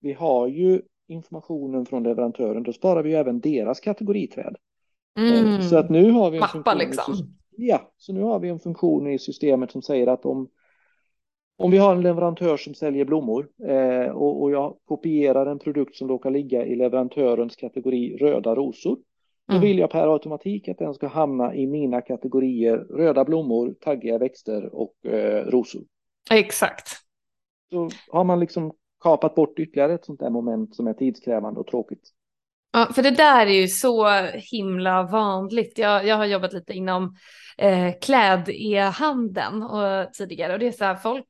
vi 0.00 0.12
har 0.12 0.48
ju 0.48 0.82
informationen 1.08 1.86
från 1.86 2.02
leverantören, 2.02 2.62
då 2.62 2.72
sparar 2.72 3.02
vi 3.02 3.10
ju 3.10 3.16
även 3.16 3.40
deras 3.40 3.80
kategoriträd. 3.80 4.56
Mm. 5.18 5.62
Så 5.62 5.76
att 5.76 5.90
nu 5.90 6.10
har 6.10 6.30
vi 6.30 6.36
en 6.36 6.40
Mappa 6.40 6.52
funktion 6.52 6.80
i 6.80 6.86
liksom. 6.86 7.14
Ja, 7.56 7.92
så 7.96 8.12
nu 8.12 8.22
har 8.22 8.38
vi 8.38 8.48
en 8.48 8.60
funktion 8.60 9.06
i 9.06 9.18
systemet 9.18 9.70
som 9.70 9.82
säger 9.82 10.06
att 10.06 10.24
om, 10.26 10.48
om 11.58 11.70
vi 11.70 11.78
har 11.78 11.94
en 11.94 12.02
leverantör 12.02 12.56
som 12.56 12.74
säljer 12.74 13.04
blommor 13.04 13.48
eh, 13.68 14.10
och, 14.10 14.42
och 14.42 14.50
jag 14.50 14.76
kopierar 14.84 15.46
en 15.46 15.58
produkt 15.58 15.96
som 15.96 16.08
råkar 16.08 16.30
ligga 16.30 16.66
i 16.66 16.76
leverantörens 16.76 17.56
kategori 17.56 18.16
röda 18.16 18.54
rosor, 18.54 18.96
då 19.46 19.54
Mm. 19.56 19.62
vill 19.62 19.78
jag 19.78 19.90
per 19.90 20.12
automatik 20.12 20.68
att 20.68 20.78
den 20.78 20.94
ska 20.94 21.06
hamna 21.06 21.54
i 21.54 21.66
mina 21.66 22.00
kategorier 22.00 22.76
röda 22.76 23.24
blommor, 23.24 23.74
taggiga 23.80 24.18
växter 24.18 24.74
och 24.74 25.06
eh, 25.06 25.46
rosor. 25.46 25.82
Exakt. 26.30 26.88
Så 27.72 27.88
har 28.10 28.24
man 28.24 28.40
liksom 28.40 28.72
kapat 29.02 29.34
bort 29.34 29.58
ytterligare 29.58 29.94
ett 29.94 30.04
sånt 30.04 30.20
där 30.20 30.30
moment 30.30 30.74
som 30.76 30.86
är 30.86 30.92
tidskrävande 30.92 31.60
och 31.60 31.66
tråkigt. 31.66 32.08
Ja, 32.72 32.92
för 32.94 33.02
det 33.02 33.10
där 33.10 33.46
är 33.46 33.60
ju 33.60 33.68
så 33.68 34.08
himla 34.34 35.02
vanligt. 35.02 35.78
Jag, 35.78 36.06
jag 36.06 36.16
har 36.16 36.24
jobbat 36.24 36.52
lite 36.52 36.72
inom 36.72 37.16
eh, 37.58 37.92
kläd-e-handeln 38.02 39.62
och 39.62 40.12
tidigare 40.12 40.52
och 40.52 40.58
det 40.58 40.66
är 40.66 40.72
så 40.72 40.84
här 40.84 40.94
folk 40.94 41.26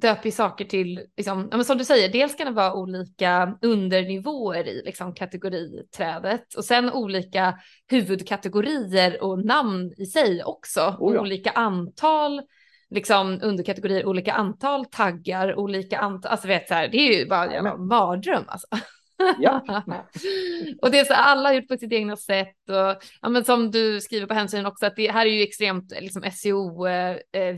döper 0.00 0.24
ju 0.24 0.30
saker 0.30 0.64
till, 0.64 1.00
liksom, 1.16 1.48
ja, 1.50 1.56
men 1.56 1.64
som 1.64 1.78
du 1.78 1.84
säger, 1.84 2.08
dels 2.08 2.36
kan 2.36 2.46
det 2.46 2.52
vara 2.52 2.74
olika 2.74 3.58
undernivåer 3.62 4.68
i 4.68 4.82
liksom, 4.84 5.14
kategoriträdet 5.14 6.54
och 6.54 6.64
sen 6.64 6.92
olika 6.92 7.58
huvudkategorier 7.90 9.22
och 9.22 9.44
namn 9.44 9.92
i 9.96 10.06
sig 10.06 10.44
också. 10.44 10.96
Oh 10.98 11.14
ja. 11.14 11.20
Olika 11.20 11.50
antal 11.50 12.42
liksom 12.90 13.38
underkategorier, 13.42 14.06
olika 14.06 14.32
antal 14.32 14.84
taggar, 14.86 15.58
olika 15.58 15.98
antal, 15.98 16.32
alltså 16.32 16.48
vet 16.48 16.68
så 16.68 16.74
här, 16.74 16.88
det 16.88 16.96
är 16.96 17.18
ju 17.18 17.28
bara 17.28 17.52
en 17.52 17.86
mardröm 17.86 18.44
alltså. 18.46 18.66
Ja. 19.38 19.64
och 20.82 20.90
det 20.90 20.98
är 20.98 21.04
så 21.04 21.14
alla 21.14 21.48
har 21.48 21.54
gjort 21.54 21.68
på 21.68 21.76
sitt 21.76 21.92
egna 21.92 22.16
sätt 22.16 22.68
och 22.68 23.02
ja, 23.22 23.28
men 23.28 23.44
som 23.44 23.70
du 23.70 24.00
skriver 24.00 24.26
på 24.26 24.34
hemsidan 24.34 24.66
också 24.66 24.86
att 24.86 24.96
det 24.96 25.10
här 25.10 25.26
är 25.26 25.30
ju 25.30 25.42
extremt 25.42 25.92
liksom, 26.00 26.22
SEO 26.32 26.86
eh, 26.86 27.16
eh, 27.32 27.56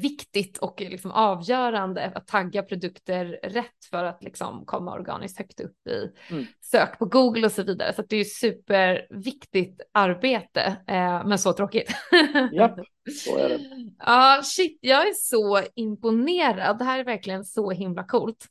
och 0.60 0.80
liksom 0.80 1.10
avgörande 1.10 2.12
att 2.14 2.26
tagga 2.26 2.62
produkter 2.62 3.24
rätt 3.42 3.84
för 3.90 4.04
att 4.04 4.22
liksom 4.22 4.64
komma 4.66 4.92
organiskt 4.92 5.38
högt 5.38 5.60
upp 5.60 5.86
i 5.86 6.10
mm. 6.30 6.46
sök 6.60 6.98
på 6.98 7.04
Google 7.04 7.46
och 7.46 7.52
så 7.52 7.62
vidare. 7.62 7.92
Så 7.92 8.02
det 8.08 8.16
är 8.16 8.24
superviktigt 8.24 9.80
arbete, 9.92 10.76
eh, 10.86 11.26
men 11.26 11.38
så 11.38 11.52
tråkigt. 11.52 11.94
ja, 12.52 12.76
så 13.24 13.38
är 13.38 13.48
det. 13.48 13.58
Ja, 13.98 14.40
shit, 14.44 14.78
jag 14.80 15.08
är 15.08 15.14
så 15.14 15.60
imponerad. 15.74 16.78
Det 16.78 16.84
här 16.84 16.98
är 16.98 17.04
verkligen 17.04 17.44
så 17.44 17.70
himla 17.70 18.04
coolt. 18.04 18.46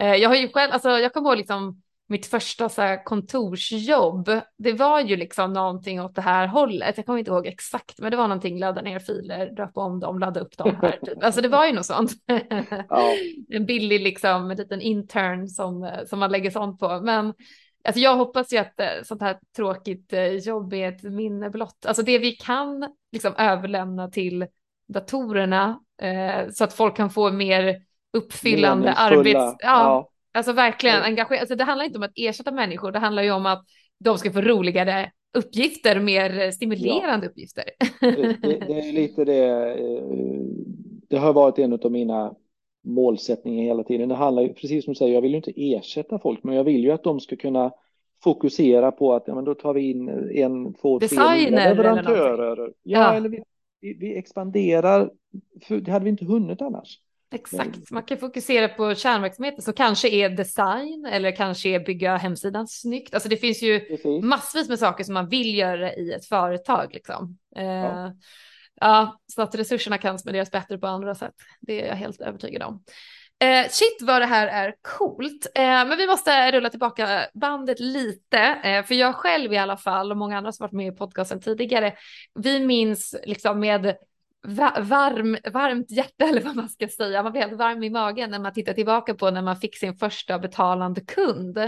Eh, 0.00 0.14
jag 0.14 0.28
har 0.28 0.36
ju 0.36 0.48
själv, 0.48 0.72
alltså 0.72 0.90
jag 0.90 1.12
kommer 1.12 1.30
ihåg 1.30 1.38
liksom 1.38 1.82
mitt 2.10 2.26
första 2.26 2.68
så 2.68 2.82
här, 2.82 3.04
kontorsjobb, 3.04 4.30
det 4.58 4.72
var 4.72 5.00
ju 5.00 5.16
liksom 5.16 5.52
någonting 5.52 6.02
åt 6.02 6.14
det 6.14 6.22
här 6.22 6.46
hållet. 6.46 6.96
Jag 6.96 7.06
kommer 7.06 7.18
inte 7.18 7.30
ihåg 7.30 7.46
exakt, 7.46 7.98
men 7.98 8.10
det 8.10 8.16
var 8.16 8.28
någonting, 8.28 8.58
ladda 8.58 8.82
ner 8.82 8.98
filer, 8.98 9.50
döpa 9.50 9.80
om 9.80 10.00
dem, 10.00 10.18
ladda 10.18 10.40
upp 10.40 10.56
dem 10.56 10.76
här. 10.82 10.98
Typ. 11.06 11.24
Alltså 11.24 11.40
det 11.40 11.48
var 11.48 11.66
ju 11.66 11.72
något 11.72 11.86
sånt. 11.86 12.10
Ja. 12.88 13.12
en 13.48 13.66
billig 13.66 14.00
liksom, 14.00 14.50
en 14.50 14.56
liten 14.56 14.80
intern 14.80 15.48
som, 15.48 15.90
som 16.06 16.18
man 16.18 16.32
lägger 16.32 16.50
sånt 16.50 16.78
på. 16.80 17.00
Men 17.00 17.34
alltså, 17.84 18.00
jag 18.00 18.16
hoppas 18.16 18.52
ju 18.52 18.58
att 18.58 18.80
eh, 18.80 18.86
sånt 19.04 19.22
här 19.22 19.38
tråkigt 19.56 20.12
eh, 20.12 20.26
jobb 20.26 20.72
är 20.72 20.88
ett 20.88 21.02
minne 21.02 21.50
blott. 21.50 21.86
Alltså 21.86 22.02
det 22.02 22.18
vi 22.18 22.32
kan 22.32 22.94
liksom 23.12 23.34
överlämna 23.38 24.08
till 24.08 24.46
datorerna 24.88 25.80
eh, 26.02 26.50
så 26.52 26.64
att 26.64 26.72
folk 26.72 26.96
kan 26.96 27.10
få 27.10 27.30
mer 27.32 27.82
uppfyllande 28.12 28.92
arbets... 28.92 29.34
Ja, 29.34 29.56
ja, 29.60 30.10
Alltså 30.32 30.52
verkligen 30.52 31.02
engagera. 31.02 31.40
Alltså 31.40 31.54
det 31.54 31.64
handlar 31.64 31.84
inte 31.84 31.98
om 31.98 32.04
att 32.04 32.12
ersätta 32.14 32.52
människor, 32.52 32.92
det 32.92 32.98
handlar 32.98 33.22
ju 33.22 33.30
om 33.30 33.46
att 33.46 33.64
de 33.98 34.18
ska 34.18 34.32
få 34.32 34.40
roligare 34.40 35.10
uppgifter, 35.38 36.00
mer 36.00 36.50
stimulerande 36.50 37.26
ja. 37.26 37.30
uppgifter. 37.30 37.64
Det, 38.00 38.36
det, 38.42 38.64
det, 38.66 38.88
är 38.88 38.92
lite 38.92 39.24
det. 39.24 39.72
Eh, 39.78 40.02
det 41.08 41.16
har 41.16 41.32
varit 41.32 41.58
en 41.58 41.72
av 41.72 41.92
mina 41.92 42.34
målsättningar 42.84 43.64
hela 43.64 43.84
tiden. 43.84 44.08
Det 44.08 44.14
handlar 44.14 44.42
ju, 44.42 44.48
precis 44.48 44.84
som 44.84 44.92
du 44.92 44.98
säger, 44.98 45.14
jag 45.14 45.22
vill 45.22 45.30
ju 45.30 45.36
inte 45.36 45.52
ersätta 45.56 46.18
folk, 46.18 46.44
men 46.44 46.54
jag 46.54 46.64
vill 46.64 46.84
ju 46.84 46.90
att 46.90 47.04
de 47.04 47.20
ska 47.20 47.36
kunna 47.36 47.72
fokusera 48.22 48.92
på 48.92 49.14
att 49.14 49.22
ja, 49.26 49.34
men 49.34 49.44
då 49.44 49.54
tar 49.54 49.74
vi 49.74 49.90
in 49.90 50.08
en, 50.34 50.74
två, 50.74 51.00
tre 51.00 51.50
leverantörer. 51.50 52.58
Ja, 52.58 52.72
ja, 52.82 53.14
eller 53.14 53.28
vi, 53.28 53.42
vi, 53.80 53.94
vi 53.94 54.18
expanderar. 54.18 55.10
För 55.62 55.76
det 55.76 55.90
hade 55.90 56.04
vi 56.04 56.10
inte 56.10 56.24
hunnit 56.24 56.62
annars. 56.62 56.98
Exakt, 57.32 57.90
man 57.90 58.02
kan 58.02 58.18
fokusera 58.18 58.68
på 58.68 58.94
kärnverksamheten 58.94 59.62
som 59.62 59.74
kanske 59.74 60.08
är 60.08 60.28
design 60.28 61.06
eller 61.06 61.36
kanske 61.36 61.68
är 61.68 61.80
bygga 61.80 62.16
hemsidan 62.16 62.68
snyggt. 62.68 63.14
Alltså 63.14 63.28
det 63.28 63.36
finns 63.36 63.62
ju 63.62 63.80
Precis. 63.80 64.24
massvis 64.24 64.68
med 64.68 64.78
saker 64.78 65.04
som 65.04 65.14
man 65.14 65.28
vill 65.28 65.58
göra 65.58 65.94
i 65.94 66.12
ett 66.12 66.26
företag 66.26 66.90
liksom. 66.92 67.38
Ja. 67.54 67.62
Uh, 67.62 68.12
ja, 68.80 69.20
så 69.26 69.42
att 69.42 69.54
resurserna 69.54 69.98
kan 69.98 70.18
spenderas 70.18 70.50
bättre 70.50 70.78
på 70.78 70.86
andra 70.86 71.14
sätt. 71.14 71.34
Det 71.60 71.82
är 71.82 71.88
jag 71.88 71.94
helt 71.94 72.20
övertygad 72.20 72.62
om. 72.62 72.74
Uh, 73.44 73.68
shit 73.70 73.98
vad 74.00 74.22
det 74.22 74.26
här 74.26 74.46
är 74.46 74.74
coolt. 74.82 75.46
Uh, 75.58 75.64
men 75.64 75.96
vi 75.96 76.06
måste 76.06 76.52
rulla 76.52 76.70
tillbaka 76.70 77.26
bandet 77.34 77.80
lite, 77.80 78.54
uh, 78.64 78.86
för 78.86 78.94
jag 78.94 79.14
själv 79.14 79.52
i 79.52 79.58
alla 79.58 79.76
fall 79.76 80.10
och 80.10 80.16
många 80.16 80.38
andra 80.38 80.52
som 80.52 80.64
varit 80.64 80.72
med 80.72 80.86
i 80.86 80.96
podcasten 80.96 81.40
tidigare, 81.40 81.94
vi 82.34 82.60
minns 82.60 83.16
liksom 83.24 83.60
med 83.60 83.96
varm, 84.42 85.36
varmt 85.52 85.90
hjärta 85.90 86.24
eller 86.28 86.40
vad 86.40 86.56
man 86.56 86.68
ska 86.68 86.88
säga. 86.88 87.22
Man 87.22 87.32
blir 87.32 87.42
helt 87.42 87.58
varm 87.58 87.82
i 87.82 87.90
magen 87.90 88.30
när 88.30 88.38
man 88.38 88.52
tittar 88.52 88.72
tillbaka 88.72 89.14
på 89.14 89.30
när 89.30 89.42
man 89.42 89.56
fick 89.56 89.76
sin 89.76 89.94
första 89.94 90.38
betalande 90.38 91.00
kund. 91.00 91.58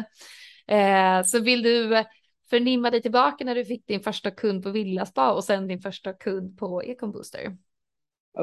Eh, 0.66 1.22
så 1.24 1.40
vill 1.40 1.62
du 1.62 2.04
förnimma 2.50 2.90
dig 2.90 3.02
tillbaka 3.02 3.44
när 3.44 3.54
du 3.54 3.64
fick 3.64 3.86
din 3.86 4.00
första 4.00 4.30
kund 4.30 4.62
på 4.62 4.70
Villaspa 4.70 5.32
och 5.32 5.44
sen 5.44 5.66
din 5.66 5.80
första 5.80 6.12
kund 6.12 6.58
på 6.58 6.82
Econbooster? 6.82 7.56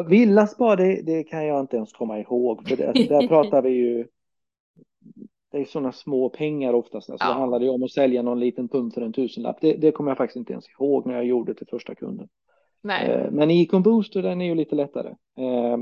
Villaspa, 0.10 0.76
det, 0.76 1.02
det 1.02 1.24
kan 1.24 1.46
jag 1.46 1.60
inte 1.60 1.78
ens 1.78 1.94
komma 1.94 2.20
ihåg, 2.20 2.68
för 2.68 2.76
det, 2.76 2.94
där 2.94 3.28
pratar 3.28 3.62
vi 3.62 3.70
ju 3.70 4.08
det 5.52 5.58
är 5.58 5.66
sådana 5.66 5.92
små 5.92 6.30
pengar 6.30 6.74
oftast. 6.74 7.10
Alltså 7.10 7.28
ja. 7.28 7.34
Det 7.34 7.40
handlade 7.40 7.66
ju 7.66 7.72
om 7.72 7.84
att 7.84 7.92
sälja 7.92 8.22
någon 8.22 8.40
liten 8.40 8.68
pump 8.68 8.94
för 8.94 9.02
en 9.02 9.14
tusenlapp. 9.14 9.58
Det, 9.62 9.74
det 9.74 9.92
kommer 9.92 10.12
jag 10.12 10.18
faktiskt 10.18 10.38
inte 10.38 10.54
ens 10.54 10.70
ihåg 10.70 11.06
när 11.08 11.14
jag 11.14 11.26
gjorde 11.26 11.54
till 11.54 11.68
första 11.68 11.96
kunden. 11.96 12.28
Nej. 12.82 13.12
Eh, 13.12 13.32
men 13.32 13.52
Econ 13.52 13.84
Booster 13.84 14.22
den 14.22 14.42
är 14.42 14.46
ju 14.46 14.56
lite 14.56 14.76
lättare. 14.76 15.10
Eh, 15.38 15.78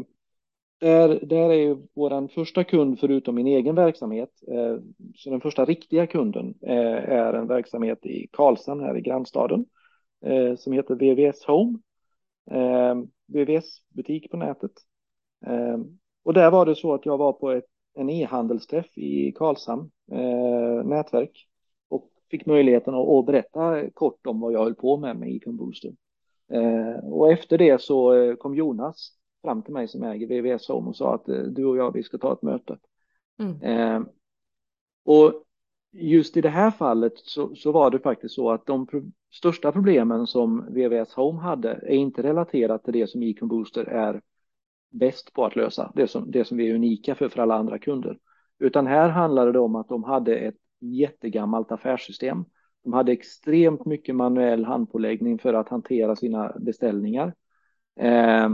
där, 0.79 1.25
där 1.25 1.49
är 1.49 1.53
ju 1.53 1.77
vår 1.93 2.27
första 2.27 2.63
kund 2.63 2.99
förutom 2.99 3.35
min 3.35 3.47
egen 3.47 3.75
verksamhet. 3.75 4.29
Eh, 4.51 4.77
så 5.15 5.29
den 5.29 5.41
första 5.41 5.65
riktiga 5.65 6.07
kunden 6.07 6.53
är 6.61 7.33
en 7.33 7.47
verksamhet 7.47 8.05
i 8.05 8.27
Karlshamn 8.31 8.81
här 8.81 8.97
i 8.97 9.01
grannstaden 9.01 9.65
som 10.57 10.73
heter 10.73 10.95
VVS 10.95 11.43
Home. 11.43 11.77
VVS 13.27 13.65
butik 13.89 14.31
på 14.31 14.37
nätet. 14.37 14.71
Och 16.23 16.33
där 16.33 16.51
var 16.51 16.65
det 16.65 16.75
så 16.75 16.93
att 16.93 17.05
jag 17.05 17.17
var 17.17 17.33
på 17.33 17.51
ett, 17.51 17.65
en 17.93 18.09
e-handelsträff 18.09 18.97
i 18.97 19.31
Karlshamn 19.31 19.91
nätverk 20.85 21.47
och 21.89 22.09
fick 22.31 22.45
möjligheten 22.45 22.93
att, 22.93 23.07
att 23.07 23.25
berätta 23.25 23.89
kort 23.89 24.27
om 24.27 24.39
vad 24.39 24.53
jag 24.53 24.63
höll 24.63 24.75
på 24.75 24.97
med 24.97 25.15
med 25.15 25.35
Econ 25.35 25.57
Booster. 25.57 25.91
Eh, 26.51 27.05
och 27.05 27.31
efter 27.31 27.57
det 27.57 27.81
så 27.81 28.13
eh, 28.13 28.35
kom 28.35 28.55
Jonas 28.55 29.11
fram 29.43 29.61
till 29.61 29.73
mig 29.73 29.87
som 29.87 30.03
äger 30.03 30.27
VVS 30.27 30.67
Home 30.67 30.89
och 30.89 30.95
sa 30.95 31.15
att 31.15 31.29
eh, 31.29 31.35
du 31.39 31.65
och 31.65 31.77
jag, 31.77 31.93
vi 31.93 32.03
ska 32.03 32.17
ta 32.17 32.33
ett 32.33 32.41
möte. 32.41 32.77
Mm. 33.39 34.05
och 35.05 35.43
just 35.91 36.37
i 36.37 36.41
det 36.41 36.49
här 36.49 36.71
fallet 36.71 37.13
så, 37.15 37.55
så, 37.55 37.71
var 37.71 37.91
det 37.91 37.99
faktiskt 37.99 38.35
så 38.35 38.51
att 38.51 38.65
de 38.65 38.87
pro 38.87 39.01
största 39.33 39.71
problemen 39.71 40.27
som 40.27 40.65
VVS 40.73 41.13
Home 41.13 41.41
hade 41.41 41.69
är 41.69 41.95
inte 41.95 42.23
relaterat 42.23 42.83
till 42.83 42.93
det 42.93 43.07
som 43.07 43.23
Econ 43.23 43.47
Booster 43.47 43.85
är 43.85 44.21
bäst 44.89 45.33
på 45.33 45.45
att 45.45 45.55
lösa, 45.55 45.91
det 45.95 46.07
som, 46.07 46.31
det 46.31 46.45
som 46.45 46.57
vi 46.57 46.69
är 46.69 46.75
unika 46.75 47.15
för 47.15 47.29
för 47.29 47.41
alla 47.41 47.55
andra 47.55 47.79
kunder. 47.79 48.19
Utan 48.59 48.87
här 48.87 49.09
handlade 49.09 49.51
det 49.51 49.59
om 49.59 49.75
att 49.75 49.89
de 49.89 50.03
hade 50.03 50.35
ett 50.37 50.57
jättegammalt 50.79 51.71
affärssystem 51.71 52.45
de 52.87 52.93
hade 52.93 53.11
extremt 53.11 53.85
mycket 53.85 54.15
manuell 54.15 54.65
handpåläggning 54.65 55.39
för 55.39 55.53
att 55.53 55.69
hantera 55.69 56.15
sina 56.15 56.53
beställningar. 56.59 57.33
Eh, 57.99 58.49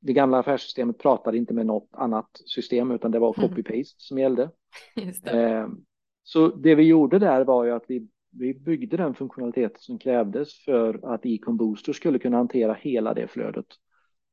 det 0.00 0.12
gamla 0.12 0.38
affärssystemet 0.38 0.98
pratade 0.98 1.36
inte 1.36 1.54
med 1.54 1.66
något 1.66 1.88
annat 1.92 2.30
system 2.46 2.90
utan 2.90 3.10
det 3.10 3.18
var 3.18 3.34
mm. 3.38 3.50
copy-paste 3.50 3.94
som 3.98 4.18
gällde. 4.18 4.50
Eh, 5.24 5.68
så 6.22 6.48
det 6.48 6.74
vi 6.74 6.82
gjorde 6.82 7.18
där 7.18 7.44
var 7.44 7.64
ju 7.64 7.70
att 7.70 7.84
vi, 7.88 8.08
vi 8.30 8.54
byggde 8.54 8.96
den 8.96 9.14
funktionalitet 9.14 9.80
som 9.80 9.98
krävdes 9.98 10.64
för 10.64 11.14
att 11.14 11.26
Econ 11.26 11.56
Booster 11.56 11.92
skulle 11.92 12.18
kunna 12.18 12.36
hantera 12.36 12.74
hela 12.74 13.14
det 13.14 13.28
flödet. 13.28 13.66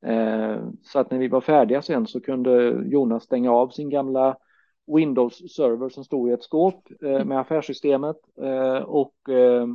Eh, 0.05 0.63
så 0.83 0.99
att 0.99 1.11
när 1.11 1.17
vi 1.17 1.27
var 1.27 1.41
färdiga 1.41 1.81
sen 1.81 2.07
så 2.07 2.21
kunde 2.21 2.83
Jonas 2.85 3.23
stänga 3.23 3.51
av 3.51 3.69
sin 3.69 3.89
gamla 3.89 4.37
Windows-server 4.95 5.89
som 5.89 6.03
stod 6.03 6.29
i 6.29 6.31
ett 6.31 6.43
skåp 6.43 6.91
eh, 7.01 7.09
mm. 7.09 7.27
med 7.27 7.39
affärssystemet 7.39 8.17
eh, 8.41 8.77
och 8.77 9.29
eh, 9.29 9.67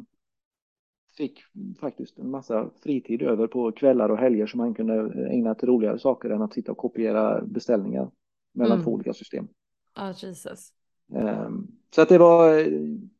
fick 1.17 1.41
faktiskt 1.81 2.19
en 2.19 2.31
massa 2.31 2.71
fritid 2.83 3.23
över 3.23 3.47
på 3.47 3.73
kvällar 3.73 4.09
och 4.09 4.19
helger 4.19 4.47
som 4.47 4.59
man 4.59 4.75
kunde 4.75 5.29
ägna 5.31 5.55
till 5.55 5.69
roligare 5.69 5.99
saker 5.99 6.31
än 6.31 6.43
att 6.43 6.55
sitta 6.55 6.73
och 6.73 6.79
kopiera 6.79 7.43
beställningar 7.43 8.11
mellan 8.53 8.73
mm. 8.73 8.85
två 8.85 8.93
olika 8.93 9.13
system. 9.13 9.49
Ja, 9.95 10.11
oh, 10.11 10.25
Jesus. 10.25 10.73
Så 11.95 12.03
att 12.03 12.09
det 12.09 12.19
var, 12.19 12.51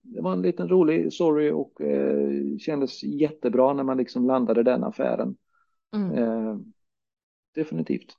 det 0.03 0.21
var 0.21 0.33
en 0.33 0.43
liten 0.43 0.69
rolig 0.69 1.13
story 1.13 1.51
och 1.51 1.81
eh, 1.81 2.57
kändes 2.59 3.03
jättebra 3.03 3.73
när 3.73 3.83
man 3.83 3.97
liksom 3.97 4.27
landade 4.27 4.63
den 4.63 4.85
affären. 4.85 5.37
Mm. 5.95 6.19
Eh, 6.19 6.57
definitivt. 7.55 8.17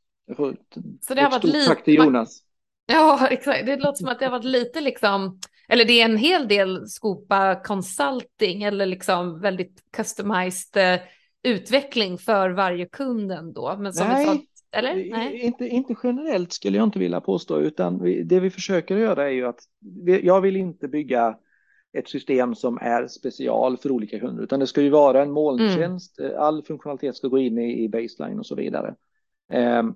Så 1.01 1.13
det 1.13 1.21
har 1.21 1.31
varit 1.31 1.43
lite, 1.43 1.65
tack 1.65 1.83
till 1.83 1.95
Jonas. 1.95 2.43
Ja, 2.91 3.27
exakt. 3.31 3.65
Det 3.65 3.75
låter 3.75 3.97
som 3.97 4.07
att 4.07 4.19
det 4.19 4.25
har 4.25 4.31
varit 4.31 4.45
lite 4.45 4.81
liksom, 4.81 5.39
eller 5.67 5.85
det 5.85 6.01
är 6.01 6.05
en 6.05 6.17
hel 6.17 6.47
del 6.47 6.87
skopa 6.87 7.61
consulting 7.63 8.63
eller 8.63 8.85
liksom 8.85 9.41
väldigt 9.41 9.83
customized 9.97 10.93
uh, 10.93 10.99
utveckling 11.43 12.17
för 12.17 12.49
varje 12.49 12.85
kund 12.85 13.31
ändå. 13.31 13.75
Men 13.77 13.93
som 13.93 14.07
Nej. 14.07 14.47
Eller? 14.71 14.95
Nej, 14.95 15.41
Inte, 15.41 15.67
inte 15.67 15.95
generellt 16.03 16.53
skulle 16.53 16.77
jag 16.77 16.87
inte 16.87 16.99
vilja 16.99 17.21
påstå, 17.21 17.59
utan 17.59 18.03
vi, 18.03 18.23
det 18.23 18.39
vi 18.39 18.49
försöker 18.49 18.97
göra 18.97 19.25
är 19.25 19.33
ju 19.33 19.47
att 19.47 19.59
vi, 20.05 20.25
jag 20.25 20.41
vill 20.41 20.55
inte 20.57 20.87
bygga 20.87 21.37
ett 21.93 22.09
system 22.09 22.55
som 22.55 22.77
är 22.81 23.07
special 23.07 23.77
för 23.77 23.91
olika 23.91 24.19
kunder, 24.19 24.43
utan 24.43 24.59
det 24.59 24.67
ska 24.67 24.81
ju 24.81 24.89
vara 24.89 25.21
en 25.21 25.31
molntjänst. 25.31 26.19
Mm. 26.19 26.31
All 26.37 26.63
funktionalitet 26.63 27.15
ska 27.15 27.27
gå 27.27 27.37
in 27.37 27.57
i, 27.57 27.83
i 27.83 27.89
baseline 27.89 28.39
och 28.39 28.45
så 28.45 28.55
vidare. 28.55 28.95
Um, 29.53 29.95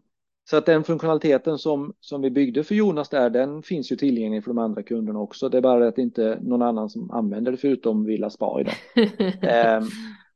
så 0.49 0.57
att 0.57 0.65
den 0.65 0.83
funktionaliteten 0.83 1.57
som, 1.57 1.93
som 1.99 2.21
vi 2.21 2.31
byggde 2.31 2.63
för 2.63 2.75
Jonas 2.75 3.09
där, 3.09 3.29
den 3.29 3.63
finns 3.63 3.91
ju 3.91 3.95
tillgänglig 3.95 4.43
för 4.43 4.49
de 4.49 4.57
andra 4.57 4.83
kunderna 4.83 5.19
också. 5.19 5.49
Det 5.49 5.57
är 5.57 5.61
bara 5.61 5.87
att 5.87 5.95
det 5.95 6.01
inte 6.01 6.39
någon 6.41 6.61
annan 6.61 6.89
som 6.89 7.11
använder 7.11 7.51
det 7.51 7.57
förutom 7.57 8.05
Villa 8.05 8.29
Spa 8.29 8.61
idag. 8.61 8.73
eh, 9.41 9.83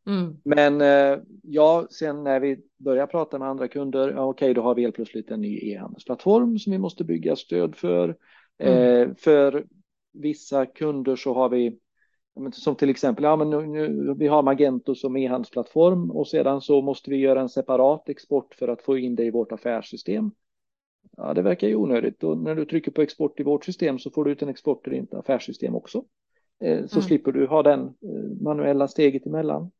mm. 0.07 0.37
Men 0.43 0.81
eh, 0.81 1.19
ja, 1.43 1.87
sen 1.89 2.23
när 2.23 2.39
vi 2.39 2.57
börjar 2.77 3.07
prata 3.07 3.39
med 3.39 3.47
andra 3.47 3.67
kunder, 3.67 4.11
ja, 4.11 4.25
okej, 4.25 4.53
då 4.53 4.61
har 4.61 4.75
vi 4.75 4.81
helt 4.81 4.95
plötsligt 4.95 5.31
en 5.31 5.41
ny 5.41 5.71
e-handelsplattform 5.71 6.59
som 6.59 6.71
vi 6.71 6.77
måste 6.77 7.03
bygga 7.03 7.35
stöd 7.35 7.75
för. 7.75 8.15
Mm. 8.57 9.09
Eh, 9.09 9.15
för 9.17 9.65
vissa 10.13 10.65
kunder 10.65 11.15
så 11.15 11.33
har 11.33 11.49
vi 11.49 11.79
som 12.51 12.75
till 12.75 12.89
exempel, 12.89 13.23
ja, 13.23 13.35
men 13.35 13.49
nu, 13.49 13.65
nu, 13.65 14.13
vi 14.17 14.27
har 14.27 14.43
Magento 14.43 14.95
som 14.95 15.17
e-handelsplattform 15.17 16.11
och 16.11 16.27
sedan 16.27 16.61
så 16.61 16.81
måste 16.81 17.09
vi 17.09 17.17
göra 17.17 17.41
en 17.41 17.49
separat 17.49 18.09
export 18.09 18.55
för 18.55 18.67
att 18.67 18.81
få 18.81 18.97
in 18.97 19.15
det 19.15 19.23
i 19.23 19.31
vårt 19.31 19.51
affärssystem. 19.51 20.31
Ja, 21.17 21.33
det 21.33 21.41
verkar 21.41 21.67
ju 21.67 21.75
onödigt 21.75 22.23
och 22.23 22.37
när 22.37 22.55
du 22.55 22.65
trycker 22.65 22.91
på 22.91 23.01
export 23.01 23.39
i 23.39 23.43
vårt 23.43 23.65
system 23.65 23.99
så 23.99 24.11
får 24.11 24.25
du 24.25 24.31
ut 24.31 24.41
en 24.41 24.49
export 24.49 24.87
i 24.87 24.89
ditt 24.89 25.13
affärssystem 25.13 25.75
också. 25.75 26.03
Eh, 26.59 26.85
så 26.85 26.95
mm. 26.95 27.07
slipper 27.07 27.31
du 27.31 27.47
ha 27.47 27.63
den 27.63 27.81
eh, 27.81 28.41
manuella 28.41 28.87
steget 28.87 29.25
emellan. 29.25 29.71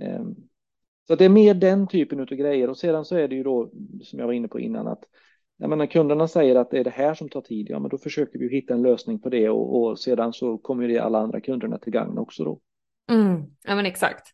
Eh, 0.00 0.24
så 1.06 1.14
det 1.14 1.24
är 1.24 1.28
mer 1.28 1.54
den 1.54 1.88
typen 1.88 2.20
av 2.20 2.26
grejer 2.26 2.70
och 2.70 2.78
sedan 2.78 3.04
så 3.04 3.16
är 3.16 3.28
det 3.28 3.34
ju 3.34 3.42
då 3.42 3.70
som 4.02 4.18
jag 4.18 4.26
var 4.26 4.32
inne 4.32 4.48
på 4.48 4.60
innan 4.60 4.86
att 4.86 5.04
ja, 5.62 5.68
men 5.68 5.78
när 5.78 5.86
kunderna 5.86 6.28
säger 6.28 6.56
att 6.56 6.70
det 6.70 6.78
är 6.78 6.84
det 6.84 6.90
här 6.90 7.14
som 7.14 7.28
tar 7.28 7.40
tid, 7.40 7.66
ja 7.70 7.78
men 7.78 7.88
då 7.88 7.98
försöker 7.98 8.38
vi 8.38 8.48
hitta 8.48 8.74
en 8.74 8.82
lösning 8.82 9.18
på 9.18 9.28
det 9.28 9.48
och, 9.48 9.82
och 9.82 9.98
sedan 9.98 10.32
så 10.32 10.58
kommer 10.58 10.88
det 10.88 10.98
alla 10.98 11.18
andra 11.18 11.40
kunderna 11.40 11.78
till 11.78 11.92
gagn 11.92 12.18
också 12.18 12.44
då. 12.44 12.60
Mm, 13.10 13.42
ja 13.64 13.74
men 13.74 13.86
exakt. 13.86 14.26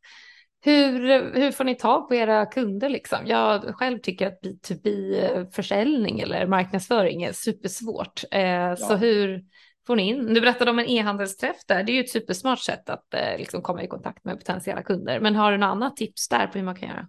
Hur, 0.64 1.00
hur 1.34 1.50
får 1.50 1.64
ni 1.64 1.74
tag 1.74 2.08
på 2.08 2.14
era 2.14 2.46
kunder 2.46 2.88
liksom? 2.88 3.18
Jag 3.26 3.74
själv 3.74 3.98
tycker 3.98 4.26
att 4.26 4.40
B2B-försäljning 4.42 6.20
eller 6.20 6.46
marknadsföring 6.46 7.22
är 7.22 7.32
supersvårt. 7.32 8.24
Eh, 8.30 8.40
ja. 8.42 8.76
Så 8.76 8.96
hur 8.96 9.44
får 9.86 9.96
ni 9.96 10.08
in? 10.08 10.34
Du 10.34 10.40
berättade 10.40 10.70
om 10.70 10.78
en 10.78 10.86
e-handelsträff 10.86 11.56
där. 11.66 11.82
Det 11.82 11.92
är 11.92 11.94
ju 11.94 12.00
ett 12.00 12.10
supersmart 12.10 12.60
sätt 12.60 12.90
att 12.90 13.14
eh, 13.14 13.38
liksom 13.38 13.62
komma 13.62 13.82
i 13.82 13.86
kontakt 13.86 14.24
med 14.24 14.38
potentiella 14.38 14.82
kunder. 14.82 15.20
Men 15.20 15.36
har 15.36 15.52
du 15.52 15.58
något 15.58 15.66
annat 15.66 15.96
tips 15.96 16.28
där 16.28 16.46
på 16.46 16.58
hur 16.58 16.64
man 16.64 16.76
kan 16.76 16.88
göra? 16.88 17.08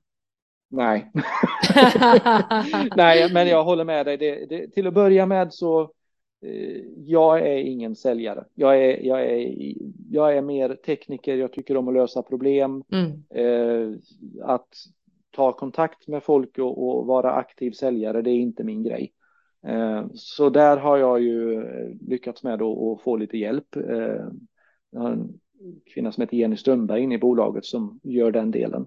Nej. 0.69 1.11
Nej, 2.95 3.33
men 3.33 3.47
jag 3.47 3.63
håller 3.63 3.83
med 3.83 4.05
dig. 4.05 4.17
Det, 4.17 4.45
det, 4.45 4.67
till 4.67 4.87
att 4.87 4.93
börja 4.93 5.25
med 5.25 5.53
så 5.53 5.81
eh, 6.41 6.81
jag 6.95 7.39
är 7.39 7.57
ingen 7.57 7.95
säljare. 7.95 8.45
Jag 8.53 8.83
är, 8.83 9.05
jag, 9.05 9.21
är, 9.21 9.55
jag 10.09 10.37
är 10.37 10.41
mer 10.41 10.75
tekniker. 10.75 11.37
Jag 11.37 11.53
tycker 11.53 11.77
om 11.77 11.87
att 11.87 11.93
lösa 11.93 12.21
problem. 12.21 12.83
Mm. 12.91 13.23
Eh, 13.29 13.97
att 14.43 14.67
ta 15.31 15.51
kontakt 15.51 16.07
med 16.07 16.23
folk 16.23 16.57
och, 16.57 16.89
och, 16.89 17.05
vara 17.05 17.33
aktiv 17.33 17.71
säljare, 17.71 18.21
det 18.21 18.31
är 18.31 18.39
inte 18.39 18.63
min 18.63 18.83
grej. 18.83 19.13
Eh, 19.67 20.05
så 20.13 20.49
där 20.49 20.77
har 20.77 20.97
jag 20.97 21.21
ju 21.21 21.63
lyckats 22.01 22.43
med 22.43 22.61
att 22.61 23.01
få 23.01 23.15
lite 23.15 23.37
hjälp. 23.37 23.75
Eh, 23.75 24.25
jag 24.91 25.01
har 25.01 25.11
en 25.11 25.39
kvinna 25.93 26.11
som 26.11 26.21
heter 26.21 26.37
Jenny 26.37 26.57
Strömberg 26.57 27.01
inne 27.01 27.15
i 27.15 27.19
bolaget 27.19 27.65
som 27.65 27.99
gör 28.03 28.31
den 28.31 28.51
delen. 28.51 28.85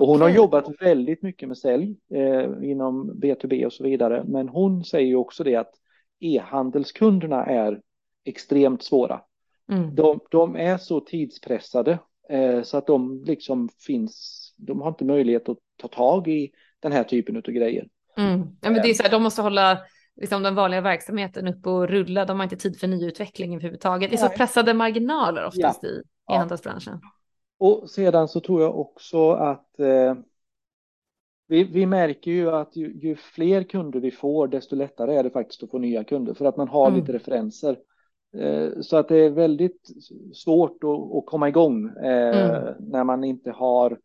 Och 0.00 0.06
hon 0.06 0.20
har 0.20 0.28
jobbat 0.28 0.64
väldigt 0.80 1.22
mycket 1.22 1.48
med 1.48 1.58
sälj 1.58 1.96
eh, 2.14 2.70
inom 2.70 3.12
B2B 3.22 3.66
och 3.66 3.72
så 3.72 3.84
vidare. 3.84 4.24
Men 4.26 4.48
hon 4.48 4.84
säger 4.84 5.06
ju 5.06 5.16
också 5.16 5.44
det 5.44 5.56
att 5.56 5.74
e-handelskunderna 6.20 7.46
är 7.46 7.80
extremt 8.24 8.82
svåra. 8.82 9.20
Mm. 9.72 9.94
De, 9.94 10.20
de, 10.30 10.56
är 10.56 10.78
så 10.78 11.00
tidspressade 11.00 11.98
eh, 12.28 12.62
så 12.62 12.76
att 12.76 12.86
de 12.86 13.24
liksom 13.26 13.68
finns, 13.68 14.54
de 14.56 14.80
har 14.80 14.88
inte 14.88 15.04
möjlighet 15.04 15.48
att 15.48 15.58
ta 15.76 15.88
tag 15.88 16.28
i 16.28 16.50
den 16.80 16.92
här 16.92 17.04
typen 17.04 17.36
av 17.36 17.42
grejer. 17.42 17.88
Mm. 18.16 18.40
Ja, 18.60 18.70
men 18.70 18.82
det 18.82 18.90
är 18.90 18.94
så 18.94 19.02
här, 19.02 19.10
de 19.10 19.22
måste 19.22 19.42
hålla 19.42 19.78
liksom, 20.16 20.42
den 20.42 20.54
vanliga 20.54 20.80
verksamheten 20.80 21.48
uppe 21.48 21.68
och 21.68 21.88
rulla. 21.88 22.24
De 22.24 22.38
har 22.38 22.44
inte 22.44 22.56
tid 22.56 22.80
för 22.80 22.86
nyutveckling 22.86 23.54
överhuvudtaget. 23.54 24.10
Det 24.10 24.16
är 24.16 24.28
så 24.28 24.36
pressade 24.36 24.74
marginaler 24.74 25.46
oftast 25.46 25.82
ja. 25.82 25.88
i 25.88 26.02
e-handelsbranschen. 26.32 26.98
Ja. 27.02 27.19
Och 27.60 27.90
sedan 27.90 28.28
så 28.28 28.40
tror 28.40 28.62
jag 28.62 28.78
också 28.78 29.30
att 29.30 29.80
eh, 29.80 30.14
vi, 31.48 31.64
vi, 31.64 31.86
märker 31.86 32.30
ju 32.30 32.50
att 32.50 32.76
ju, 32.76 32.92
ju, 33.00 33.16
fler 33.16 33.62
kunder 33.62 34.00
vi 34.00 34.10
får, 34.10 34.48
desto 34.48 34.76
lättare 34.76 35.14
är 35.14 35.22
det 35.22 35.30
faktiskt 35.30 35.62
att 35.62 35.70
få 35.70 35.78
nya 35.78 36.04
kunder 36.04 36.34
för 36.34 36.44
att 36.44 36.56
man 36.56 36.68
har 36.68 36.88
mm. 36.88 37.00
lite 37.00 37.12
referenser. 37.12 37.78
Eh, 38.36 38.68
så 38.80 38.96
att 38.96 39.08
det 39.08 39.16
är 39.16 39.30
väldigt 39.30 39.90
svårt 40.34 40.84
att, 40.84 41.16
att 41.16 41.26
komma 41.26 41.48
igång 41.48 41.88
eh, 41.88 42.50
mm. 42.50 42.74
när 42.78 43.04
man 43.04 43.24
inte 43.24 43.50
har 43.50 43.98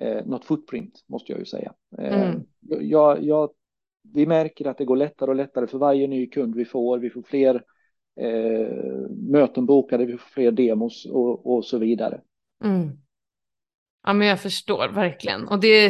eh, 0.00 0.26
något 0.26 0.44
footprint, 0.44 1.04
måste 1.06 1.32
jag 1.32 1.38
ju 1.38 1.46
säga. 1.46 1.72
Eh, 1.98 2.22
mm. 2.22 2.42
Jag, 2.80 3.22
jag, 3.22 3.50
vi 4.14 4.26
märker 4.26 4.66
att 4.66 4.78
det 4.78 4.84
går 4.84 4.96
lättare 4.96 5.30
och 5.30 5.36
lättare 5.36 5.66
för 5.66 5.78
varje 5.78 6.06
ny 6.06 6.26
kund 6.26 6.54
vi 6.54 6.64
får. 6.64 6.98
Vi 6.98 7.10
får 7.10 7.22
fler 7.22 7.62
eh, 8.20 8.76
möten 9.10 9.66
bokade, 9.66 10.04
vi 10.04 10.12
får 10.12 10.30
fler 10.30 10.50
demos 10.50 11.06
och, 11.06 11.54
och 11.54 11.64
så 11.64 11.78
vidare. 11.78 12.20
Mm. 12.64 12.90
Ja, 14.06 14.12
men 14.12 14.28
jag 14.28 14.40
förstår 14.40 14.88
verkligen. 14.88 15.48
Och 15.48 15.60
det, 15.60 15.88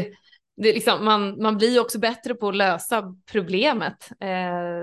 det 0.57 0.73
liksom, 0.73 1.05
man, 1.05 1.43
man 1.43 1.57
blir 1.57 1.81
också 1.81 1.99
bättre 1.99 2.35
på 2.35 2.49
att 2.49 2.57
lösa 2.57 3.15
problemet 3.33 4.11
eh, 4.21 4.29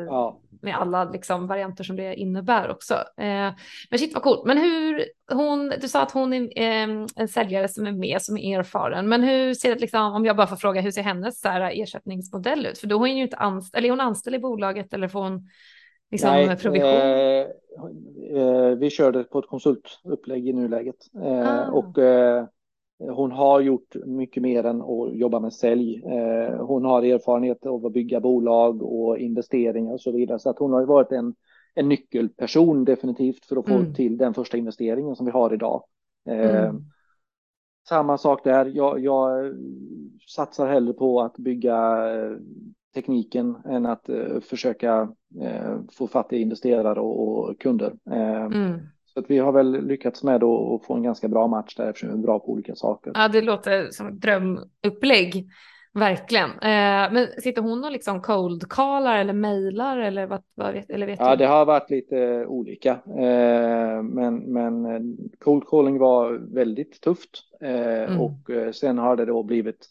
ja. 0.07 0.41
med 0.61 0.75
alla 0.75 1.03
liksom, 1.03 1.47
varianter 1.47 1.83
som 1.83 1.95
det 1.95 2.15
innebär 2.15 2.69
också. 2.71 2.93
Eh, 3.17 3.53
men 3.89 3.99
shit 3.99 4.13
vad 4.13 4.23
coolt. 4.23 4.45
Men 4.45 4.57
hur, 4.57 5.05
hon, 5.31 5.73
du 5.81 5.87
sa 5.87 6.01
att 6.01 6.11
hon 6.11 6.33
är 6.33 6.49
eh, 6.55 7.05
en 7.15 7.27
säljare 7.27 7.67
som 7.67 7.87
är 7.87 7.91
med, 7.91 8.21
som 8.21 8.37
är 8.37 8.59
erfaren. 8.59 9.09
Men 9.09 9.23
hur 9.23 9.53
ser 9.53 9.75
det, 9.75 9.81
liksom, 9.81 10.13
om 10.13 10.25
jag 10.25 10.35
bara 10.35 10.47
får 10.47 10.55
fråga, 10.55 10.81
hur 10.81 10.91
ser 10.91 11.03
hennes 11.03 11.41
så 11.41 11.49
här, 11.49 11.71
ersättningsmodell 11.81 12.65
ut? 12.65 12.77
För 12.77 12.87
då 12.87 12.95
är 12.95 12.99
hon 12.99 13.17
ju 13.17 13.23
inte 13.23 13.37
anställd, 13.37 13.79
eller 13.79 13.87
är 13.87 13.91
hon 13.91 14.01
anställd 14.01 14.35
i 14.35 14.39
bolaget 14.39 14.93
eller 14.93 15.07
får 15.07 15.21
hon 15.23 15.49
liksom, 16.11 16.29
Nej, 16.29 16.57
provision? 16.57 16.89
Eh, 16.89 17.47
Eh, 18.29 18.69
vi 18.77 18.89
körde 18.89 19.23
på 19.23 19.39
ett 19.39 19.47
konsultupplägg 19.47 20.47
i 20.47 20.53
nuläget 20.53 20.95
eh, 21.23 21.49
ah. 21.49 21.71
och 21.71 21.97
eh, 21.97 22.45
hon 22.99 23.31
har 23.31 23.59
gjort 23.59 23.95
mycket 24.05 24.43
mer 24.43 24.63
än 24.63 24.81
att 24.81 25.15
jobba 25.15 25.39
med 25.39 25.53
sälj. 25.53 26.03
Hon 26.59 26.85
har 26.85 27.03
erfarenhet 27.03 27.65
av 27.65 27.85
att 27.85 27.93
bygga 27.93 28.19
bolag 28.19 28.83
och 28.83 29.17
investeringar 29.17 29.93
och 29.93 30.01
så 30.01 30.11
vidare. 30.11 30.39
Så 30.39 30.49
att 30.49 30.59
hon 30.59 30.73
har 30.73 30.85
varit 30.85 31.11
en, 31.11 31.35
en 31.75 31.89
nyckelperson 31.89 32.85
definitivt 32.85 33.45
för 33.45 33.55
att 33.57 33.67
få 33.67 33.75
mm. 33.75 33.93
till 33.93 34.17
den 34.17 34.33
första 34.33 34.57
investeringen 34.57 35.15
som 35.15 35.25
vi 35.25 35.31
har 35.31 35.53
idag. 35.53 35.83
Mm. 36.25 36.81
Samma 37.89 38.17
sak 38.17 38.43
där. 38.43 38.65
Jag, 38.65 38.99
jag 38.99 39.53
satsar 40.27 40.67
hellre 40.67 40.93
på 40.93 41.21
att 41.21 41.37
bygga 41.37 41.97
tekniken 42.93 43.55
än 43.65 43.85
att 43.85 44.09
uh, 44.09 44.39
försöka 44.39 45.01
uh, 45.41 45.79
få 45.91 46.07
fatt 46.07 46.33
i 46.33 46.37
investerare 46.37 46.99
och, 46.99 47.59
kunder. 47.59 47.93
Uh, 48.09 48.45
mm. 48.45 48.79
Så 49.05 49.19
att 49.19 49.25
vi 49.29 49.37
har 49.37 49.51
väl 49.51 49.87
lyckats 49.87 50.23
med 50.23 50.43
att 50.43 50.85
få 50.85 50.93
en 50.93 51.03
ganska 51.03 51.27
bra 51.27 51.47
match 51.47 51.75
där 51.75 51.89
eftersom 51.89 52.09
vi 52.09 52.15
är 52.15 52.23
bra 52.23 52.39
på 52.39 52.51
olika 52.51 52.75
saker. 52.75 53.11
Ja, 53.15 53.27
det 53.27 53.41
låter 53.41 53.91
som 53.91 54.07
ett 54.07 54.21
drömupplägg. 54.21 55.47
Verkligen. 55.93 56.49
men 57.13 57.27
sitter 57.41 57.61
hon 57.61 57.83
och 57.83 57.91
liksom 57.91 58.21
cold 58.21 58.69
callar 58.69 59.17
eller 59.17 59.33
mejlar 59.33 59.97
eller 59.97 60.27
vad, 60.27 60.41
vad 60.55 60.73
vet, 60.73 60.89
eller 60.89 61.07
vet 61.07 61.19
Ja, 61.19 61.31
du? 61.31 61.37
det 61.37 61.45
har 61.45 61.65
varit 61.65 61.89
lite 61.89 62.45
olika. 62.45 62.99
men, 64.03 64.35
men 64.37 65.17
cold 65.39 65.67
calling 65.67 65.97
var 65.97 66.53
väldigt 66.53 67.01
tufft 67.01 67.29
mm. 67.61 68.21
och 68.21 68.39
sen 68.73 68.97
har 68.97 69.15
det 69.15 69.25
då 69.25 69.43
blivit 69.43 69.89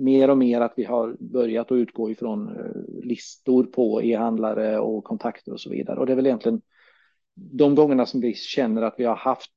mer 0.00 0.30
och 0.30 0.38
mer 0.38 0.60
att 0.60 0.72
vi 0.76 0.84
har 0.84 1.16
börjat 1.20 1.72
att 1.72 1.76
utgå 1.76 2.10
ifrån 2.10 2.48
eh, 2.48 3.04
listor 3.04 3.64
på 3.64 4.02
e-handlare 4.02 4.78
och 4.78 5.04
kontakter 5.04 5.52
och 5.52 5.60
så 5.60 5.70
vidare. 5.70 6.00
Och 6.00 6.06
det 6.06 6.12
är 6.12 6.16
väl 6.16 6.26
egentligen 6.26 6.60
de 7.34 7.74
gångerna 7.74 8.06
som 8.06 8.20
vi 8.20 8.34
känner 8.34 8.82
att 8.82 8.94
vi 8.98 9.04
har 9.04 9.16
haft 9.16 9.52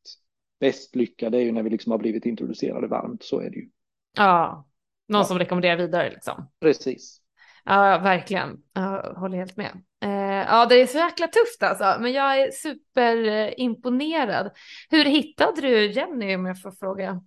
bäst 0.59 0.95
lycka, 0.95 1.29
det 1.29 1.37
är 1.37 1.41
ju 1.41 1.51
när 1.51 1.63
vi 1.63 1.69
liksom 1.69 1.91
har 1.91 1.99
blivit 1.99 2.25
introducerade 2.25 2.87
varmt, 2.87 3.23
så 3.23 3.39
är 3.39 3.49
det 3.49 3.55
ju. 3.55 3.69
Ja, 4.17 4.67
någon 5.07 5.19
ja. 5.19 5.25
som 5.25 5.39
rekommenderar 5.39 5.77
vidare 5.77 6.09
liksom. 6.09 6.51
Precis. 6.61 7.19
Ja, 7.65 7.99
verkligen. 8.03 8.57
Jag 8.73 9.13
håller 9.13 9.37
helt 9.37 9.57
med. 9.57 9.71
Eh, 10.03 10.45
ja, 10.49 10.65
det 10.65 10.81
är 10.81 10.87
så 10.87 10.97
jäkla 10.97 11.27
tufft 11.27 11.63
alltså, 11.63 11.97
men 12.01 12.11
jag 12.11 12.41
är 12.41 12.51
superimponerad. 12.51 14.51
Hur 14.89 15.05
hittade 15.05 15.61
du 15.61 15.91
Jenny 15.91 16.35
om 16.35 16.45
jag 16.45 16.61
får 16.61 16.71
fråga? 16.71 17.21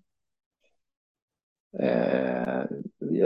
Eh, 1.82 2.64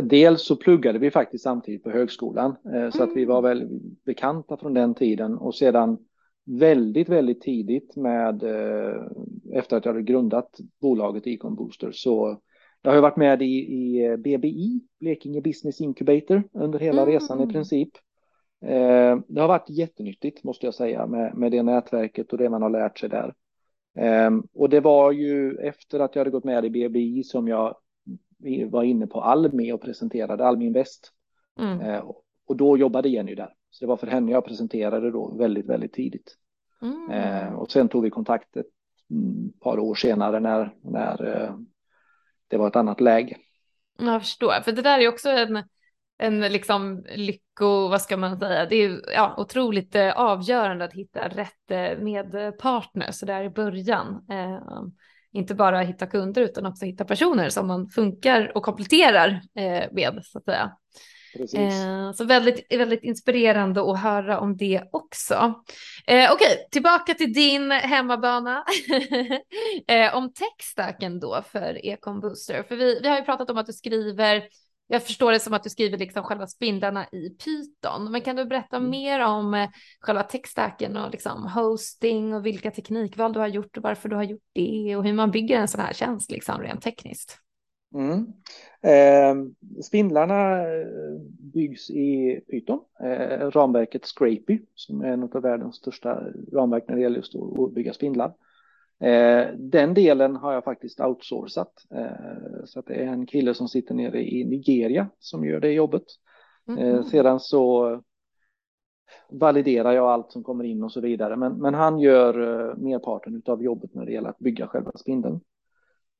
dels 0.03 0.47
så 0.47 0.57
pluggade 0.57 0.99
vi 0.99 1.11
faktiskt 1.11 1.45
samtidigt 1.45 1.83
på 1.83 1.91
högskolan 1.91 2.57
eh, 2.75 2.91
så 2.91 3.03
att 3.03 3.17
vi 3.17 3.25
var 3.25 3.39
mm. 3.39 3.49
väl 3.49 3.81
bekanta 4.05 4.57
från 4.57 4.75
den 4.75 4.95
tiden 4.95 5.39
och 5.39 5.55
sedan 5.55 5.99
väldigt, 6.45 7.09
väldigt 7.09 7.41
tidigt 7.41 7.97
med 7.97 8.43
eh, 8.43 9.03
efter 9.53 9.77
att 9.77 9.85
jag 9.85 9.93
hade 9.93 10.05
grundat 10.05 10.59
bolaget 10.81 11.27
Econ 11.27 11.55
Booster 11.55 11.91
så 11.93 12.41
jag 12.83 12.93
har 12.93 13.01
varit 13.01 13.17
med 13.17 13.43
i, 13.43 13.47
i 13.47 14.17
BBI, 14.17 14.81
Blekinge 15.01 15.41
Business 15.41 15.81
Incubator, 15.81 16.43
under 16.53 16.79
hela 16.79 17.03
mm. 17.03 17.15
resan 17.15 17.51
i 17.51 17.53
princip. 17.53 17.91
Eh, 18.65 19.19
det 19.29 19.41
har 19.41 19.49
varit 19.49 19.71
jättenyttigt 19.71 20.45
måste 20.45 20.67
jag 20.67 20.75
säga 20.75 21.07
med, 21.07 21.35
med 21.35 21.53
det 21.53 21.63
nätverket 21.63 22.33
och 22.33 22.39
det 22.39 22.51
man 22.51 22.63
har 22.63 22.71
lärt 22.71 22.99
sig 22.99 23.09
där. 23.09 23.35
Och 24.55 24.69
det 24.69 24.81
var 24.81 25.13
ju 25.13 25.57
efter 25.57 26.01
att 26.01 26.15
jag 26.15 26.21
hade 26.21 26.31
gått 26.31 26.45
med 26.45 26.65
i 26.65 26.71
BBI 26.71 27.25
som 27.25 27.49
jag 27.49 27.77
vi 28.43 28.65
var 28.65 28.83
inne 28.83 29.07
på 29.07 29.21
Almi 29.21 29.73
och 29.73 29.83
presenterade 29.83 30.47
Almi 30.47 30.65
Invest. 30.65 31.13
Mm. 31.59 31.81
Eh, 31.81 32.05
och 32.47 32.57
då 32.57 32.77
jobbade 32.77 33.09
Jenny 33.09 33.35
där. 33.35 33.55
Så 33.71 33.85
det 33.85 33.89
var 33.89 33.97
för 33.97 34.07
henne 34.07 34.33
jag 34.33 34.45
presenterade 34.45 35.11
då 35.11 35.35
väldigt, 35.35 35.67
väldigt 35.67 35.93
tidigt. 35.93 36.37
Mm. 36.83 37.11
Eh, 37.11 37.55
och 37.55 37.71
sen 37.71 37.89
tog 37.89 38.03
vi 38.03 38.11
kontakt 38.11 38.57
ett 38.57 38.67
par 39.61 39.79
år 39.79 39.95
senare 39.95 40.41
när, 40.41 40.75
när 40.83 41.43
eh, 41.43 41.57
det 42.49 42.57
var 42.57 42.69
ett 42.69 42.77
annat 42.77 43.01
läge. 43.01 43.37
Jag 43.99 44.23
förstår, 44.23 44.63
för 44.63 44.73
det 44.73 44.83
där 44.83 44.99
är 44.99 45.09
också 45.09 45.29
en, 45.29 45.63
en 46.19 46.41
liksom 46.41 47.05
lycko, 47.15 47.89
vad 47.89 48.03
ska 48.03 48.17
man 48.17 48.39
säga, 48.39 48.67
det 48.67 48.77
är 48.77 49.01
ja, 49.15 49.35
otroligt 49.39 49.95
eh, 49.95 50.13
avgörande 50.13 50.85
att 50.85 50.93
hitta 50.93 51.29
rätt 51.29 51.71
eh, 51.71 51.99
medpartner 51.99 53.11
så 53.11 53.27
där 53.27 53.45
i 53.45 53.51
början. 53.51 54.27
Inte 55.33 55.55
bara 55.55 55.81
hitta 55.81 56.07
kunder 56.07 56.43
utan 56.43 56.67
också 56.67 56.85
hitta 56.85 57.05
personer 57.05 57.49
som 57.49 57.67
man 57.67 57.89
funkar 57.89 58.53
och 58.55 58.63
kompletterar 58.63 59.29
eh, 59.57 59.85
med 59.93 60.21
så 60.25 60.39
att 60.39 60.45
säga. 60.45 60.73
Eh, 61.55 62.13
så 62.13 62.25
väldigt, 62.25 62.67
väldigt 62.79 63.05
inspirerande 63.05 63.91
att 63.91 64.01
höra 64.01 64.41
om 64.41 64.57
det 64.57 64.83
också. 64.93 65.35
Eh, 66.07 66.33
Okej, 66.33 66.35
okay, 66.35 66.57
tillbaka 66.71 67.15
till 67.15 67.33
din 67.33 67.71
hemmabana. 67.71 68.65
eh, 69.89 70.15
om 70.15 70.33
techstacken 70.33 71.21
då 71.21 71.43
för 71.53 71.87
Econ 71.87 72.21
Booster. 72.21 72.63
För 72.63 72.77
vi, 72.77 73.01
vi 73.03 73.09
har 73.09 73.17
ju 73.17 73.25
pratat 73.25 73.51
om 73.51 73.59
att 73.59 73.67
du 73.67 73.73
skriver, 73.73 74.43
jag 74.93 75.03
förstår 75.03 75.33
det 75.33 75.41
som 75.41 75.55
att 75.55 75.63
du 75.63 75.71
skriver 75.71 75.99
liksom 75.99 76.23
själva 76.23 76.47
spindlarna 76.47 77.07
i 77.13 77.31
Python. 77.31 78.13
Men 78.13 78.21
kan 78.21 78.37
du 78.37 78.45
berätta 78.45 78.77
mm. 78.77 78.91
mer 78.91 79.21
om 79.21 79.55
eh, 79.55 79.69
själva 80.01 80.23
techstacken 80.23 80.97
och 80.97 81.11
liksom 81.11 81.47
hosting 81.47 82.35
och 82.35 82.47
vilka 82.47 82.71
teknikval 82.71 83.33
du 83.33 83.41
har 83.41 83.47
gjort 83.47 83.77
och 83.77 83.83
varför 83.83 84.09
du 84.09 84.17
har 84.17 84.23
gjort 84.23 84.43
det 84.53 84.97
och 84.97 85.05
hur 85.05 85.13
man 85.13 85.31
bygger 85.31 85.61
en 85.61 85.69
sån 85.69 85.81
här 85.81 85.93
tjänst 85.93 86.31
liksom 86.31 86.63
rent 86.63 86.83
tekniskt? 86.83 87.39
Mm. 87.95 88.27
Eh, 88.83 89.35
spindlarna 89.83 90.65
byggs 91.39 91.91
i 91.91 92.41
Python, 92.51 92.81
eh, 93.01 93.51
ramverket 93.51 94.07
Scrapy 94.07 94.59
som 94.75 95.01
är 95.01 95.13
en 95.13 95.23
av 95.23 95.43
världens 95.43 95.77
största 95.77 96.23
ramverk 96.53 96.85
när 96.89 96.97
det 96.97 97.03
gäller 97.03 97.17
just 97.17 97.35
att 97.35 97.75
bygga 97.75 97.93
spindlar. 97.93 98.33
Eh, 99.01 99.47
den 99.57 99.95
delen 99.95 100.37
har 100.37 100.53
jag 100.53 100.65
faktiskt 100.65 101.01
outsourcat. 101.01 101.87
Eh, 101.95 102.65
så 102.65 102.81
att 102.81 102.87
det 102.87 102.95
är 102.95 103.07
en 103.07 103.27
kille 103.27 103.55
som 103.55 103.69
sitter 103.69 103.95
nere 103.95 104.23
i 104.23 104.45
Nigeria 104.45 105.09
som 105.19 105.45
gör 105.45 105.61
det 105.61 105.73
jobbet. 105.73 106.05
Mm. 106.69 107.03
sedan 107.03 107.41
så 107.41 108.01
validerar 109.31 109.93
jag 109.93 110.07
allt 110.07 110.33
som 110.33 110.43
kommer 110.43 110.65
in 110.65 110.83
och 110.83 110.93
så 110.93 111.01
vidare. 111.01 111.37
Men, 111.37 111.53
men 111.53 111.75
han 111.75 111.99
gör 111.99 112.35
merparten 112.75 113.43
av 113.47 113.63
jobbet 113.63 113.95
när 113.95 114.07
det 114.07 114.13
gäller 114.13 114.29
att 114.29 114.39
bygga 114.39 114.67
själva 114.67 114.93
spindeln. 114.95 115.41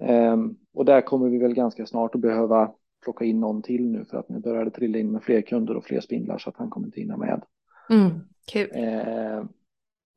Ehm, 0.01 0.57
och 0.75 0.85
där 0.85 1.01
kommer 1.01 1.29
vi 1.29 1.39
väl 1.39 1.55
ganska 1.55 1.87
snart 1.87 2.15
att 2.15 2.21
behöva 2.21 2.73
plocka 3.05 3.25
in 3.25 3.41
någon 3.41 3.63
till 3.63 3.91
nu 3.91 4.05
för 4.05 4.19
att 4.19 4.29
nu 4.29 4.39
börjar 4.39 4.65
det 4.65 4.71
trilla 4.71 4.99
in 4.99 5.13
med 5.13 5.23
fler 5.23 5.41
kunder 5.41 5.77
och 5.77 5.85
fler 5.85 6.01
spindlar 6.01 6.39
så 6.39 6.51
att 6.51 6.57
han 6.57 6.71
kommer 6.71 6.87
inte 6.87 7.01
hinna 7.01 7.17
med. 7.17 7.43
Mm, 7.91 8.11
kul. 8.53 8.71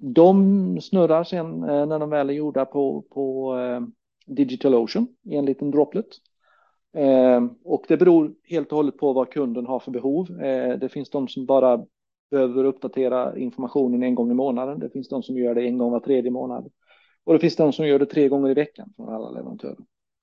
Ehm, 0.01 0.13
de 0.13 0.81
snurrar 0.81 1.23
sen 1.23 1.63
eh, 1.63 1.85
när 1.85 1.99
de 1.99 2.09
väl 2.09 2.29
är 2.29 2.33
gjorda 2.33 2.65
på, 2.65 3.01
på 3.01 3.57
eh, 3.57 3.81
DigitalOcean 4.25 5.07
i 5.23 5.35
en 5.35 5.45
liten 5.45 5.71
droplet. 5.71 6.07
Ehm, 6.93 7.49
och 7.63 7.85
det 7.87 7.97
beror 7.97 8.33
helt 8.43 8.71
och 8.71 8.77
hållet 8.77 8.97
på 8.97 9.13
vad 9.13 9.29
kunden 9.29 9.65
har 9.65 9.79
för 9.79 9.91
behov. 9.91 10.27
Det 10.79 10.89
finns 10.91 11.09
de 11.09 11.27
som 11.27 11.45
bara 11.45 11.85
behöver 12.31 12.63
uppdatera 12.63 13.37
informationen 13.37 14.03
en 14.03 14.15
gång 14.15 14.31
i 14.31 14.33
månaden. 14.33 14.79
Det 14.79 14.89
finns 14.89 15.09
de 15.09 15.23
som 15.23 15.37
gör 15.37 15.55
det 15.55 15.61
en 15.61 15.77
gång 15.77 15.91
var 15.91 15.99
tredje 15.99 16.31
månad. 16.31 16.71
Och 17.23 17.33
det 17.33 17.39
finns 17.39 17.55
de 17.55 17.73
som 17.73 17.87
gör 17.87 17.99
det 17.99 18.05
tre 18.05 18.27
gånger 18.27 18.49
i 18.49 18.53
veckan 18.53 18.93
från 18.95 19.13
alla 19.13 19.29
leverantörer. 19.29 19.77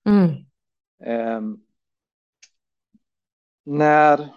Mm. 0.06 0.30
Um, 1.36 1.64
när 3.64 4.28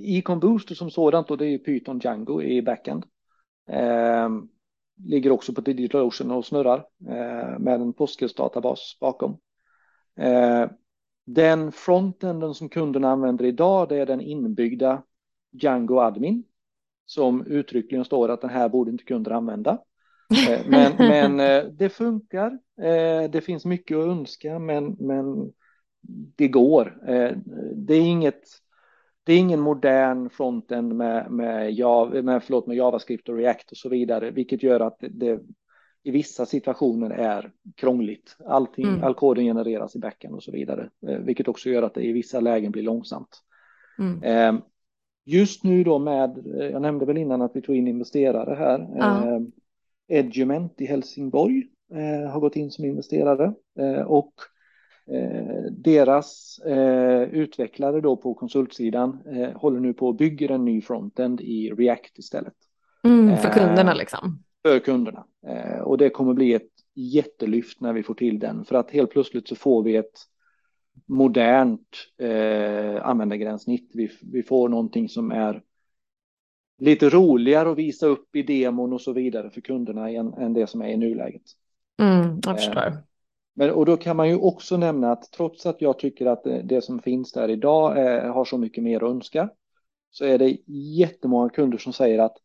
Econ 0.00 0.40
Booster 0.40 0.74
som 0.74 0.90
sådant, 0.90 1.30
och 1.30 1.38
det 1.38 1.46
är 1.46 1.58
Python 1.58 1.98
Django 1.98 2.42
i 2.42 2.62
backend, 2.62 3.04
ligger 5.04 5.30
också 5.30 5.54
på 5.54 5.60
DigitalOcean 5.60 6.30
och 6.30 6.46
snurrar 6.46 6.78
uh, 6.78 7.58
med 7.58 7.80
en 7.80 7.92
Postgres-databas 7.92 8.96
bakom. 9.00 9.30
Uh, 10.20 10.70
den 11.26 11.72
frontenden 11.72 12.54
som 12.54 12.68
kunderna 12.68 13.10
använder 13.10 13.44
idag, 13.44 13.88
det 13.88 13.96
är 13.96 14.06
den 14.06 14.20
inbyggda 14.20 15.02
Django 15.52 15.98
Admin 15.98 16.44
som 17.06 17.46
uttryckligen 17.46 18.04
står 18.04 18.28
att 18.28 18.40
den 18.40 18.50
här 18.50 18.68
borde 18.68 18.90
inte 18.90 19.04
kunder 19.04 19.30
använda. 19.30 19.78
Eh, 20.48 20.60
men, 20.66 20.92
men 20.98 21.40
eh, 21.40 21.64
det 21.64 21.88
funkar. 21.88 22.58
Eh, 22.80 23.30
det 23.30 23.44
finns 23.44 23.64
mycket 23.64 23.96
att 23.96 24.04
önska, 24.04 24.58
men, 24.58 24.96
men 24.98 25.52
det 26.36 26.48
går. 26.48 26.98
Det 27.74 27.94
är 27.94 28.00
inget. 28.00 28.42
Det 29.24 29.32
är 29.32 29.38
ingen 29.38 29.60
modern 29.60 30.30
frontend 30.30 30.94
med, 30.94 31.30
med, 31.30 31.72
Java, 31.72 32.22
med, 32.22 32.42
förlåt, 32.42 32.66
med 32.66 32.76
JavaScript 32.76 33.28
och 33.28 33.36
React 33.36 33.70
och 33.70 33.76
så 33.76 33.88
vidare, 33.88 34.30
vilket 34.30 34.62
gör 34.62 34.80
att 34.80 34.96
det 35.00 35.40
i 36.02 36.10
vissa 36.10 36.46
situationer 36.46 37.10
är 37.10 37.52
krångligt. 37.76 38.36
Allting, 38.46 38.88
mm. 38.88 39.04
All 39.04 39.14
koden 39.14 39.44
genereras 39.44 39.96
i 39.96 39.98
backen 39.98 40.34
och 40.34 40.42
så 40.42 40.52
vidare, 40.52 40.90
vilket 41.00 41.48
också 41.48 41.70
gör 41.70 41.82
att 41.82 41.94
det 41.94 42.02
i 42.02 42.12
vissa 42.12 42.40
lägen 42.40 42.72
blir 42.72 42.82
långsamt. 42.82 43.42
Mm. 43.98 44.60
Just 45.24 45.64
nu 45.64 45.84
då 45.84 45.98
med, 45.98 46.42
jag 46.72 46.82
nämnde 46.82 47.06
väl 47.06 47.18
innan 47.18 47.42
att 47.42 47.56
vi 47.56 47.62
tog 47.62 47.76
in 47.76 47.88
investerare 47.88 48.54
här. 48.54 48.88
Ja. 48.96 49.40
Edument 50.08 50.80
i 50.80 50.86
Helsingborg 50.86 51.66
eh, 51.92 52.30
har 52.30 52.40
gått 52.40 52.56
in 52.56 52.70
som 52.70 52.84
investerare 52.84 53.54
eh, 53.78 54.02
och 55.82 55.88
eh, 55.88 56.04
deras 56.04 56.60
utvecklare 57.30 58.00
då 58.00 58.16
på 58.16 58.34
konsultsidan 58.34 59.18
håller 59.54 59.80
nu 59.80 59.94
på 59.94 60.08
och 60.08 60.16
bygger 60.16 60.50
en 60.50 60.64
ny 60.64 60.80
frontend 60.80 61.40
i 61.40 61.70
React 61.70 62.18
istället. 62.18 62.54
Mm, 63.04 63.36
för 63.36 63.48
kunderna 63.48 63.94
liksom? 63.94 64.42
För 64.62 64.78
kunderna. 64.78 65.24
och 65.84 65.98
det 65.98 66.10
kommer 66.10 66.34
bli 66.34 66.52
ett 66.52 66.70
jättelyft 66.94 67.80
när 67.80 67.92
vi 67.92 68.02
får 68.02 68.14
till 68.14 68.38
den 68.38 68.64
för 68.64 68.74
att 68.74 68.90
helt 68.90 69.10
plötsligt 69.10 69.48
så 69.48 69.56
får 69.56 69.82
vi 69.82 69.96
ett 69.96 70.26
modernt 71.06 71.96
eh, 72.18 73.06
användargränssnitt. 73.06 73.90
Vi, 73.94 74.10
vi 74.32 74.42
får 74.42 74.68
någonting 74.68 75.08
som 75.08 75.30
är 75.32 75.62
lite 76.78 77.08
roligare 77.08 77.70
att 77.70 77.78
visa 77.78 78.06
upp 78.06 78.36
i 78.36 78.42
demon 78.42 78.92
och 78.92 79.00
så 79.00 79.12
vidare 79.12 79.50
för 79.50 79.60
kunderna 79.60 80.10
än, 80.10 80.34
än 80.34 80.52
det 80.52 80.66
som 80.66 80.82
är 80.82 80.88
i 80.88 80.96
nuläget. 80.96 81.42
Mm, 82.02 82.40
jag 82.46 82.56
förstår. 82.56 82.92
Eh, 83.60 83.66
men, 83.66 83.70
och 83.70 83.86
då 83.86 83.96
kan 83.96 84.16
man 84.16 84.28
ju 84.28 84.36
också 84.36 84.76
nämna 84.76 85.12
att 85.12 85.32
trots 85.32 85.66
att 85.66 85.80
jag 85.80 85.98
tycker 85.98 86.26
att 86.26 86.44
det, 86.64 86.84
som 86.84 86.98
finns 86.98 87.32
där 87.32 87.48
idag 87.48 87.98
är, 87.98 88.28
har 88.28 88.44
så 88.44 88.58
mycket 88.58 88.84
mer 88.84 88.96
att 88.96 89.10
önska 89.10 89.50
så 90.10 90.24
är 90.24 90.38
det 90.38 90.56
jättemånga 90.66 91.48
kunder 91.48 91.78
som 91.78 91.92
säger 91.92 92.18
att 92.18 92.36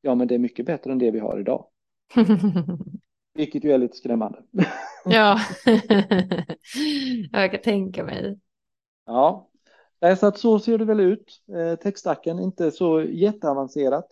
ja, 0.00 0.14
men 0.14 0.28
det 0.28 0.34
är 0.34 0.38
mycket 0.38 0.66
bättre 0.66 0.92
än 0.92 0.98
det 0.98 1.10
vi 1.10 1.18
har 1.18 1.40
idag. 1.40 1.66
Vilket 3.34 3.64
ju 3.64 3.72
är 3.72 3.78
lite 3.78 3.96
skrämmande. 3.96 4.42
ja, 5.04 5.40
jag 7.32 7.50
kan 7.50 7.60
tänka 7.60 8.04
mig. 8.04 8.38
Ja, 9.06 9.48
så 10.18 10.26
att 10.26 10.38
så 10.38 10.58
ser 10.58 10.78
det 10.78 10.84
väl 10.84 11.00
ut. 11.00 11.42
Eh, 11.56 11.78
textstacken 11.78 12.38
inte 12.38 12.70
så 12.70 13.02
jätteavancerat. 13.02 14.08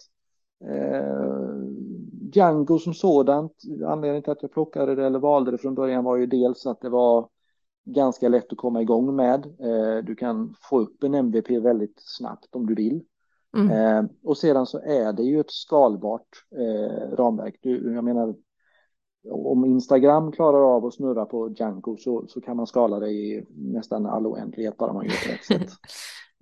Django 2.36 2.78
som 2.78 2.94
sådant, 2.94 3.52
anledningen 3.86 4.22
till 4.22 4.32
att 4.32 4.42
jag 4.42 4.52
plockade 4.52 4.94
det 4.94 5.06
eller 5.06 5.18
valde 5.18 5.50
det 5.50 5.58
från 5.58 5.74
början 5.74 6.04
var 6.04 6.16
ju 6.16 6.26
dels 6.26 6.66
att 6.66 6.80
det 6.80 6.88
var 6.88 7.28
ganska 7.84 8.28
lätt 8.28 8.52
att 8.52 8.58
komma 8.58 8.82
igång 8.82 9.16
med. 9.16 9.46
Eh, 9.46 10.04
du 10.04 10.14
kan 10.14 10.54
få 10.70 10.80
upp 10.80 11.02
en 11.02 11.14
MVP 11.14 11.50
väldigt 11.50 11.96
snabbt 11.96 12.54
om 12.54 12.66
du 12.66 12.74
vill. 12.74 13.02
Mm. 13.56 13.70
Eh, 13.70 14.10
och 14.22 14.38
sedan 14.38 14.66
så 14.66 14.78
är 14.78 15.12
det 15.12 15.22
ju 15.22 15.40
ett 15.40 15.50
skalbart 15.50 16.28
eh, 16.56 17.16
ramverk. 17.16 17.58
Du, 17.62 17.94
jag 17.94 18.04
menar, 18.04 18.34
om 19.30 19.64
Instagram 19.64 20.32
klarar 20.32 20.76
av 20.76 20.86
att 20.86 20.94
snurra 20.94 21.24
på 21.24 21.54
Django 21.56 21.96
så, 21.96 22.26
så 22.28 22.40
kan 22.40 22.56
man 22.56 22.66
skala 22.66 23.00
det 23.00 23.10
i 23.10 23.46
nästan 23.50 24.06
all 24.06 24.26
oändlighet 24.26 24.76
bara 24.76 24.92
man 24.92 25.04
gör 25.04 25.12
det 25.26 25.32
rätt 25.32 25.44
sätt. 25.44 25.72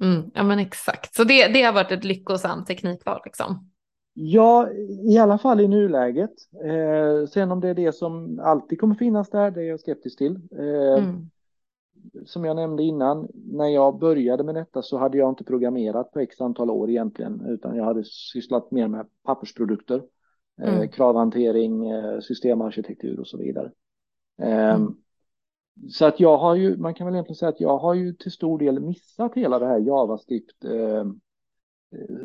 Mm, 0.02 0.30
ja 0.34 0.42
men 0.42 0.58
exakt, 0.58 1.14
så 1.14 1.24
det, 1.24 1.48
det 1.48 1.62
har 1.62 1.72
varit 1.72 1.92
ett 1.92 2.04
lyckosamt 2.04 2.66
teknikval 2.66 3.20
liksom? 3.24 3.71
Ja, 4.14 4.70
i 5.04 5.18
alla 5.18 5.38
fall 5.38 5.60
i 5.60 5.68
nuläget. 5.68 6.32
Eh, 6.64 7.26
sen 7.26 7.52
om 7.52 7.60
det 7.60 7.68
är 7.68 7.74
det 7.74 7.92
som 7.92 8.40
alltid 8.40 8.80
kommer 8.80 8.94
finnas 8.94 9.30
där, 9.30 9.50
det 9.50 9.62
är 9.62 9.68
jag 9.68 9.80
skeptisk 9.80 10.18
till. 10.18 10.38
Eh, 10.58 11.04
mm. 11.04 11.30
Som 12.26 12.44
jag 12.44 12.56
nämnde 12.56 12.82
innan, 12.82 13.28
när 13.34 13.68
jag 13.68 13.98
började 13.98 14.44
med 14.44 14.54
detta 14.54 14.82
så 14.82 14.98
hade 14.98 15.18
jag 15.18 15.28
inte 15.28 15.44
programmerat 15.44 16.12
på 16.12 16.20
x 16.20 16.40
antal 16.40 16.70
år 16.70 16.90
egentligen, 16.90 17.46
utan 17.46 17.76
jag 17.76 17.84
hade 17.84 18.04
sysslat 18.04 18.70
mer 18.70 18.88
med 18.88 19.06
pappersprodukter. 19.22 20.02
Eh, 20.62 20.74
mm. 20.74 20.88
kravhantering, 20.88 21.90
eh, 21.90 22.20
systemarkitektur 22.20 23.20
och 23.20 23.26
så 23.26 23.38
vidare. 23.38 23.72
Ehm, 24.38 24.82
mm. 24.82 24.96
Så 25.90 26.06
att 26.06 26.20
jag 26.20 26.38
har 26.38 26.54
ju, 26.54 26.76
man 26.76 26.94
kan 26.94 27.06
väl 27.06 27.14
egentligen 27.14 27.36
säga 27.36 27.48
att 27.48 27.60
jag 27.60 27.78
har 27.78 27.94
ju 27.94 28.12
till 28.12 28.32
stor 28.32 28.58
del 28.58 28.80
missat 28.80 29.34
hela 29.34 29.58
det 29.58 29.66
här 29.66 29.78
JavaScript 29.78 30.64
eh, 30.64 31.06
eh, 31.92 32.16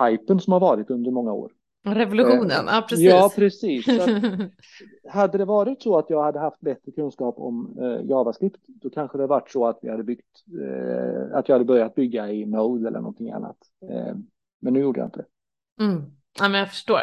hypen 0.00 0.40
som 0.40 0.52
har 0.52 0.60
varit 0.60 0.90
under 0.90 1.10
många 1.10 1.32
år. 1.32 1.52
Revolutionen, 1.84 2.68
eh, 2.68 2.74
ja 2.74 2.86
precis. 2.88 3.06
Ja, 3.06 3.32
precis. 3.36 3.86
hade 5.08 5.38
det 5.38 5.44
varit 5.44 5.82
så 5.82 5.98
att 5.98 6.10
jag 6.10 6.22
hade 6.22 6.38
haft 6.38 6.60
bättre 6.60 6.92
kunskap 6.92 7.34
om 7.38 7.78
eh, 7.80 8.10
JavaScript, 8.10 8.60
då 8.66 8.90
kanske 8.90 9.18
det 9.18 9.26
varit 9.26 9.50
så 9.50 9.66
att 9.66 9.78
vi 9.82 9.90
hade 9.90 10.04
byggt, 10.04 10.26
eh, 10.62 11.38
att 11.38 11.48
jag 11.48 11.54
hade 11.54 11.64
börjat 11.64 11.94
bygga 11.94 12.32
i 12.32 12.46
Node 12.46 12.88
eller 12.88 13.00
någonting 13.00 13.30
annat. 13.30 13.56
men 14.60 14.72
nu 14.72 14.80
gjorde 14.80 15.00
jag 15.00 15.06
inte 15.06 15.18
det. 15.18 15.84
Mm. 15.84 16.02
Ja, 16.38 16.48
men 16.48 16.60
jag 16.60 16.68
förstår. 16.68 17.00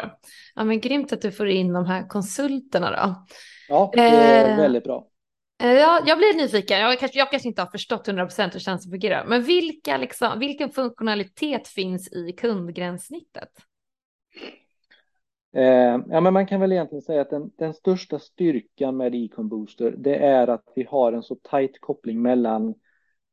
Ja, 0.54 0.64
men 0.64 0.80
grymt 0.80 1.12
att 1.12 1.22
du 1.22 1.32
får 1.32 1.48
in 1.48 1.72
de 1.72 1.86
här 1.86 2.08
konsulterna 2.08 2.90
då. 2.90 3.24
Ja, 3.68 3.90
det 3.92 4.00
är 4.00 4.50
eh, 4.50 4.56
väldigt 4.56 4.84
bra. 4.84 5.06
Eh, 5.62 5.72
ja, 5.72 6.02
jag 6.06 6.18
blir 6.18 6.36
nyfiken. 6.36 6.80
Jag 6.80 6.98
kanske, 6.98 7.18
jag 7.18 7.30
kanske 7.30 7.48
inte 7.48 7.62
har 7.62 7.70
förstått 7.70 8.08
100% 8.08 8.52
hur 8.52 8.60
tjänsten 8.60 8.90
fungerar, 8.90 9.24
men 9.26 9.42
vilka, 9.42 9.96
liksom, 9.96 10.38
vilken 10.38 10.70
funktionalitet 10.70 11.68
finns 11.68 12.12
i 12.12 12.32
kundgränssnittet? 12.32 13.50
Eh, 15.56 15.98
ja, 16.08 16.20
men 16.20 16.32
man 16.32 16.46
kan 16.46 16.60
väl 16.60 16.72
egentligen 16.72 17.02
säga 17.02 17.20
att 17.20 17.30
den, 17.30 17.50
den 17.58 17.74
största 17.74 18.18
styrkan 18.18 18.96
med 18.96 19.14
Econ 19.14 19.48
Booster, 19.48 19.94
det 19.98 20.16
är 20.16 20.48
att 20.48 20.72
vi 20.74 20.86
har 20.90 21.12
en 21.12 21.22
så 21.22 21.34
tajt 21.34 21.80
koppling 21.80 22.22
mellan 22.22 22.74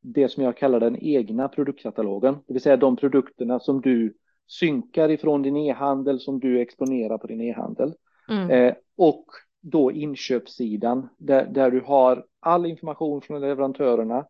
det 0.00 0.28
som 0.28 0.44
jag 0.44 0.56
kallar 0.56 0.80
den 0.80 0.96
egna 1.02 1.48
produktkatalogen, 1.48 2.34
det 2.46 2.52
vill 2.52 2.62
säga 2.62 2.76
de 2.76 2.96
produkterna 2.96 3.60
som 3.60 3.80
du 3.80 4.14
synkar 4.46 5.10
ifrån 5.10 5.42
din 5.42 5.56
e-handel 5.56 6.20
som 6.20 6.40
du 6.40 6.60
exponerar 6.60 7.18
på 7.18 7.26
din 7.26 7.40
e-handel. 7.40 7.94
Mm. 8.28 8.50
Eh, 8.50 8.74
och 8.96 9.24
då 9.62 9.92
inköpssidan 9.92 11.08
där, 11.18 11.46
där 11.46 11.70
du 11.70 11.80
har 11.80 12.26
all 12.40 12.66
information 12.66 13.20
från 13.20 13.40
leverantörerna. 13.40 14.26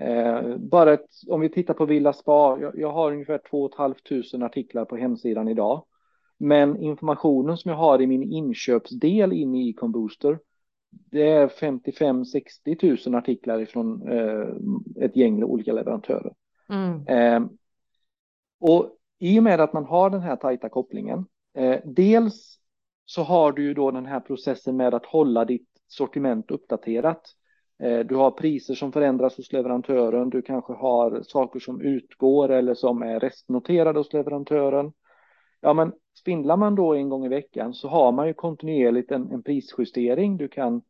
Eh, 0.00 0.56
bara 0.56 0.92
ett, 0.92 1.06
om 1.28 1.40
vi 1.40 1.48
tittar 1.48 1.74
på 1.74 1.86
Villa 1.86 2.12
Spa, 2.12 2.58
jag, 2.60 2.78
jag 2.78 2.92
har 2.92 3.12
ungefär 3.12 3.40
2 3.50 3.70
500 3.76 4.46
artiklar 4.46 4.84
på 4.84 4.96
hemsidan 4.96 5.48
idag. 5.48 5.84
Men 6.38 6.76
informationen 6.76 7.56
som 7.56 7.70
jag 7.70 7.78
har 7.78 8.02
i 8.02 8.06
min 8.06 8.22
inköpsdel 8.22 9.32
in 9.32 9.54
i 9.54 9.70
Econ 9.70 9.92
Booster, 9.92 10.38
det 10.90 11.30
är 11.30 11.48
55-60 11.48 13.08
000 13.08 13.14
artiklar 13.14 13.64
från 13.64 14.08
eh, 14.08 14.48
ett 15.04 15.16
gäng 15.16 15.44
olika 15.44 15.72
leverantörer. 15.72 16.34
Mm. 16.68 17.06
Eh, 17.06 17.50
och 18.60 18.96
i 19.18 19.38
och 19.38 19.42
med 19.42 19.60
att 19.60 19.72
man 19.72 19.84
har 19.84 20.10
den 20.10 20.20
här 20.20 20.36
tajta 20.36 20.68
kopplingen, 20.68 21.26
eh, 21.54 21.80
dels 21.84 22.58
så 23.10 23.22
har 23.22 23.52
du 23.52 23.62
ju 23.62 23.74
då 23.74 23.90
den 23.90 24.06
här 24.06 24.20
processen 24.20 24.76
med 24.76 24.94
att 24.94 25.06
hålla 25.06 25.44
ditt 25.44 25.68
sortiment 25.86 26.50
uppdaterat. 26.50 27.22
Eh, 27.82 27.98
du 27.98 28.14
har 28.14 28.30
priser 28.30 28.74
som 28.74 28.92
förändras 28.92 29.36
hos 29.36 29.52
leverantören, 29.52 30.30
du 30.30 30.42
kanske 30.42 30.72
har 30.72 31.22
saker 31.22 31.60
som 31.60 31.80
utgår 31.80 32.48
eller 32.48 32.74
som 32.74 33.02
är 33.02 33.20
restnoterade 33.20 33.98
hos 33.98 34.12
leverantören. 34.12 34.92
Ja, 35.60 35.72
men 35.72 35.92
spindlar 36.18 36.56
man 36.56 36.74
då 36.74 36.94
en 36.94 37.08
gång 37.08 37.26
i 37.26 37.28
veckan 37.28 37.74
så 37.74 37.88
har 37.88 38.12
man 38.12 38.26
ju 38.26 38.34
kontinuerligt 38.34 39.10
en, 39.10 39.32
en 39.32 39.42
prisjustering. 39.42 40.36
Du 40.36 40.48
kan, 40.48 40.82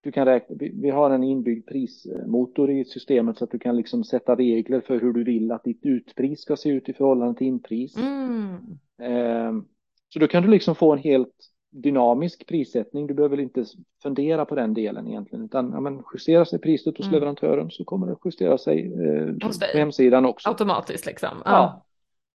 du 0.00 0.12
kan 0.12 0.26
räkna, 0.26 0.56
vi 0.58 0.90
har 0.90 1.10
en 1.10 1.24
inbyggd 1.24 1.68
prismotor 1.68 2.70
i 2.70 2.84
systemet 2.84 3.38
så 3.38 3.44
att 3.44 3.50
du 3.50 3.58
kan 3.58 3.76
liksom 3.76 4.04
sätta 4.04 4.36
regler 4.36 4.80
för 4.80 5.00
hur 5.00 5.12
du 5.12 5.24
vill 5.24 5.52
att 5.52 5.64
ditt 5.64 5.86
utpris 5.86 6.40
ska 6.40 6.56
se 6.56 6.68
ut 6.68 6.88
i 6.88 6.92
förhållande 6.92 7.38
till 7.38 7.46
inpris. 7.46 7.96
Mm. 7.96 8.54
Eh, 9.02 9.62
så 10.08 10.18
då 10.18 10.26
kan 10.26 10.42
du 10.42 10.48
liksom 10.48 10.74
få 10.74 10.92
en 10.92 10.98
helt 10.98 11.50
dynamisk 11.74 12.46
prissättning. 12.46 13.06
Du 13.06 13.14
behöver 13.14 13.40
inte 13.40 13.64
fundera 14.02 14.44
på 14.44 14.54
den 14.54 14.74
delen 14.74 15.08
egentligen, 15.08 15.44
utan 15.44 15.70
ja, 15.72 15.80
men 15.80 16.02
justerar 16.14 16.44
sig 16.44 16.58
priset 16.58 16.96
hos 16.96 17.06
mm. 17.06 17.14
leverantören 17.14 17.70
så 17.70 17.84
kommer 17.84 18.06
det 18.06 18.16
justera 18.24 18.58
sig 18.58 18.92
eh, 18.92 19.48
på 19.48 19.78
hemsidan 19.78 20.24
också. 20.24 20.48
Automatiskt 20.48 21.06
liksom. 21.06 21.42
Ja. 21.44 21.84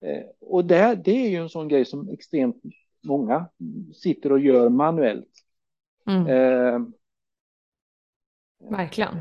ja. 0.01 0.09
Eh, 0.09 0.25
och 0.41 0.65
det, 0.65 1.01
det 1.05 1.27
är 1.27 1.29
ju 1.29 1.37
en 1.37 1.49
sån 1.49 1.69
grej 1.69 1.85
som 1.85 2.09
extremt 2.09 2.63
många 3.07 3.49
sitter 3.95 4.33
och 4.33 4.41
gör 4.41 4.69
manuellt. 4.69 5.33
Mm. 6.07 6.27
Eh, 6.27 6.81
Verkligen. 8.71 9.17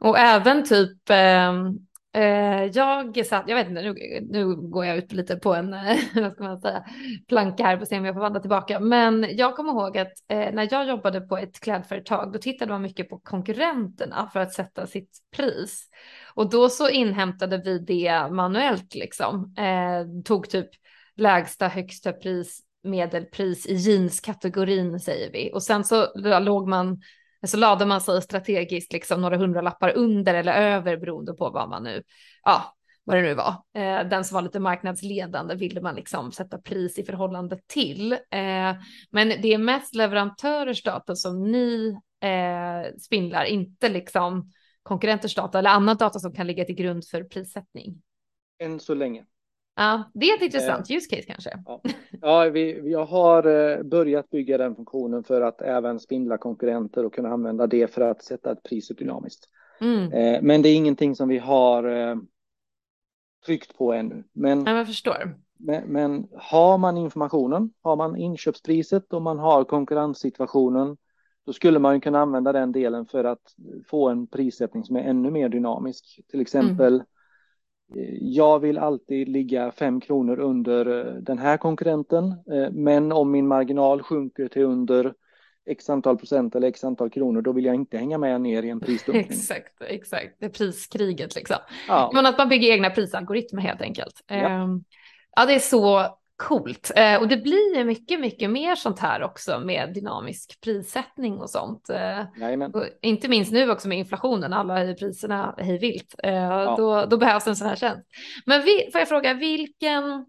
Och 0.00 0.18
även 0.18 0.64
typ, 0.64 1.10
eh, 1.10 1.16
eh, 1.16 1.54
Eh, 2.18 2.64
jag 2.64 3.26
satt, 3.26 3.44
jag 3.48 3.56
vet 3.56 3.68
inte, 3.68 3.82
nu, 3.82 4.20
nu 4.30 4.56
går 4.56 4.84
jag 4.84 4.96
ut 4.96 5.12
lite 5.12 5.36
på 5.36 5.54
en, 5.54 5.70
vad 6.14 6.32
ska 6.32 6.44
man 6.44 6.60
säga, 6.60 6.84
planka 7.28 7.64
här 7.64 7.76
och 7.76 7.82
att 7.82 7.88
se 7.88 7.98
om 7.98 8.04
jag 8.04 8.14
får 8.14 8.20
vandra 8.20 8.40
tillbaka. 8.40 8.80
Men 8.80 9.26
jag 9.36 9.56
kommer 9.56 9.72
ihåg 9.72 9.98
att 9.98 10.12
eh, 10.28 10.52
när 10.52 10.68
jag 10.70 10.88
jobbade 10.88 11.20
på 11.20 11.36
ett 11.36 11.60
klädföretag, 11.60 12.32
då 12.32 12.38
tittade 12.38 12.72
man 12.72 12.82
mycket 12.82 13.08
på 13.08 13.18
konkurrenterna 13.18 14.30
för 14.32 14.40
att 14.40 14.52
sätta 14.52 14.86
sitt 14.86 15.18
pris. 15.36 15.88
Och 16.34 16.50
då 16.50 16.68
så 16.68 16.88
inhämtade 16.88 17.58
vi 17.58 17.78
det 17.78 18.28
manuellt 18.30 18.94
liksom. 18.94 19.54
Eh, 19.58 20.22
tog 20.24 20.50
typ 20.50 20.68
lägsta 21.16 21.68
högsta 21.68 22.12
pris, 22.12 22.60
medelpris 22.82 23.66
i 23.66 23.74
jeanskategorin 23.74 25.00
säger 25.00 25.32
vi. 25.32 25.50
Och 25.54 25.62
sen 25.62 25.84
så 25.84 26.06
låg 26.40 26.68
man, 26.68 27.00
så 27.46 27.56
lade 27.56 27.86
man 27.86 28.00
sig 28.00 28.22
strategiskt 28.22 28.92
liksom 28.92 29.20
några 29.20 29.36
hundralappar 29.36 29.96
under 29.96 30.34
eller 30.34 30.52
över 30.52 30.96
beroende 30.96 31.32
på 31.32 31.50
vad 31.50 31.68
man 31.68 31.82
nu, 31.82 32.02
ja, 32.44 32.76
vad 33.04 33.16
det 33.16 33.22
nu 33.22 33.34
var. 33.34 33.62
Eh, 33.74 34.08
den 34.08 34.24
som 34.24 34.34
var 34.34 34.42
lite 34.42 34.60
marknadsledande 34.60 35.54
ville 35.54 35.80
man 35.80 35.94
liksom 35.94 36.32
sätta 36.32 36.58
pris 36.58 36.98
i 36.98 37.04
förhållande 37.04 37.58
till. 37.66 38.12
Eh, 38.12 38.74
men 39.10 39.28
det 39.28 39.54
är 39.54 39.58
mest 39.58 39.94
leverantörers 39.94 40.82
data 40.82 41.16
som 41.16 41.50
ni 41.50 41.98
eh, 42.20 42.94
spindlar, 42.98 43.44
inte 43.44 43.88
liksom 43.88 44.52
konkurrenters 44.82 45.34
data 45.34 45.58
eller 45.58 45.70
annan 45.70 45.96
data 45.96 46.18
som 46.18 46.34
kan 46.34 46.46
ligga 46.46 46.64
till 46.64 46.74
grund 46.74 47.04
för 47.04 47.24
prissättning? 47.24 48.02
Än 48.58 48.80
så 48.80 48.94
länge. 48.94 49.24
Ja, 49.78 50.10
det 50.14 50.26
är 50.26 50.36
ett 50.36 50.42
intressant 50.42 50.90
eh, 50.90 50.96
use 50.96 51.16
case 51.16 51.22
kanske. 51.22 51.50
Ja, 51.66 51.80
ja 52.20 52.50
vi, 52.50 52.90
jag 52.90 53.04
har 53.04 53.46
eh, 53.46 53.82
börjat 53.82 54.30
bygga 54.30 54.58
den 54.58 54.76
funktionen 54.76 55.24
för 55.24 55.40
att 55.40 55.62
även 55.62 56.00
spindla 56.00 56.38
konkurrenter 56.38 57.04
och 57.04 57.14
kunna 57.14 57.28
använda 57.28 57.66
det 57.66 57.94
för 57.94 58.00
att 58.00 58.22
sätta 58.22 58.52
ett 58.52 58.62
pris 58.62 58.88
dynamiskt. 58.88 59.48
Mm. 59.80 60.12
Eh, 60.12 60.42
men 60.42 60.62
det 60.62 60.68
är 60.68 60.74
ingenting 60.74 61.16
som 61.16 61.28
vi 61.28 61.38
har 61.38 62.18
tryckt 63.46 63.78
på 63.78 63.92
ännu. 63.92 64.24
Men, 64.32 64.64
ja, 64.66 64.76
jag 64.76 64.86
förstår. 64.86 65.34
Men, 65.58 65.84
men, 65.84 66.28
har 66.32 66.78
man 66.78 66.96
informationen, 66.96 67.70
har 67.82 67.96
man 67.96 68.16
inköpspriset 68.16 69.12
och 69.12 69.22
man 69.22 69.38
har 69.38 69.64
konkurrenssituationen 69.64 70.96
då 71.48 71.52
skulle 71.52 71.78
man 71.78 72.00
kunna 72.00 72.18
använda 72.20 72.52
den 72.52 72.72
delen 72.72 73.06
för 73.06 73.24
att 73.24 73.54
få 73.86 74.08
en 74.08 74.26
prissättning 74.26 74.84
som 74.84 74.96
är 74.96 75.00
ännu 75.00 75.30
mer 75.30 75.48
dynamisk. 75.48 76.20
Till 76.30 76.40
exempel, 76.40 76.94
mm. 76.94 77.06
Jag 78.20 78.58
vill 78.58 78.78
alltid 78.78 79.28
ligga 79.28 79.72
fem 79.72 80.00
kronor 80.00 80.38
under 80.38 81.06
eh, 81.06 81.14
den 81.14 81.38
här 81.38 81.56
konkurrenten, 81.56 82.24
eh, 82.24 82.70
men 82.72 83.12
om 83.12 83.30
min 83.30 83.48
marginal 83.48 84.02
sjunker 84.02 84.48
till 84.48 84.62
under 84.62 85.14
x 85.66 85.90
antal 85.90 86.18
procent 86.18 86.54
eller 86.54 86.68
x 86.68 86.84
antal 86.84 87.10
kronor, 87.10 87.42
då 87.42 87.52
vill 87.52 87.64
jag 87.64 87.74
inte 87.74 87.98
hänga 87.98 88.18
med 88.18 88.40
ner 88.40 88.62
i 88.62 88.68
en 88.68 88.80
prisdumpning. 88.80 89.26
exakt, 89.30 89.80
exakt. 89.80 90.36
Det 90.38 90.46
är 90.46 90.50
priskriget 90.50 91.34
liksom. 91.34 91.56
Ja. 91.88 92.10
Men 92.14 92.26
att 92.26 92.38
man 92.38 92.48
bygger 92.48 92.72
egna 92.72 92.90
prisalgoritmer 92.90 93.62
helt 93.62 93.82
enkelt. 93.82 94.24
Ja. 94.26 94.34
Ehm, 94.34 94.84
ja, 95.36 95.46
det 95.46 95.54
är 95.54 95.58
så 95.58 96.17
Coolt. 96.38 96.92
Eh, 96.96 97.20
och 97.20 97.28
det 97.28 97.36
blir 97.36 97.76
ju 97.76 97.84
mycket, 97.84 98.20
mycket 98.20 98.50
mer 98.50 98.74
sånt 98.74 98.98
här 98.98 99.22
också 99.22 99.60
med 99.60 99.94
dynamisk 99.94 100.60
prissättning 100.60 101.40
och 101.40 101.50
sånt. 101.50 101.90
Eh, 101.90 102.20
och 102.74 102.84
inte 103.02 103.28
minst 103.28 103.52
nu 103.52 103.70
också 103.70 103.88
med 103.88 103.98
inflationen, 103.98 104.52
alla 104.52 104.74
höjer 104.74 104.94
priserna 104.94 105.54
hej 105.58 105.78
vilt. 105.78 106.14
Eh, 106.22 106.34
ja. 106.34 106.74
då, 106.78 107.06
då 107.06 107.16
behövs 107.16 107.46
en 107.46 107.56
sån 107.56 107.68
här 107.68 107.76
tjänst. 107.76 108.08
Men 108.46 108.62
vi, 108.62 108.88
får 108.92 108.98
jag 108.98 109.08
fråga, 109.08 109.34
vilken, 109.34 110.26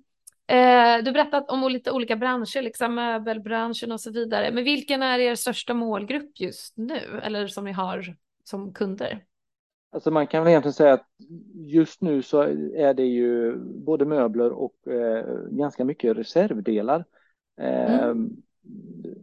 du 1.03 1.11
berättat 1.11 1.51
om 1.51 1.71
lite 1.71 1.91
olika 1.91 2.15
branscher, 2.15 2.61
liksom 2.61 2.95
möbelbranschen 2.95 3.91
och 3.91 4.01
så 4.01 4.11
vidare, 4.11 4.51
men 4.51 4.63
vilken 4.63 5.03
är 5.03 5.19
er 5.19 5.35
största 5.35 5.73
målgrupp 5.73 6.31
just 6.39 6.77
nu, 6.77 7.21
eller 7.23 7.47
som 7.47 7.65
ni 7.65 7.71
har 7.71 8.15
som 8.43 8.73
kunder? 8.73 9.23
Alltså 9.91 10.11
man 10.11 10.27
kan 10.27 10.43
väl 10.43 10.49
egentligen 10.49 10.73
säga 10.73 10.93
att 10.93 11.07
just 11.53 12.01
nu 12.01 12.21
så 12.21 12.41
är 12.75 12.93
det 12.93 13.05
ju 13.05 13.55
både 13.65 14.05
möbler 14.05 14.51
och 14.51 14.87
eh, 14.87 15.25
ganska 15.49 15.85
mycket 15.85 16.17
reservdelar. 16.17 17.05
Eh, 17.57 18.03
mm. 18.03 18.29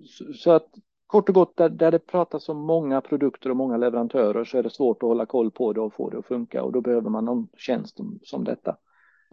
så, 0.04 0.32
så, 0.32 0.50
att 0.50 0.68
kort 1.06 1.28
och 1.28 1.34
gott 1.34 1.56
där, 1.56 1.68
där 1.68 1.90
det 1.90 1.98
pratas 1.98 2.48
om 2.48 2.56
många 2.58 3.00
produkter 3.00 3.50
och 3.50 3.56
många 3.56 3.76
leverantörer 3.76 4.44
så 4.44 4.58
är 4.58 4.62
det 4.62 4.70
svårt 4.70 5.02
att 5.02 5.08
hålla 5.08 5.26
koll 5.26 5.50
på 5.50 5.72
det 5.72 5.80
och 5.80 5.94
få 5.94 6.10
det 6.10 6.18
att 6.18 6.26
funka 6.26 6.62
och 6.62 6.72
då 6.72 6.80
behöver 6.80 7.10
man 7.10 7.24
någon 7.24 7.48
tjänst 7.56 7.96
som, 7.96 8.18
som 8.22 8.44
detta. 8.44 8.76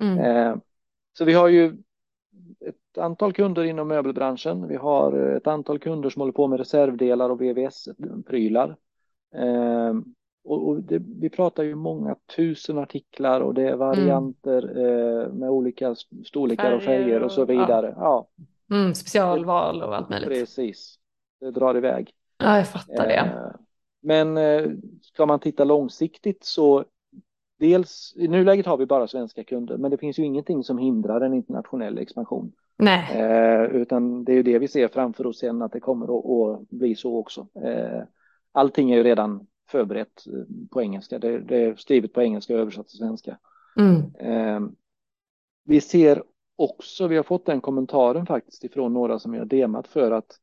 Mm. 0.01 0.19
Eh, 0.19 0.57
så 1.17 1.25
vi 1.25 1.34
har 1.34 1.47
ju 1.47 1.77
ett 2.59 2.97
antal 2.97 3.34
kunder 3.34 3.63
inom 3.63 3.88
möbelbranschen. 3.88 4.67
Vi 4.67 4.75
har 4.75 5.13
ett 5.13 5.47
antal 5.47 5.79
kunder 5.79 6.09
som 6.09 6.19
håller 6.19 6.34
på 6.34 6.47
med 6.47 6.59
reservdelar 6.59 7.29
och 7.29 7.41
VVS-prylar. 7.41 8.75
Eh, 10.46 10.52
och, 10.52 10.68
och 10.68 10.82
det, 10.82 11.02
vi 11.20 11.30
pratar 11.30 11.64
ju 11.64 11.76
många 11.76 12.16
tusen 12.36 12.78
artiklar 12.78 13.41
och 13.41 13.54
det 13.54 13.70
är 13.70 13.76
varianter 13.76 14.70
mm. 14.70 15.22
eh, 15.22 15.28
med 15.28 15.50
olika 15.50 15.96
storlekar 16.26 16.64
färger 16.64 16.76
och 16.78 16.84
färger 16.84 17.24
och 17.24 17.32
så 17.32 17.46
vidare. 17.46 17.94
Ja. 17.98 18.28
ja. 18.68 18.76
Mm, 18.76 18.94
specialval 18.94 19.84
och 19.84 19.96
allt 19.96 20.10
möjligt. 20.10 20.30
Precis, 20.30 21.00
det 21.39 21.52
drar 21.52 21.78
iväg. 21.78 22.12
Ja, 22.38 22.58
jag 22.58 22.68
fattar 22.68 23.08
det. 23.08 23.16
Eh, 23.16 23.56
men 24.02 24.38
eh, 24.38 24.72
ska 25.02 25.26
man 25.26 25.39
titta 25.39 25.64
långsiktigt 25.64 26.44
så 26.44 26.86
dels 27.60 28.14
i 28.16 28.28
nuläget 28.28 28.66
har 28.66 28.78
vi 28.78 28.86
bara 28.86 29.08
svenska 29.08 29.44
kunder, 29.44 29.78
men 29.78 29.91
det 29.91 29.98
finns 29.98 30.20
ju 30.20 30.24
ingenting 30.24 30.64
som 30.64 30.78
hindrar 30.78 31.22
en 31.22 31.34
internationell 31.34 31.98
expansion. 31.98 32.52
Nej. 32.78 33.22
Eh, 33.22 33.64
utan 33.64 34.24
det 34.24 34.32
är 34.32 34.36
ju 34.36 34.44
det 34.44 34.60
vi 34.60 34.68
ser 34.68 34.88
framför 34.88 35.28
oss 35.28 35.39
sen 35.39 35.62
att 35.62 35.72
det 35.72 35.80
kommer 35.80 36.06
att, 36.06 36.60
att 36.60 36.70
bli 36.70 36.96
så 36.96 37.18
också. 37.18 37.48
Eh, 37.64 38.02
allting 38.52 38.91
är 38.91 38.98
ju 38.98 39.04
redan 39.04 39.48
förberett 39.68 40.28
eh, 40.28 40.68
på 40.72 40.82
engelska. 40.82 41.20
Det, 41.20 41.39
det 41.39 41.57
är 41.57 41.76
skrivet 41.76 42.14
på 42.14 42.22
engelska 42.22 42.53
och 42.53 42.59
översatt 42.59 42.88
till 42.88 42.97
svenska. 42.97 43.38
Mm. 43.76 44.16
Eh, 44.16 44.70
vi 45.64 45.82
ser 45.82 46.24
också, 46.55 47.07
vi 47.07 47.16
har 47.16 47.24
fått 47.24 47.45
den 47.45 47.61
kommentaren 47.61 48.26
faktiskt 48.26 48.64
ifrån 48.64 48.93
några 48.93 49.20
som 49.20 49.34
jag 49.34 49.47
demat 49.47 49.88
för 49.88 50.11
att 50.11 50.39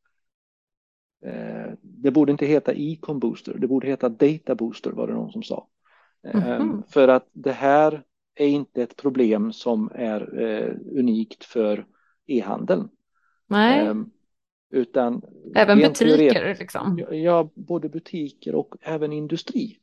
Eh, 1.24 1.72
det 1.80 2.10
borde 2.10 2.32
inte 2.32 2.46
heta 2.46 2.72
Econ 2.72 3.18
Booster, 3.18 3.54
det 3.58 3.66
borde 3.66 3.86
heta 3.86 4.08
Data 4.08 4.54
Booster 4.54 4.90
var 4.90 5.06
det 5.06 5.12
någon 5.12 5.32
som 5.32 5.42
sa. 5.42 5.66
Mm 6.22 6.40
-hmm. 6.46 6.82
För 6.88 7.08
att 7.08 7.28
det 7.32 7.52
här 7.52 8.02
är 8.34 8.46
inte 8.46 8.82
ett 8.82 8.96
problem 8.96 9.52
som 9.52 9.90
är 9.94 10.40
eh, 10.40 10.74
unikt 10.98 11.44
för 11.44 11.86
e-handeln. 12.26 12.88
Nej. 13.46 13.94
Utan 14.70 15.22
även 15.54 15.78
butiker 15.78 16.56
liksom? 16.58 17.04
Ja, 17.10 17.50
både 17.54 17.88
butiker 17.88 18.54
och 18.54 18.74
även 18.80 19.12
industri. 19.12 19.76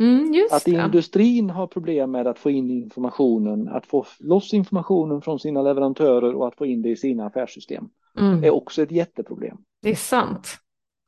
Mm, 0.00 0.46
att 0.50 0.68
industrin 0.68 1.50
har 1.50 1.66
problem 1.66 2.10
med 2.10 2.26
att 2.26 2.38
få 2.38 2.50
in 2.50 2.70
informationen, 2.70 3.68
att 3.68 3.86
få 3.86 4.06
loss 4.18 4.54
informationen 4.54 5.22
från 5.22 5.38
sina 5.38 5.62
leverantörer 5.62 6.34
och 6.34 6.48
att 6.48 6.56
få 6.56 6.66
in 6.66 6.82
det 6.82 6.88
i 6.88 6.96
sina 6.96 7.26
affärssystem 7.26 7.88
mm. 8.18 8.44
är 8.44 8.50
också 8.50 8.82
ett 8.82 8.90
jätteproblem. 8.90 9.56
Det 9.82 9.90
är 9.90 9.94
sant. 9.94 10.58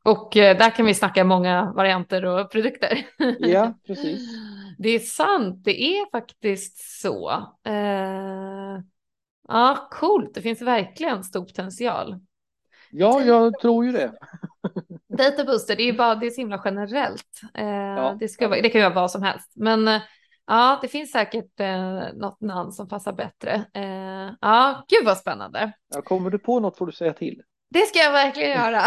Och 0.04 0.36
eh, 0.36 0.58
där 0.58 0.70
kan 0.70 0.86
vi 0.86 0.94
snacka 0.94 1.24
många 1.24 1.72
varianter 1.76 2.24
och 2.24 2.50
produkter. 2.50 3.06
Ja, 3.38 3.74
precis. 3.86 4.28
Det 4.78 4.88
är 4.88 4.98
sant, 4.98 5.64
det 5.64 5.82
är 5.82 6.10
faktiskt 6.10 7.00
så. 7.00 7.30
Eh, 7.64 8.80
ja, 9.48 9.88
coolt, 9.90 10.34
det 10.34 10.42
finns 10.42 10.62
verkligen 10.62 11.24
stor 11.24 11.44
potential. 11.44 12.20
Ja, 12.96 13.22
jag 13.22 13.60
tror 13.60 13.84
ju 13.84 13.92
det. 13.92 14.12
Data 15.18 15.44
booster, 15.44 15.76
det 15.76 15.82
är 15.82 15.86
ju 15.86 15.96
bara, 15.96 16.14
det 16.14 16.26
är 16.26 16.30
så 16.30 16.40
himla 16.40 16.62
generellt. 16.64 17.40
Eh, 17.54 17.66
ja. 17.66 18.16
det, 18.20 18.28
ska, 18.28 18.48
det 18.48 18.68
kan 18.68 18.80
ju 18.80 18.84
vara 18.84 18.94
vad 18.94 19.10
som 19.10 19.22
helst. 19.22 19.52
Men 19.56 19.88
eh, 19.88 20.00
ja, 20.46 20.78
det 20.82 20.88
finns 20.88 21.10
säkert 21.10 21.60
eh, 21.60 22.12
något 22.14 22.40
namn 22.40 22.72
som 22.72 22.88
passar 22.88 23.12
bättre. 23.12 23.64
Eh, 23.74 24.34
ja, 24.40 24.84
gud 24.88 25.04
vad 25.04 25.18
spännande. 25.18 25.72
Ja, 25.94 26.02
kommer 26.02 26.30
du 26.30 26.38
på 26.38 26.60
något 26.60 26.78
får 26.78 26.86
du 26.86 26.92
säga 26.92 27.12
till. 27.12 27.42
Det 27.70 27.86
ska 27.86 27.98
jag 27.98 28.12
verkligen 28.12 28.50
göra. 28.62 28.80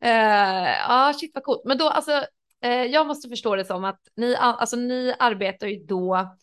eh, 0.00 0.74
ja, 0.88 1.12
shit 1.20 1.30
vad 1.34 1.44
coolt. 1.44 1.62
Men 1.64 1.78
då, 1.78 1.88
alltså, 1.88 2.24
eh, 2.62 2.82
jag 2.84 3.06
måste 3.06 3.28
förstå 3.28 3.56
det 3.56 3.64
som 3.64 3.84
att 3.84 4.00
ni, 4.16 4.36
alltså, 4.36 4.76
ni 4.76 5.14
arbetar 5.18 5.66
ju 5.66 5.84
då 5.84 6.36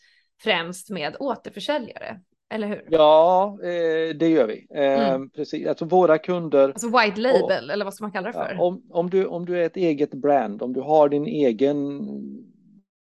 främst 0.44 0.90
med 0.90 1.16
återförsäljare 1.20 2.20
eller 2.54 2.68
hur? 2.68 2.86
Ja, 2.90 3.58
eh, 3.64 4.16
det 4.16 4.28
gör 4.28 4.48
vi. 4.48 4.68
Eh, 4.76 5.10
mm. 5.10 5.30
Precis, 5.30 5.68
alltså 5.68 5.86
våra 5.86 6.18
kunder. 6.18 6.68
Alltså 6.68 6.88
white 6.88 7.22
label 7.22 7.66
och, 7.66 7.74
eller 7.74 7.86
vad 7.86 7.94
ska 7.94 8.04
man 8.04 8.12
kalla 8.12 8.28
det 8.28 8.34
för? 8.34 8.56
Ja, 8.58 8.64
om, 8.64 8.84
om, 8.90 9.10
du, 9.10 9.26
om 9.26 9.46
du 9.46 9.58
är 9.58 9.66
ett 9.66 9.78
eget 9.78 10.14
brand, 10.14 10.62
om 10.62 10.74
du 10.74 10.82
har 10.82 11.10
din 11.10 11.26
egen 11.26 12.02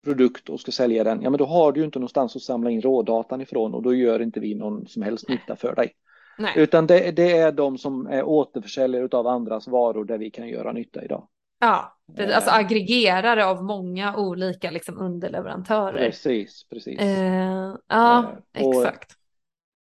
produkt 0.05 0.49
och 0.49 0.61
ska 0.61 0.73
sälja 0.73 1.05
den, 1.05 1.23
ja 1.23 1.31
men 1.31 1.39
då 1.39 1.45
har 1.45 1.73
du 1.73 1.81
ju 1.81 1.87
inte 1.87 1.99
någonstans 1.99 2.37
att 2.37 2.43
samla 2.43 2.71
in 2.71 2.83
rådatan 2.83 3.41
ifrån 3.41 3.75
och 3.75 3.83
då 3.83 3.95
gör 3.95 4.23
inte 4.23 4.41
vi 4.41 4.55
någon 4.55 4.87
som 4.87 5.03
helst 5.03 5.29
nytta 5.29 5.57
för 5.57 5.75
dig. 5.75 5.93
Nej. 6.39 6.53
Utan 6.57 6.87
det, 6.87 7.11
det, 7.11 7.39
är 7.39 7.53
de 7.53 7.79
som 7.79 8.07
är 8.07 8.23
återförsäljare 8.23 9.09
av 9.13 9.27
andras 9.27 9.69
varor 9.69 10.05
där 10.05 10.19
vi 10.19 10.31
kan 10.31 10.49
göra 10.49 10.73
nytta 10.73 11.05
idag. 11.05 11.29
Ja, 11.61 11.97
alltså 12.35 12.51
aggregerare 12.51 13.47
av 13.47 13.65
många 13.65 14.17
olika 14.17 14.71
liksom 14.71 14.99
underleverantörer. 14.99 16.07
Precis, 16.07 16.67
precis. 16.71 17.01
Eh, 17.01 17.75
ja, 17.89 18.33
eh, 18.53 18.67
och, 18.67 18.75
exakt. 18.75 19.17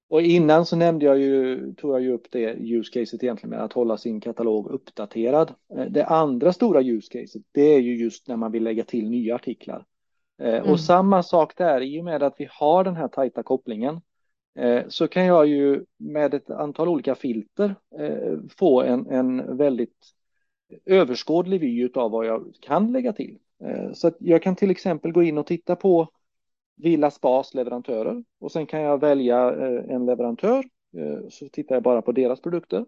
Och 0.08 0.22
innan 0.22 0.66
så 0.66 0.76
nämnde 0.76 1.06
jag 1.06 1.20
ju, 1.20 1.74
tog 1.74 1.94
jag 1.94 2.02
ju 2.02 2.12
upp 2.12 2.28
det 2.32 2.54
use 2.54 2.92
caset 2.92 3.24
egentligen 3.24 3.50
med 3.50 3.64
att 3.64 3.74
hålla 3.74 3.98
sin 3.98 4.22
katalog 4.22 4.68
uppdaterad. 4.68 5.54
Eh, 5.78 5.86
det 5.86 6.06
andra 6.06 6.54
stora 6.54 6.82
use 6.82 7.10
caset, 7.12 7.42
det 7.52 7.62
är 7.76 7.80
ju 7.80 7.98
just 7.98 8.28
när 8.28 8.36
man 8.36 8.52
vill 8.52 8.64
lägga 8.64 8.84
till 8.84 9.10
nya 9.10 9.36
artiklar. 9.36 9.86
Eh, 10.42 10.56
mm. 10.56 10.72
Och 10.72 10.80
samma 10.80 11.24
sak 11.24 11.58
där, 11.58 11.82
i 11.82 12.02
och 12.02 12.06
med 12.06 12.24
att 12.24 12.36
vi 12.38 12.48
har 12.52 12.84
den 12.84 12.96
här 12.96 13.08
tajta 13.08 13.44
kopplingen 13.44 14.02
eh, 14.56 14.84
så 14.88 15.08
kan 15.08 15.26
jag 15.26 15.48
ju 15.48 15.86
med 15.98 16.34
ett 16.34 16.50
antal 16.50 16.88
olika 16.88 17.16
filter 17.16 17.76
få 18.58 18.82
en, 18.82 19.08
en 19.10 19.58
väldigt 19.58 19.98
överskådlig 20.86 21.62
vy 21.62 21.90
av 21.94 22.12
vad 22.12 22.26
jag 22.26 22.54
kan 22.62 22.92
lägga 22.92 23.14
till. 23.14 23.38
Så 23.94 24.08
att 24.08 24.16
jag 24.20 24.42
kan 24.42 24.56
till 24.56 24.72
exempel 24.72 25.12
gå 25.12 25.24
in 25.24 25.38
och 25.38 25.48
titta 25.48 25.76
på 25.76 26.10
Villa 26.76 27.12
Spas 27.12 27.54
leverantörer 27.54 28.24
och 28.40 28.52
sen 28.52 28.66
kan 28.66 28.82
jag 28.82 29.00
välja 29.00 29.52
eh, 29.52 29.96
en 29.96 30.06
leverantör 30.06 30.64
eh, 30.98 31.30
så 31.30 31.50
tittar 31.50 31.76
jag 31.76 31.84
bara 31.84 32.02
på 32.02 32.12
deras 32.12 32.42
produkter. 32.42 32.86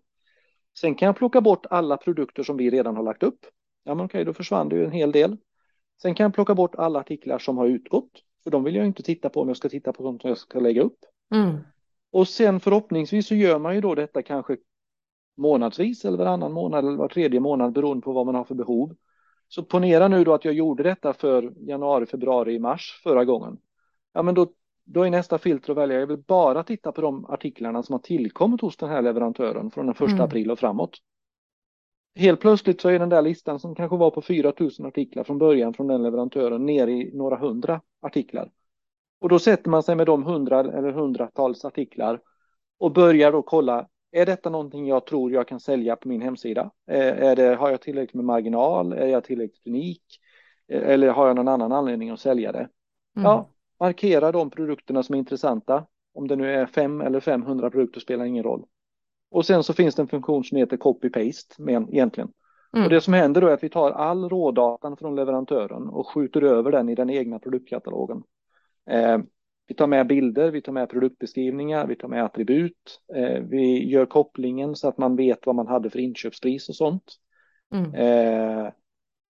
Sen 0.80 0.96
kan 0.96 1.06
jag 1.06 1.16
plocka 1.16 1.42
bort 1.42 1.66
alla 1.70 1.98
produkter 1.98 2.44
som 2.44 2.58
vi 2.58 2.70
redan 2.70 2.96
har 2.96 3.04
lagt 3.04 3.24
upp. 3.24 3.46
Ja, 3.84 3.96
men 3.96 4.06
okej, 4.06 4.26
då 4.26 4.34
försvann 4.34 4.70
det 4.70 4.76
ju 4.76 4.86
en 4.86 4.92
hel 4.92 5.12
del. 5.12 5.38
Sen 6.02 6.16
kan 6.16 6.24
jag 6.24 6.34
plocka 6.34 6.56
bort 6.56 6.76
alla 6.76 7.00
artiklar 7.00 7.40
som 7.40 7.58
har 7.58 7.68
utgått, 7.68 8.12
för 8.44 8.52
de 8.52 8.64
vill 8.64 8.76
jag 8.76 8.86
inte 8.86 9.04
titta 9.04 9.30
på 9.30 9.42
om 9.42 9.48
jag 9.48 9.58
ska 9.58 9.70
titta 9.70 9.94
på 9.94 10.04
sånt 10.04 10.22
som 10.22 10.30
jag 10.30 10.38
ska 10.38 10.60
lägga 10.60 10.82
upp. 10.82 11.00
Mm. 11.34 11.58
Och 12.12 12.28
sen 12.28 12.60
förhoppningsvis 12.60 13.28
så 13.28 13.36
gör 13.36 13.60
man 13.60 13.76
ju 13.76 13.82
då 13.82 13.96
detta 13.96 14.22
kanske 14.22 14.58
månadsvis 15.38 16.06
eller 16.06 16.18
varannan 16.18 16.54
månad 16.54 16.86
eller 16.86 16.98
var 16.98 17.08
tredje 17.08 17.40
månad 17.40 17.74
beroende 17.74 18.02
på 18.02 18.14
vad 18.14 18.26
man 18.26 18.36
har 18.36 18.44
för 18.44 18.56
behov. 18.56 18.96
Så 19.48 19.64
ponera 19.64 20.08
nu 20.08 20.24
då 20.24 20.34
att 20.34 20.46
jag 20.46 20.54
gjorde 20.54 20.84
detta 20.84 21.14
för 21.14 21.54
januari, 21.58 22.06
februari, 22.06 22.60
mars 22.60 23.00
förra 23.04 23.26
gången 23.26 23.58
ja 24.14 24.22
men 24.22 24.36
då, 24.36 24.48
då 24.84 25.04
är 25.04 25.10
nästa 25.10 25.38
filter 25.38 25.72
att 25.72 25.78
välja. 25.78 26.00
Jag 26.00 26.08
vill 26.08 26.18
bara 26.18 26.64
titta 26.64 26.92
på 26.92 27.02
de 27.02 27.26
artiklarna 27.26 27.84
som 27.84 27.94
har 27.94 28.00
tillkommit 28.00 28.62
hos 28.62 28.78
den 28.78 28.90
här 28.90 29.02
leverantören 29.02 29.72
från 29.72 29.86
den 29.86 29.96
första 29.96 30.16
mm. 30.16 30.26
april 30.26 30.52
och 30.52 30.60
framåt. 30.60 30.98
Helt 32.16 32.40
plötsligt 32.40 32.82
så 32.82 32.90
är 32.90 33.00
den 33.00 33.10
där 33.10 33.22
listan 33.22 33.60
som 33.60 33.76
kanske 33.76 33.98
var 33.98 34.12
på 34.12 34.22
4 34.22 34.54
000 34.60 34.72
artiklar 34.80 35.24
från 35.24 35.38
början 35.38 35.74
från 35.74 35.88
den 35.88 36.04
leverantören 36.04 36.66
ner 36.66 36.88
i 36.88 37.12
några 37.14 37.38
hundra 37.38 37.82
artiklar. 38.02 38.52
Och 39.20 39.30
då 39.30 39.40
sätter 39.40 39.70
man 39.70 39.84
sig 39.84 39.96
med 39.96 40.06
de 40.06 40.24
hundra 40.24 40.60
eller 40.60 40.92
hundratals 40.92 41.66
artiklar 41.66 42.22
och 42.78 42.92
börjar 42.92 43.32
då 43.32 43.42
kolla, 43.42 43.88
är 44.12 44.26
detta 44.26 44.50
någonting 44.50 44.88
jag 44.88 45.06
tror 45.06 45.32
jag 45.32 45.48
kan 45.48 45.60
sälja 45.60 45.96
på 45.96 46.08
min 46.08 46.22
hemsida? 46.22 46.72
Är 46.88 47.36
det, 47.36 47.56
har 47.56 47.70
jag 47.70 47.82
tillräckligt 47.82 48.14
med 48.14 48.26
marginal? 48.26 48.94
Är 48.94 49.08
jag 49.08 49.24
tillräckligt 49.24 49.68
unik? 49.68 50.04
Eller 50.68 51.10
har 51.10 51.28
jag 51.28 51.36
någon 51.36 51.48
annan 51.48 51.72
anledning 51.72 52.10
att 52.10 52.20
sälja 52.20 52.52
det? 52.52 52.70
Mm. 53.16 53.24
Ja, 53.24 53.50
markera 53.80 54.32
de 54.32 54.50
produkterna 54.50 55.04
som 55.04 55.16
är 55.16 55.20
intressanta. 55.20 55.86
Om 56.14 56.28
det 56.28 56.36
nu 56.36 56.54
är 56.54 56.66
fem 56.66 57.02
eller 57.02 57.20
500 57.20 57.70
produkter 57.70 58.00
spelar 58.00 58.26
ingen 58.26 58.44
roll. 58.44 58.66
Och 59.32 59.46
sen 59.46 59.64
så 59.64 59.74
finns 59.74 59.96
det 59.96 60.02
en 60.02 60.08
funktion 60.08 60.44
som 60.44 60.58
heter 60.58 60.78
copy-paste 60.78 61.62
med 61.62 61.88
egentligen. 61.92 62.32
Mm. 62.74 62.86
Och 62.86 62.90
det 62.90 63.02
som 63.02 63.14
händer 63.14 63.42
då 63.42 63.48
är 63.48 63.54
att 63.54 63.64
vi 63.64 63.70
tar 63.70 63.92
all 63.92 64.30
rådatan 64.30 64.98
från 64.98 65.16
leverantören 65.16 65.90
och 65.90 66.08
skjuter 66.08 66.42
över 66.42 66.72
den 66.72 66.90
i 66.90 66.96
den 66.96 67.10
egna 67.10 67.40
produktkatalogen. 67.40 68.24
Eh, 68.90 69.18
vi 69.68 69.76
tar 69.76 69.88
med 69.88 70.08
bilder, 70.08 70.52
vi 70.52 70.62
tar 70.62 70.72
med 70.72 70.90
produktbeskrivningar, 70.90 71.88
vi 71.88 71.96
tar 71.96 72.08
med 72.08 72.24
attribut. 72.24 73.02
Eh, 73.16 73.42
vi 73.44 73.90
gör 73.90 74.06
kopplingen 74.06 74.76
så 74.76 74.88
att 74.88 74.98
man 74.98 75.16
vet 75.16 75.46
vad 75.46 75.56
man 75.56 75.68
hade 75.68 75.90
för 75.90 76.00
inköpspris 76.00 76.70
och 76.70 76.76
sånt. 76.76 77.04
Mm. 77.74 77.94
Eh, 77.94 78.72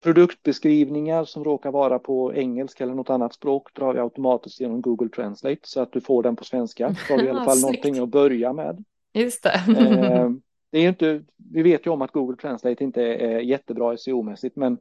Produktbeskrivningar 0.02 1.24
som 1.24 1.44
råkar 1.44 1.70
vara 1.70 1.98
på 1.98 2.34
engelska 2.34 2.84
eller 2.84 2.94
något 2.94 3.10
annat 3.10 3.34
språk 3.34 3.74
drar 3.74 3.92
vi 3.92 4.00
automatiskt 4.00 4.60
genom 4.60 4.80
Google 4.80 5.08
Translate 5.08 5.60
så 5.62 5.80
att 5.80 5.92
du 5.92 6.00
får 6.00 6.22
den 6.22 6.36
på 6.36 6.44
svenska. 6.44 6.94
Så 6.94 7.12
har 7.12 7.20
vi 7.20 7.26
i 7.26 7.30
alla 7.30 7.44
fall 7.50 7.60
någonting 7.60 7.98
att 7.98 8.08
börja 8.08 8.52
med. 8.52 8.84
Just 9.14 9.42
det. 9.42 9.62
eh, 9.78 10.30
det 10.72 10.78
är 10.78 10.88
inte, 10.88 11.22
vi 11.52 11.62
vet 11.62 11.86
ju 11.86 11.90
om 11.90 12.02
att 12.02 12.12
Google 12.12 12.36
Translate 12.36 12.84
inte 12.84 13.02
är 13.02 13.38
jättebra 13.38 13.96
SEO-mässigt, 13.96 14.56
men 14.56 14.78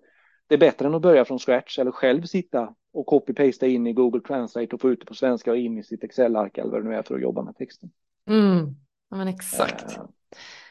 det 0.48 0.56
är 0.56 0.60
bättre 0.60 0.88
än 0.88 0.96
att 0.96 1.02
börja 1.02 1.26
från 1.26 1.40
scratch 1.40 1.80
eller 1.80 1.92
själv 1.92 2.24
sitta 2.24 2.74
och 2.94 3.06
copy-pasta 3.06 3.68
in 3.68 3.88
i 3.88 3.94
Google 3.94 4.22
Translate 4.22 4.76
och 4.76 4.82
få 4.82 4.90
ut 4.90 5.00
det 5.00 5.06
på 5.06 5.14
svenska 5.14 5.52
och 5.52 5.58
in 5.58 5.78
i 5.78 5.84
sitt 5.84 6.04
Excel-ark 6.04 6.58
eller 6.58 6.72
vad 6.72 6.84
det 6.84 6.90
nu 6.90 6.96
är 6.96 7.02
för 7.02 7.16
att 7.16 7.22
jobba 7.22 7.42
med 7.42 7.56
texten. 7.56 7.90
Mm, 8.30 8.76
men 9.10 9.28
exakt. 9.28 9.98
Eh, 9.98 10.04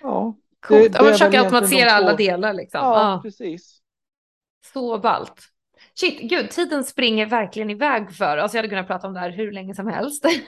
ja. 0.02 0.36
Coolt. 0.60 0.82
Det, 0.82 0.88
det 0.88 1.04
ja, 1.04 1.12
försöka 1.12 1.40
automatisera 1.40 1.90
alla 1.90 2.14
delar 2.16 2.52
liksom. 2.52 2.80
Ja, 2.80 3.12
ja. 3.12 3.20
precis. 3.22 3.75
Så 4.72 4.98
ballt. 4.98 5.52
Shit, 6.00 6.30
gud, 6.30 6.50
tiden 6.50 6.84
springer 6.84 7.26
verkligen 7.26 7.70
iväg 7.70 8.12
för 8.12 8.36
oss. 8.36 8.54
Jag 8.54 8.58
hade 8.58 8.68
kunnat 8.68 8.86
prata 8.86 9.06
om 9.06 9.14
det 9.14 9.20
här 9.20 9.30
hur 9.30 9.52
länge 9.52 9.74
som 9.74 9.86
helst. 9.86 10.22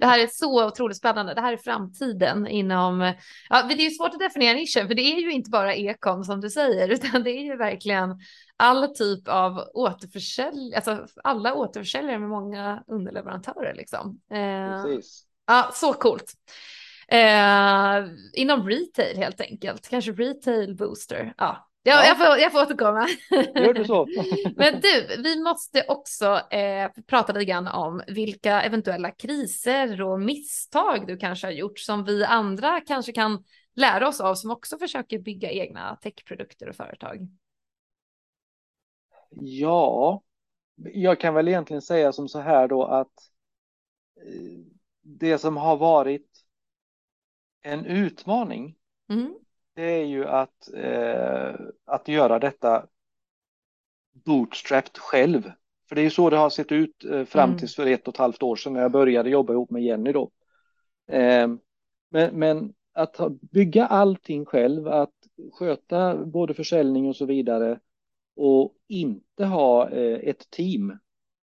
det 0.00 0.06
här 0.06 0.18
är 0.18 0.26
så 0.26 0.66
otroligt 0.66 0.96
spännande. 0.96 1.34
Det 1.34 1.40
här 1.40 1.52
är 1.52 1.56
framtiden 1.56 2.46
inom... 2.46 3.14
Ja, 3.48 3.62
det 3.62 3.74
är 3.74 3.78
ju 3.78 3.90
svårt 3.90 4.14
att 4.14 4.18
definiera 4.18 4.54
nischen, 4.54 4.88
för 4.88 4.94
det 4.94 5.02
är 5.02 5.20
ju 5.20 5.32
inte 5.32 5.50
bara 5.50 5.74
ekom 5.74 6.24
som 6.24 6.40
du 6.40 6.50
säger, 6.50 6.88
utan 6.92 7.22
det 7.22 7.30
är 7.30 7.42
ju 7.42 7.56
verkligen 7.56 8.18
all 8.56 8.94
typ 8.94 9.28
av 9.28 9.58
återförsäljare, 9.74 10.76
alltså 10.76 11.06
alla 11.24 11.54
återförsäljare 11.54 12.18
med 12.18 12.28
många 12.28 12.82
underleverantörer 12.86 13.74
liksom. 13.74 14.20
Eh, 14.30 14.82
Precis. 14.82 15.24
Ja, 15.46 15.70
så 15.72 15.92
coolt. 15.92 16.32
Eh, 17.08 18.04
inom 18.32 18.68
retail 18.68 19.16
helt 19.16 19.40
enkelt, 19.40 19.88
kanske 19.88 20.12
retail 20.12 20.76
booster. 20.76 21.34
Ja, 21.38 21.68
Ja, 21.86 21.92
ja. 21.92 22.06
Jag, 22.06 22.18
får, 22.18 22.38
jag 22.38 22.52
får 22.52 22.62
återkomma. 22.62 23.08
Gör 23.54 23.74
du 23.74 23.84
så. 23.84 24.06
Men 24.56 24.80
du, 24.80 25.22
vi 25.22 25.42
måste 25.42 25.84
också 25.88 26.40
eh, 26.50 26.90
prata 27.06 27.32
lite 27.32 27.44
grann 27.44 27.68
om 27.68 28.02
vilka 28.06 28.62
eventuella 28.62 29.10
kriser 29.10 30.02
och 30.02 30.20
misstag 30.20 31.06
du 31.06 31.16
kanske 31.16 31.46
har 31.46 31.52
gjort 31.52 31.78
som 31.78 32.04
vi 32.04 32.24
andra 32.24 32.80
kanske 32.80 33.12
kan 33.12 33.44
lära 33.74 34.08
oss 34.08 34.20
av 34.20 34.34
som 34.34 34.50
också 34.50 34.78
försöker 34.78 35.18
bygga 35.18 35.50
egna 35.50 35.96
techprodukter 35.96 36.68
och 36.68 36.76
företag. 36.76 37.28
Ja, 39.30 40.22
jag 40.76 41.20
kan 41.20 41.34
väl 41.34 41.48
egentligen 41.48 41.82
säga 41.82 42.12
som 42.12 42.28
så 42.28 42.40
här 42.40 42.68
då 42.68 42.84
att 42.84 43.30
eh, 44.16 44.58
det 45.02 45.38
som 45.38 45.56
har 45.56 45.76
varit 45.76 46.28
en 47.62 47.86
utmaning 47.86 48.76
mm 49.10 49.43
det 49.74 49.82
är 49.82 50.04
ju 50.04 50.26
att, 50.26 50.72
eh, 50.74 51.54
att 51.84 52.08
göra 52.08 52.38
detta 52.38 52.86
bootstrapped 54.12 54.98
själv. 54.98 55.52
För 55.88 55.94
det 55.94 56.00
är 56.00 56.04
ju 56.04 56.10
så 56.10 56.30
det 56.30 56.36
har 56.36 56.50
sett 56.50 56.72
ut 56.72 57.04
eh, 57.04 57.24
fram 57.24 57.48
mm. 57.48 57.58
tills 57.58 57.76
för 57.76 57.86
ett 57.86 58.08
och 58.08 58.14
ett 58.14 58.18
halvt 58.18 58.42
år 58.42 58.56
sedan 58.56 58.72
när 58.72 58.80
jag 58.80 58.92
började 58.92 59.30
jobba 59.30 59.52
ihop 59.52 59.70
med 59.70 59.82
Jenny 59.82 60.12
då. 60.12 60.30
Eh, 61.08 61.48
men, 62.10 62.38
men 62.38 62.74
att 62.92 63.20
bygga 63.40 63.86
allting 63.86 64.44
själv, 64.44 64.88
att 64.88 65.14
sköta 65.52 66.24
både 66.24 66.54
försäljning 66.54 67.08
och 67.08 67.16
så 67.16 67.26
vidare 67.26 67.80
och 68.36 68.74
inte 68.88 69.44
ha 69.44 69.90
eh, 69.90 70.28
ett 70.28 70.50
team. 70.50 70.98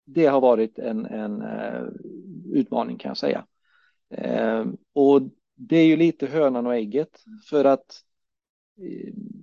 Det 0.05 0.26
har 0.26 0.41
varit 0.41 0.78
en, 0.78 1.07
en 1.07 1.43
eh, 1.43 1.85
utmaning 2.53 2.99
kan 2.99 3.09
jag 3.09 3.16
säga. 3.16 3.47
Eh, 4.11 4.64
och 4.93 5.22
det 5.55 5.76
är 5.76 5.87
ju 5.87 5.97
lite 5.97 6.26
hönan 6.26 6.66
och 6.66 6.74
ägget 6.74 7.24
för 7.51 7.64
att 7.64 8.05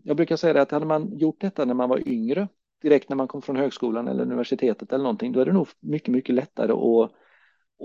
jag 0.03 0.17
brukar 0.17 0.35
säga 0.35 0.53
det 0.53 0.61
att 0.61 0.71
hade 0.71 0.85
man 0.85 1.17
gjort 1.17 1.41
detta 1.41 1.65
när 1.65 1.73
man 1.73 1.89
var 1.89 2.07
yngre, 2.09 2.47
direkt 2.81 3.09
när 3.09 3.15
man 3.15 3.27
kom 3.27 3.41
från 3.41 3.55
högskolan 3.55 4.07
eller 4.07 4.23
universitetet 4.23 4.93
eller 4.93 5.03
någonting, 5.03 5.31
då 5.31 5.39
är 5.39 5.45
det 5.45 5.53
nog 5.53 5.67
mycket, 5.79 6.09
mycket 6.09 6.35
lättare 6.35 6.71
att, 6.71 7.11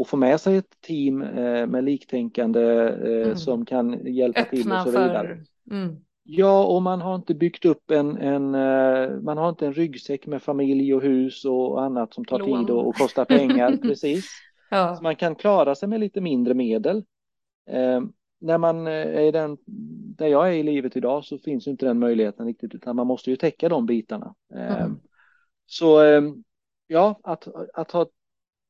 att 0.01 0.09
få 0.09 0.17
med 0.17 0.41
sig 0.41 0.57
ett 0.57 0.81
team 0.81 1.19
med 1.19 1.85
liktänkande 1.85 2.63
mm. 2.63 3.37
som 3.37 3.67
kan 3.67 4.07
hjälpa 4.07 4.41
Öppna 4.41 4.51
till 4.63 4.73
och 4.73 4.79
så 4.79 4.91
vidare. 4.91 5.45
För... 5.69 5.75
Mm. 5.75 5.97
Ja, 6.25 6.65
och 6.65 6.83
man 6.83 7.01
har 7.01 7.15
inte 7.15 7.35
byggt 7.35 7.65
upp 7.65 7.91
en, 7.91 8.17
en, 8.17 8.55
eh, 8.55 9.21
man 9.21 9.39
har 9.39 9.49
inte 9.49 9.67
en 9.67 9.73
ryggsäck 9.73 10.27
med 10.27 10.43
familj 10.43 10.95
och 10.95 11.03
hus 11.03 11.45
och 11.45 11.83
annat 11.83 12.15
som 12.15 12.25
tar 12.25 12.39
Lån. 12.39 12.67
tid 12.67 12.75
och, 12.75 12.89
och, 12.89 12.95
kostar 12.95 13.25
pengar, 13.25 13.77
precis. 13.83 14.31
Ja. 14.71 14.97
Så 14.97 15.03
man 15.03 15.17
kan 15.17 15.35
klara 15.35 15.75
sig 15.75 15.89
med 15.89 16.01
lite 16.01 16.21
mindre 16.21 16.55
medel. 16.55 17.05
När 18.43 18.59
man 18.59 18.87
eh, 18.87 19.27
är 19.27 19.33
den, 19.33 19.59
där 20.17 20.27
jag 20.27 20.49
är 20.49 20.53
i 20.53 20.63
livet 20.63 20.97
idag 20.97 21.25
så 21.25 21.39
finns 21.39 21.67
inte 21.67 21.87
den 21.87 21.99
möjligheten 21.99 22.47
riktigt, 22.47 22.75
utan 22.75 22.97
man 22.97 23.07
måste 23.07 23.31
ju 23.31 23.37
täcka 23.37 23.69
de 23.69 23.87
bitarna. 23.87 24.35
Eh, 24.55 24.83
mm. 24.83 25.01
Så 25.67 26.03
eh, 26.05 26.23
ja, 26.87 27.21
att, 27.23 27.49
att 27.75 27.91
ha 27.91 28.07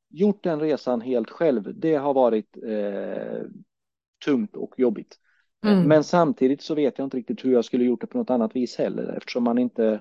gjort 0.08 0.42
den 0.42 0.60
resan 0.60 1.00
helt 1.00 1.30
själv, 1.30 1.74
det 1.74 1.94
har 1.94 2.14
varit 2.14 2.56
eh, 2.56 3.42
tungt 4.24 4.56
och 4.56 4.74
jobbigt. 4.76 5.18
Mm. 5.64 5.88
Men 5.88 6.04
samtidigt 6.04 6.62
så 6.62 6.74
vet 6.74 6.98
jag 6.98 7.06
inte 7.06 7.16
riktigt 7.16 7.44
hur 7.44 7.52
jag 7.52 7.64
skulle 7.64 7.84
gjort 7.84 8.00
det 8.00 8.06
på 8.06 8.18
något 8.18 8.30
annat 8.30 8.56
vis 8.56 8.76
heller 8.76 9.16
eftersom 9.16 9.44
man 9.44 9.58
inte 9.58 10.00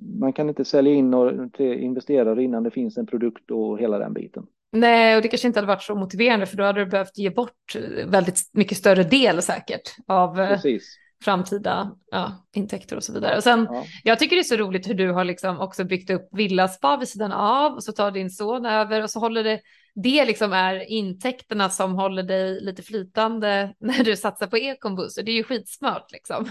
man 0.00 0.32
kan 0.32 0.48
inte 0.48 0.64
sälja 0.64 0.92
in 0.92 1.14
och 1.14 1.52
till 1.52 1.72
investerare 1.72 2.42
innan 2.42 2.62
det 2.62 2.70
finns 2.70 2.98
en 2.98 3.06
produkt 3.06 3.50
och 3.50 3.78
hela 3.78 3.98
den 3.98 4.12
biten. 4.12 4.46
Nej, 4.72 5.16
och 5.16 5.22
det 5.22 5.28
kanske 5.28 5.46
inte 5.46 5.58
hade 5.58 5.66
varit 5.66 5.82
så 5.82 5.94
motiverande 5.94 6.46
för 6.46 6.56
då 6.56 6.64
hade 6.64 6.80
du 6.80 6.86
behövt 6.86 7.18
ge 7.18 7.30
bort 7.30 7.76
väldigt 8.06 8.40
mycket 8.52 8.78
större 8.78 9.02
del 9.02 9.42
säkert 9.42 9.94
av 10.06 10.40
eh, 10.40 10.48
Precis. 10.48 10.96
framtida 11.24 11.90
ja, 12.10 12.46
intäkter 12.54 12.96
och 12.96 13.04
så 13.04 13.12
vidare. 13.12 13.36
Och 13.36 13.42
sen, 13.42 13.68
ja. 13.70 13.84
Jag 14.04 14.18
tycker 14.18 14.36
det 14.36 14.42
är 14.42 14.44
så 14.44 14.56
roligt 14.56 14.88
hur 14.88 14.94
du 14.94 15.10
har 15.10 15.24
liksom 15.24 15.60
också 15.60 15.84
byggt 15.84 16.10
upp 16.10 16.28
Villaspar 16.32 16.98
vid 16.98 17.08
sidan 17.08 17.32
av 17.32 17.72
och 17.72 17.84
så 17.84 17.92
tar 17.92 18.10
din 18.10 18.30
son 18.30 18.66
över 18.66 19.02
och 19.02 19.10
så 19.10 19.20
håller 19.20 19.44
det 19.44 19.60
det 19.94 20.24
liksom 20.24 20.52
är 20.52 20.90
intäkterna 20.90 21.68
som 21.68 21.94
håller 21.94 22.22
dig 22.22 22.60
lite 22.60 22.82
flytande 22.82 23.74
när 23.80 24.04
du 24.04 24.16
satsar 24.16 24.46
på 24.46 24.56
ekombuss. 24.56 25.14
Det 25.14 25.30
är 25.30 25.36
ju 25.36 25.44
skitsmart 25.44 26.12
liksom. 26.12 26.50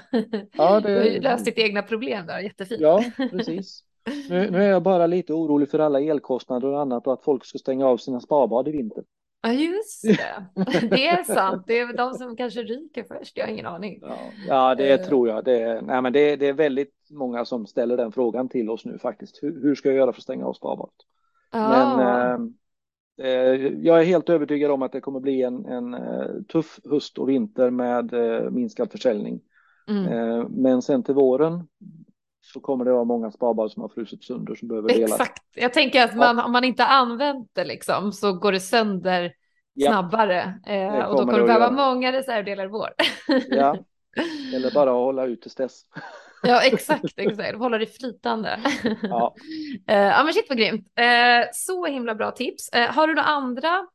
Ja, 0.54 0.80
det... 0.80 0.90
Du 0.90 0.98
har 0.98 1.06
ju 1.06 1.22
löst 1.22 1.46
ditt 1.46 1.58
egna 1.58 1.82
problem 1.82 2.26
där, 2.26 2.40
jättefint. 2.40 2.82
Ja, 2.82 3.04
precis. 3.32 3.84
Nu, 4.30 4.52
nu, 4.52 4.64
är 4.64 4.70
jag 4.70 4.84
bara 4.84 5.08
lite 5.08 5.34
orolig 5.34 5.70
för 5.70 5.80
alla 5.80 6.02
elkostnader 6.02 6.68
och 6.68 6.82
annat 6.82 7.08
och 7.08 7.14
att 7.14 7.24
folk 7.24 7.46
ska 7.46 7.58
stänga 7.58 7.88
av 7.88 7.98
sina 7.98 8.20
sparbad 8.20 8.68
i 8.68 8.72
vinter. 8.72 9.04
Ja, 9.42 9.52
just 9.52 10.04
det. 10.04 10.46
Det 10.90 11.08
är 11.08 11.24
sant. 11.24 11.64
Det 11.68 11.80
är 11.80 11.98
de 11.98 12.14
som 12.14 12.36
kanske 12.36 12.64
ryker 12.64 13.04
först. 13.04 13.38
Jag 13.38 13.46
har 13.46 13.52
ingen 13.52 13.66
aning. 13.66 14.00
Ja, 14.02 14.18
ja 14.48 14.76
det 14.76 15.00
uh... 15.00 15.06
tror 15.06 15.30
jag. 15.30 15.46
Det 15.46 15.62
är, 15.62 15.82
nej, 15.82 16.02
men 16.02 16.14
det, 16.14 16.36
det, 16.36 16.48
är 16.48 16.54
väldigt 16.54 16.96
många 17.10 17.46
som 17.46 17.68
ställer 17.68 17.98
den 17.98 18.12
frågan 18.12 18.50
till 18.50 18.70
oss 18.70 18.86
nu 18.86 18.98
faktiskt. 19.00 19.44
Hur, 19.44 19.62
hur 19.62 19.76
ska 19.76 19.90
jag 19.90 19.98
göra 19.98 20.14
för 20.14 20.20
att 20.20 20.24
stänga 20.24 20.46
av 20.46 20.54
sparbadet? 20.54 20.96
Ah. 21.52 21.98
Men 21.98 22.00
eh, 22.00 22.54
Eh, 23.20 23.74
jag 23.82 24.00
är 24.00 24.06
helt 24.06 24.30
övertygad 24.30 24.72
om 24.72 24.82
att 24.82 24.92
det 24.92 25.02
kommer 25.02 25.20
bli 25.20 25.42
en, 25.42 25.66
en 25.66 25.94
eh, 25.94 26.42
tuff 26.52 26.80
höst 26.90 27.18
och 27.18 27.30
vinter 27.30 27.70
med 27.70 28.14
eh, 28.14 28.50
minskad 28.50 28.92
försäljning. 28.92 29.42
Mm. 29.88 30.46
Men 30.50 30.82
sen 30.82 31.04
till 31.04 31.14
våren 31.14 31.68
så 32.54 32.60
kommer 32.60 32.86
det 32.86 32.92
vara 32.92 33.04
många 33.04 33.32
sparbad 33.32 33.72
som 33.72 33.82
har 33.82 33.90
frusit 33.90 34.24
sönder 34.24 34.56
som 34.56 34.68
behöver 34.68 34.90
delas. 34.90 35.12
Exakt, 35.12 35.44
jag 35.56 35.74
tänker 35.74 36.04
att 36.04 36.16
man, 36.16 36.38
ja. 36.38 36.46
om 36.46 36.52
man 36.52 36.64
inte 36.64 36.86
använt 36.86 37.50
det 37.54 37.66
liksom 37.66 38.12
så 38.12 38.34
går 38.34 38.52
det 38.52 38.60
sönder 38.60 39.34
ja. 39.74 39.92
snabbare 39.92 40.60
eh, 40.68 41.06
och 41.06 41.16
då 41.16 41.26
kommer 41.26 41.40
det 41.40 41.46
behöva 41.46 41.72
många 41.72 42.12
reservdelar 42.12 42.66
i 42.66 42.68
vår. 42.68 42.90
ja, 43.50 43.78
eller 44.56 44.74
bara 44.74 44.92
hålla 44.92 45.26
ut 45.26 45.42
tills 45.42 45.56
dess. 45.56 45.82
Ja, 46.44 46.62
exakt, 46.62 47.14
exakt. 47.18 47.58
Hålla 47.58 47.78
det 47.78 47.98
flytande. 47.98 48.60
Ja. 49.02 49.36
uh, 49.92 49.96
ja, 49.96 50.24
men 50.24 50.34
shit 50.34 50.46
vad 50.50 50.58
grymt. 50.58 50.88
Uh, 51.00 51.50
så 51.54 51.86
himla 51.86 52.16
bra 52.16 52.32
tips. 52.32 52.70
Har 52.74 53.08
du 53.08 53.16
några 53.16 53.28
andra 53.28 53.88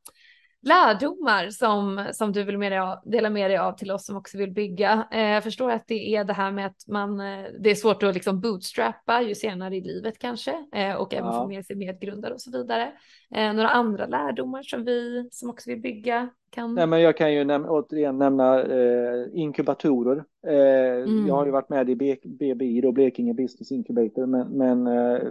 lärdomar 0.65 1.49
som, 1.49 2.07
som 2.13 2.31
du 2.31 2.43
vill 2.43 2.57
med 2.57 2.81
av, 2.81 2.99
dela 3.05 3.29
med 3.29 3.51
dig 3.51 3.57
av 3.57 3.71
till 3.71 3.91
oss 3.91 4.05
som 4.05 4.17
också 4.17 4.37
vill 4.37 4.51
bygga? 4.51 5.07
jag 5.11 5.43
förstår 5.43 5.71
att 5.71 5.87
det 5.87 6.15
är 6.15 6.23
det 6.23 6.33
här 6.33 6.51
med 6.51 6.65
att 6.65 6.87
man, 6.87 7.17
det 7.59 7.71
är 7.71 7.75
svårt 7.75 8.03
att 8.03 8.13
liksom 8.13 8.41
bootstrappa 8.41 9.21
ju 9.21 9.35
senare 9.35 9.75
i 9.75 9.81
livet 9.81 10.19
kanske 10.19 10.51
och 10.99 11.13
även 11.13 11.25
ja. 11.25 11.41
få 11.41 11.47
med 11.47 11.65
sig 11.65 11.75
medgrundare 11.75 12.33
och 12.33 12.41
så 12.41 12.51
vidare. 12.51 12.91
några 13.29 13.69
andra 13.69 14.05
lärdomar 14.05 14.63
som 14.63 14.83
vi 14.83 15.27
som 15.31 15.49
också 15.49 15.69
vill 15.69 15.81
bygga 15.81 16.29
kan... 16.55 16.75
Nej, 16.75 16.87
men 16.87 17.01
jag 17.01 17.17
kan 17.17 17.33
ju 17.33 17.43
näm 17.43 17.65
återigen 17.65 18.17
nämna 18.17 18.61
eh, 18.61 19.25
inkubatorer. 19.33 20.23
Eh, 20.47 21.03
mm. 21.03 21.27
Jag 21.27 21.35
har 21.35 21.45
ju 21.45 21.51
varit 21.51 21.69
med 21.69 21.89
i 21.89 21.95
B 21.95 22.15
BBI, 22.23 22.81
då, 22.81 22.91
Blekinge 22.91 23.33
Business 23.33 23.71
Incubator, 23.71 24.25
men, 24.25 24.47
men 24.47 24.87
eh, 24.87 25.21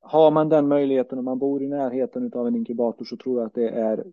har 0.00 0.30
man 0.30 0.48
den 0.48 0.68
möjligheten 0.68 1.18
och 1.18 1.24
man 1.24 1.38
bor 1.38 1.62
i 1.62 1.68
närheten 1.68 2.32
av 2.34 2.46
en 2.46 2.56
inkubator 2.56 3.04
så 3.04 3.16
tror 3.16 3.40
jag 3.40 3.46
att 3.46 3.54
det 3.54 3.68
är 3.68 4.04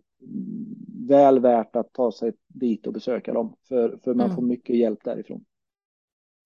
väl 1.08 1.40
värt 1.40 1.76
att 1.76 1.92
ta 1.92 2.12
sig 2.12 2.32
dit 2.48 2.86
och 2.86 2.92
besöka 2.92 3.32
dem, 3.32 3.56
för, 3.68 3.98
för 4.04 4.14
man 4.14 4.26
mm. 4.26 4.36
får 4.36 4.42
mycket 4.42 4.76
hjälp 4.76 5.04
därifrån. 5.04 5.44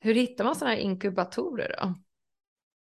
Hur 0.00 0.14
hittar 0.14 0.44
man 0.44 0.54
sådana 0.54 0.74
här 0.74 0.80
inkubatorer 0.80 1.76
då? 1.80 1.94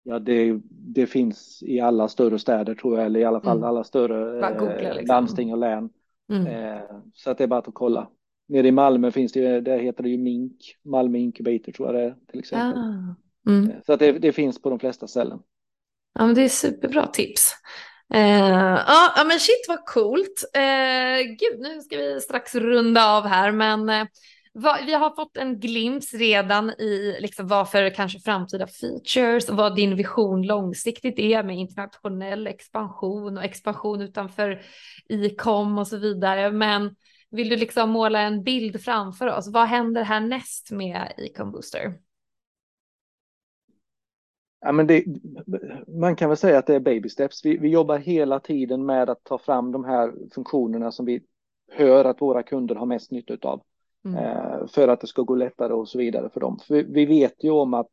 Ja, 0.04 0.20
det, 0.20 0.60
det 0.70 1.08
finns 1.08 1.64
i 1.64 1.80
alla 1.80 2.08
större 2.08 2.40
städer 2.40 2.76
tror 2.76 2.98
jag, 2.98 3.06
eller 3.06 3.20
i 3.20 3.24
alla 3.24 3.42
fall 3.42 3.58
mm. 3.58 3.70
alla 3.70 3.84
större 3.84 4.48
eh, 4.48 4.80
liksom. 4.80 5.06
landsting 5.06 5.52
och 5.52 5.58
län. 5.58 5.90
Mm. 6.30 6.48
Eh, 6.48 6.82
så 7.14 7.32
att 7.32 7.38
det 7.38 7.44
är 7.44 7.48
bara 7.48 7.60
att 7.60 7.74
kolla. 7.74 8.10
Nere 8.48 8.68
i 8.68 8.72
Malmö 8.72 9.12
finns 9.12 9.32
det 9.32 9.62
där 9.62 9.80
heter 9.80 10.04
det 10.04 10.10
ju 10.10 10.18
Mink, 10.18 10.56
Malmö 10.82 11.18
Incubator 11.18 11.72
tror 11.72 11.88
jag 11.88 11.96
det 11.96 12.02
är 12.02 12.16
till 12.32 12.40
exempel. 12.40 12.80
Ah. 12.80 13.16
Mm. 13.52 13.70
Eh, 13.70 13.76
så 13.86 13.94
att 13.94 14.00
det, 14.00 14.12
det, 14.12 14.32
finns 14.32 14.62
på 14.62 14.70
de 14.70 14.80
flesta 14.80 15.08
ställen. 15.08 15.40
Ja, 16.14 16.26
men 16.26 16.36
det 16.36 16.42
är 16.42 16.50
superbra 16.50 17.08
tips. 17.08 17.52
Eh, 18.14 18.80
ja, 18.88 19.24
men 19.28 19.40
shit 19.40 19.66
vad 19.68 19.86
coolt. 19.86 20.44
Eh, 20.54 21.18
gud, 21.28 21.60
nu 21.60 21.82
ska 21.82 21.98
vi 21.98 22.22
strax 22.22 22.56
runda 22.56 23.10
av 23.10 23.28
här, 23.28 23.52
men 23.52 23.90
eh, 23.90 24.06
va, 24.54 24.78
vi 24.86 24.94
har 24.94 25.16
fått 25.16 25.38
en 25.38 25.60
glimt 25.60 26.06
redan 26.14 26.70
i 26.70 27.18
liksom 27.20 27.48
vad 27.48 27.70
för 27.70 27.90
kanske 27.90 28.20
framtida 28.20 28.68
features 28.68 29.50
och 29.50 29.58
vad 29.58 29.76
din 29.76 29.96
vision 29.96 30.42
långsiktigt 30.42 31.20
är 31.20 31.44
med 31.44 31.58
internationell 31.58 32.48
expansion 32.48 33.38
och 33.38 33.44
expansion 33.44 34.02
utanför 34.02 34.62
e-com 35.10 35.78
och 35.78 35.88
så 35.88 35.98
vidare. 35.98 36.52
Men 36.52 36.96
vill 37.32 37.50
du 37.50 37.56
liksom 37.56 37.90
måla 37.90 38.20
en 38.20 38.44
bild 38.44 38.82
framför 38.82 39.28
oss? 39.28 39.48
Vad 39.48 39.68
händer 39.68 40.04
härnäst 40.04 40.72
med 40.72 41.14
e-com 41.18 41.52
booster? 41.52 41.94
Ja, 44.66 44.72
men 44.72 44.88
det, 44.88 45.06
man 45.88 46.16
kan 46.16 46.30
väl 46.30 46.38
säga 46.38 46.60
att 46.60 46.68
det 46.68 46.76
är 46.76 46.80
baby 46.80 47.10
steps. 47.10 47.46
Vi, 47.46 47.58
vi 47.58 47.70
jobbar 47.70 47.98
hela 47.98 48.40
tiden 48.40 48.86
med 48.86 49.10
att 49.10 49.24
ta 49.24 49.38
fram 49.38 49.72
de 49.72 49.86
här 49.86 50.14
funktionerna 50.34 50.92
som 50.92 51.06
vi 51.06 51.24
hör 51.72 52.06
att 52.06 52.22
våra 52.22 52.44
kunder 52.44 52.76
har 52.76 52.86
mest 52.86 53.12
nytta 53.12 53.50
av. 53.50 53.62
Mm. 54.06 54.18
Eh, 54.18 54.68
för 54.68 54.88
att 54.88 55.02
det 55.02 55.08
ska 55.08 55.22
gå 55.22 55.36
lättare 55.36 55.74
och 55.74 55.90
så 55.90 55.98
vidare 55.98 56.30
för 56.30 56.40
dem. 56.40 56.60
För 56.68 56.84
vi 56.84 57.06
vet 57.06 57.44
ju 57.44 57.50
om 57.50 57.74
att 57.74 57.92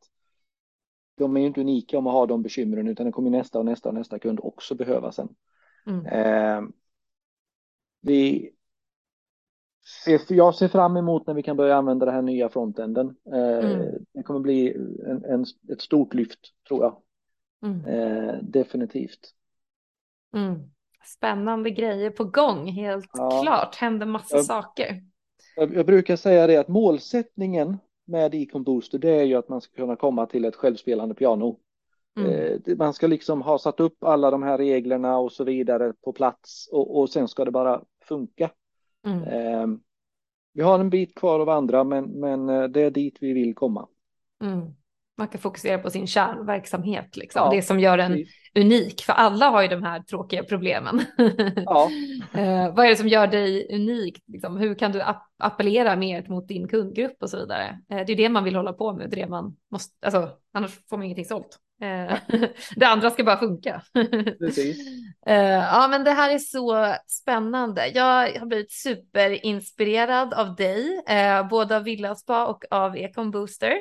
de 1.17 1.37
är 1.37 1.41
inte 1.41 1.61
unika 1.61 1.99
om 1.99 2.07
att 2.07 2.13
ha 2.13 2.27
de 2.27 2.43
bekymren 2.43 2.89
utan 2.89 3.07
det 3.07 3.13
kommer 3.13 3.31
nästa 3.31 3.59
och 3.59 3.65
nästa 3.65 3.89
och 3.89 3.95
nästa 3.95 4.19
kund 4.19 4.41
också 4.43 4.75
behöva 4.75 5.13
sen. 5.13 5.29
Mm. 5.87 6.07
Eh, 6.07 6.71
vi 8.01 8.51
jag 10.29 10.55
ser 10.55 10.69
fram 10.69 10.97
emot 10.97 11.27
när 11.27 11.35
vi 11.35 11.43
kan 11.43 11.57
börja 11.57 11.77
använda 11.77 12.07
det 12.07 12.13
här 12.13 12.23
nya 12.23 12.49
frontenden. 12.49 13.17
Eh, 13.33 13.71
mm. 13.71 14.05
Det 14.13 14.23
kommer 14.23 14.41
bli 14.41 14.77
en, 15.07 15.25
en, 15.25 15.45
ett 15.73 15.81
stort 15.81 16.15
lyft 16.15 16.41
tror 16.69 16.83
jag. 16.83 16.97
Mm. 17.63 17.85
Eh, 17.85 18.35
definitivt. 18.43 19.35
Mm. 20.37 20.61
Spännande 21.05 21.71
grejer 21.71 22.11
på 22.11 22.25
gång, 22.25 22.67
helt 22.67 23.11
ja. 23.13 23.43
klart. 23.43 23.77
Händer 23.77 24.07
massa 24.07 24.37
jag, 24.37 24.45
saker. 24.45 25.03
Jag, 25.57 25.75
jag, 25.75 25.87
brukar 25.87 26.17
säga 26.17 26.47
det 26.47 26.57
att 26.57 26.69
målsättningen 26.69 27.79
med 28.05 28.35
Econ 28.35 28.65
Booster 28.65 28.99
det 28.99 29.11
är 29.11 29.25
ju 29.25 29.35
att 29.35 29.49
man 29.49 29.61
ska 29.61 29.77
kunna 29.77 29.97
komma 29.97 30.27
till 30.27 30.45
ett 30.45 30.57
självspelande 30.57 31.15
piano. 31.15 31.59
Mm. 32.17 32.31
Eh, 32.31 32.77
man 32.77 32.95
ska 32.95 33.07
liksom 33.07 33.43
ha 33.43 33.59
satt 33.59 33.81
upp 33.81 34.05
alla 34.05 34.31
de 34.31 34.43
här 34.43 34.59
reglerna 34.59 35.19
och 35.19 35.33
så 35.33 35.45
vidare 35.45 35.93
på 36.05 36.13
plats 36.13 36.69
och, 36.73 37.01
och 37.01 37.11
sen 37.11 37.29
ska 37.29 37.45
det 37.45 37.51
bara 37.51 37.83
funka. 38.05 38.51
Mm. 39.07 39.23
Eh, 39.23 39.79
vi 40.53 40.63
har 40.63 40.79
en 40.79 40.91
bit 40.91 41.15
kvar 41.15 41.41
att 41.41 41.47
vandra, 41.47 41.85
men, 41.85 42.05
men 42.05 42.49
eh, 42.49 42.65
det 42.65 42.83
är 42.83 42.91
dit 42.91 43.19
vi 43.21 43.33
vill 43.33 43.55
komma. 43.55 43.89
Mm. 44.43 44.75
Man 45.19 45.29
kan 45.29 45.41
fokusera 45.41 45.79
på 45.79 45.91
sin 45.91 46.07
kärnverksamhet, 46.07 47.17
liksom. 47.17 47.43
Ja, 47.45 47.51
det 47.51 47.63
som 47.63 47.81
gör 47.81 47.99
en 47.99 48.25
unik, 48.55 49.01
för 49.03 49.13
alla 49.13 49.49
har 49.49 49.63
ju 49.63 49.69
de 49.69 49.83
här 49.83 50.01
tråkiga 50.01 50.45
problemen. 50.45 51.01
Ja. 51.57 51.91
eh, 52.35 52.75
vad 52.75 52.85
är 52.85 52.89
det 52.89 52.97
som 52.97 53.09
gör 53.09 53.27
dig 53.27 53.75
unik? 53.75 54.23
Liksom? 54.27 54.57
Hur 54.57 54.75
kan 54.75 54.93
du 54.93 55.03
app 55.03 55.23
appellera 55.39 55.97
mer 55.97 56.27
mot 56.29 56.49
din 56.49 56.69
kundgrupp 56.69 57.23
och 57.23 57.31
så 57.31 57.37
vidare? 57.37 57.81
Eh, 57.89 58.07
det 58.07 58.13
är 58.13 58.17
det 58.17 58.29
man 58.29 58.45
vill 58.45 58.57
hålla 58.57 58.73
på 58.73 58.93
med, 58.93 59.11
det 59.11 59.17
det 59.17 59.29
man 59.29 59.57
måste, 59.71 60.07
alltså, 60.07 60.31
annars 60.53 60.89
får 60.89 60.97
man 60.97 61.05
ingenting 61.05 61.25
sålt. 61.25 61.59
Eh, 61.81 62.19
det 62.77 62.87
andra 62.87 63.11
ska 63.11 63.25
bara 63.25 63.39
funka. 63.39 63.83
Precis. 64.39 64.79
Eh, 65.27 65.45
ja, 65.45 65.89
men 65.91 66.05
det 66.05 66.11
här 66.11 66.31
är 66.31 66.39
så 66.39 66.95
spännande. 67.07 67.89
Jag 67.89 68.39
har 68.39 68.47
blivit 68.47 68.73
superinspirerad 68.73 70.35
av 70.35 70.55
dig, 70.57 71.03
eh, 71.09 71.49
både 71.49 71.77
av 71.77 71.83
Villaspa 71.83 72.47
och 72.47 72.65
av 72.71 72.97
Econ 72.97 73.31
Booster. 73.31 73.75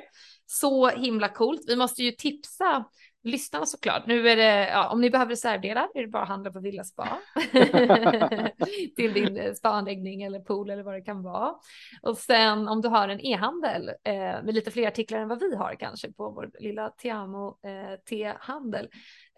Så 0.45 0.89
himla 0.89 1.29
coolt. 1.29 1.61
Vi 1.67 1.75
måste 1.75 2.03
ju 2.03 2.11
tipsa 2.11 2.85
lyssnarna 3.23 3.65
såklart. 3.65 4.07
Nu 4.07 4.29
är 4.29 4.35
det, 4.35 4.69
ja, 4.69 4.89
om 4.89 5.01
ni 5.01 5.09
behöver 5.09 5.29
reservdelar 5.29 5.87
är 5.93 6.01
det 6.01 6.07
bara 6.07 6.23
att 6.23 6.29
handla 6.29 6.51
på 6.51 6.59
Villa 6.59 6.83
Spa 6.83 7.19
till 8.95 9.13
din 9.13 9.37
eh, 9.37 9.53
spaanläggning 9.53 10.23
eller 10.23 10.39
pool 10.39 10.69
eller 10.69 10.83
vad 10.83 10.93
det 10.93 11.01
kan 11.01 11.23
vara. 11.23 11.53
Och 12.01 12.17
sen 12.17 12.67
om 12.67 12.81
du 12.81 12.87
har 12.87 13.09
en 13.09 13.19
e-handel 13.19 13.89
eh, 14.03 14.13
med 14.15 14.53
lite 14.53 14.71
fler 14.71 14.87
artiklar 14.87 15.19
än 15.19 15.27
vad 15.27 15.39
vi 15.39 15.55
har 15.55 15.75
kanske 15.79 16.13
på 16.13 16.29
vår 16.29 16.49
lilla 16.59 16.89
Tiamo 16.89 17.57
eh, 17.63 17.99
te-handel 18.09 18.89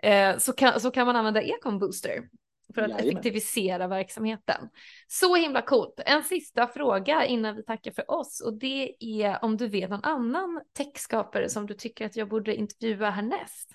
eh, 0.03 0.37
så, 0.37 0.53
kan, 0.53 0.79
så 0.79 0.91
kan 0.91 1.05
man 1.05 1.15
använda 1.15 1.41
Econ 1.41 1.79
Booster 1.79 2.21
för 2.73 2.81
att 2.81 2.89
Jajamän. 2.89 3.09
effektivisera 3.09 3.87
verksamheten. 3.87 4.69
Så 5.07 5.35
himla 5.35 5.61
coolt. 5.61 5.99
En 6.05 6.23
sista 6.23 6.67
fråga 6.67 7.25
innan 7.25 7.55
vi 7.55 7.63
tackar 7.63 7.91
för 7.91 8.11
oss 8.11 8.41
och 8.41 8.53
det 8.53 8.95
är 8.99 9.43
om 9.43 9.57
du 9.57 9.67
vet 9.67 9.89
någon 9.89 10.03
annan 10.03 10.61
techskapare 10.77 11.49
som 11.49 11.65
du 11.65 11.73
tycker 11.73 12.05
att 12.05 12.15
jag 12.15 12.29
borde 12.29 12.55
intervjua 12.55 13.09
härnäst. 13.09 13.69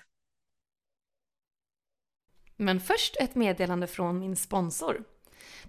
Men 2.55 2.79
först 2.79 3.15
ett 3.19 3.35
meddelande 3.35 3.87
från 3.87 4.19
min 4.19 4.35
sponsor. 4.35 5.03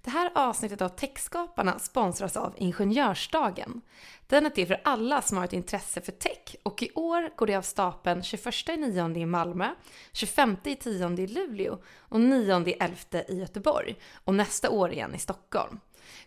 Det 0.05 0.11
här 0.11 0.30
avsnittet 0.34 0.82
av 0.82 0.88
Techskaparna 0.88 1.78
sponsras 1.78 2.36
av 2.36 2.55
Ingenjörsdagen. 2.57 3.80
Den 4.26 4.46
är 4.46 4.51
till 4.51 4.66
för 4.66 4.80
alla 4.84 5.22
som 5.22 5.36
har 5.36 5.44
ett 5.44 5.53
intresse 5.53 6.01
för 6.01 6.12
tech 6.12 6.57
och 6.62 6.82
i 6.82 6.90
år 6.94 7.36
går 7.36 7.46
det 7.46 7.57
av 7.57 7.62
stapeln 7.62 8.20
21.9 8.20 9.18
i 9.18 9.26
Malmö, 9.26 9.74
25.10 10.12 11.20
i 11.20 11.26
Luleå 11.26 11.78
och 11.99 12.18
9.11 12.18 13.30
i 13.30 13.38
Göteborg 13.38 13.96
och 14.24 14.34
nästa 14.34 14.70
år 14.70 14.92
igen 14.92 15.14
i 15.14 15.18
Stockholm. 15.18 15.80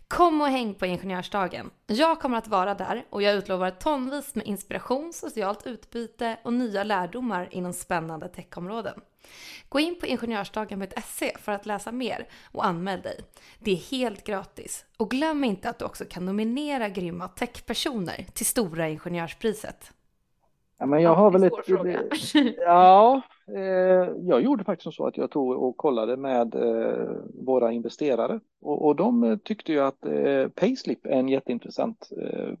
Kom 0.08 0.40
och 0.40 0.48
häng 0.48 0.74
på 0.74 0.86
Ingenjörsdagen. 0.86 1.70
Jag 1.86 2.20
kommer 2.20 2.38
att 2.38 2.48
vara 2.48 2.74
där 2.74 3.04
och 3.10 3.22
jag 3.22 3.34
utlovar 3.34 3.70
tonvis 3.70 4.34
med 4.34 4.46
inspiration, 4.46 5.12
socialt 5.12 5.66
utbyte 5.66 6.36
och 6.42 6.52
nya 6.52 6.84
lärdomar 6.84 7.48
inom 7.50 7.72
spännande 7.72 8.28
techområden. 8.28 9.00
Gå 9.68 9.80
in 9.80 10.00
på 10.00 10.06
ingenjörsdagen.se 10.06 11.36
för 11.38 11.52
att 11.52 11.66
läsa 11.66 11.92
mer 11.92 12.28
och 12.52 12.66
anmäl 12.66 13.02
dig. 13.02 13.20
Det 13.58 13.70
är 13.70 13.76
helt 13.76 14.24
gratis. 14.24 14.84
Och 14.96 15.10
glöm 15.10 15.44
inte 15.44 15.70
att 15.70 15.78
du 15.78 15.84
också 15.84 16.04
kan 16.10 16.26
nominera 16.26 16.88
grymma 16.88 17.28
techpersoner 17.28 18.26
till 18.32 18.46
Stora 18.46 18.88
Ingenjörspriset. 18.88 19.92
Ja, 20.78 20.86
men 20.86 21.02
jag 21.02 21.14
har 21.14 21.30
väl 21.30 21.44
ett... 21.44 21.52
Ja, 22.56 23.22
jag 24.20 24.42
gjorde 24.42 24.64
faktiskt 24.64 24.96
så 24.96 25.06
att 25.06 25.16
jag 25.16 25.30
tog 25.30 25.62
och 25.62 25.76
kollade 25.76 26.16
med 26.16 26.54
eh, 26.54 27.16
våra 27.34 27.72
investerare 27.72 28.40
och, 28.60 28.96
de 28.96 29.38
tyckte 29.44 29.72
ju 29.72 29.80
att 29.80 30.04
eh, 30.04 30.48
Payslip 30.48 31.06
är 31.06 31.10
en 31.10 31.28
jätteintressant 31.28 32.08
eh, 32.20 32.54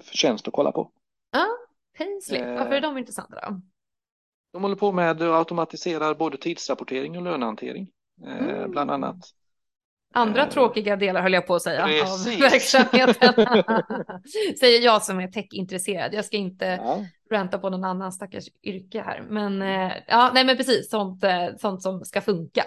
tjänst 0.00 0.48
att 0.48 0.54
kolla 0.54 0.72
på. 0.72 0.90
Ja, 1.30 1.46
Payslip, 1.98 2.46
varför 2.46 2.72
är 2.72 2.80
de 2.80 2.98
intressanta 2.98 3.48
då? 3.48 3.60
De 4.52 4.62
håller 4.62 4.76
på 4.76 4.92
med 4.92 5.10
att 5.10 5.20
automatisera 5.20 6.14
både 6.14 6.36
tidsrapportering 6.36 7.16
och 7.16 7.22
lönehantering, 7.22 7.88
eh, 8.26 8.48
mm. 8.48 8.70
bland 8.70 8.90
annat. 8.90 9.34
Andra 10.14 10.42
eh, 10.42 10.48
tråkiga 10.48 10.96
delar 10.96 11.22
höll 11.22 11.32
jag 11.32 11.46
på 11.46 11.54
att 11.54 11.62
säga 11.62 11.84
Precis. 11.84 12.34
av 12.34 12.50
verksamheten. 12.50 13.34
Säger 14.60 14.80
jag 14.80 15.02
som 15.02 15.20
är 15.20 15.28
techintresserad. 15.28 16.14
Jag 16.14 16.24
ska 16.24 16.36
inte 16.36 16.64
ja. 16.66 17.04
ranta 17.30 17.58
på 17.58 17.70
någon 17.70 17.84
annan 17.84 18.12
stackars 18.12 18.44
yrke 18.62 19.02
här. 19.02 19.22
Men 19.28 19.62
eh, 19.62 19.92
ja, 20.06 20.30
nej 20.34 20.44
men 20.44 20.56
precis 20.56 20.90
sånt, 20.90 21.24
sånt 21.58 21.82
som 21.82 22.04
ska 22.04 22.20
funka. 22.20 22.64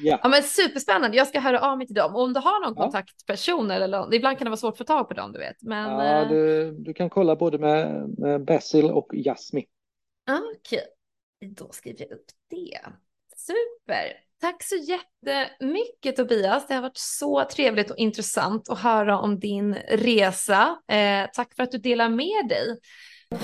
Ja. 0.00 0.18
ja 0.22 0.28
men 0.28 0.42
superspännande. 0.42 1.16
Jag 1.16 1.26
ska 1.26 1.40
höra 1.40 1.60
av 1.60 1.78
mig 1.78 1.86
till 1.86 1.96
dem. 1.96 2.14
Och 2.14 2.22
om 2.22 2.32
du 2.32 2.40
har 2.40 2.64
någon 2.64 2.74
ja. 2.76 2.82
kontaktperson 2.82 3.70
eller 3.70 4.14
ibland 4.14 4.38
kan 4.38 4.44
det 4.44 4.50
vara 4.50 4.56
svårt 4.56 4.72
att 4.72 4.78
få 4.78 4.84
tag 4.84 5.08
på 5.08 5.14
dem, 5.14 5.32
du 5.32 5.38
vet. 5.38 5.62
Men, 5.62 5.90
ja, 5.90 6.24
du, 6.24 6.72
du 6.72 6.94
kan 6.94 7.10
kolla 7.10 7.36
både 7.36 7.58
med, 7.58 8.08
med 8.18 8.44
Basil 8.44 8.90
och 8.90 9.10
Jasmi. 9.12 9.66
Okej. 10.30 10.78
Okay. 11.40 11.54
Då 11.54 11.68
skriver 11.72 12.00
jag 12.00 12.12
upp 12.12 12.26
det. 12.50 12.78
Super! 13.36 14.27
Tack 14.40 14.62
så 14.62 14.76
jättemycket 14.76 16.16
Tobias. 16.16 16.66
Det 16.66 16.74
har 16.74 16.82
varit 16.82 16.96
så 16.96 17.44
trevligt 17.44 17.90
och 17.90 17.96
intressant 17.96 18.68
att 18.68 18.78
höra 18.78 19.18
om 19.18 19.40
din 19.40 19.74
resa. 19.74 20.78
Eh, 20.92 21.30
tack 21.32 21.54
för 21.56 21.62
att 21.62 21.72
du 21.72 21.78
delar 21.78 22.08
med 22.08 22.48
dig 22.48 22.78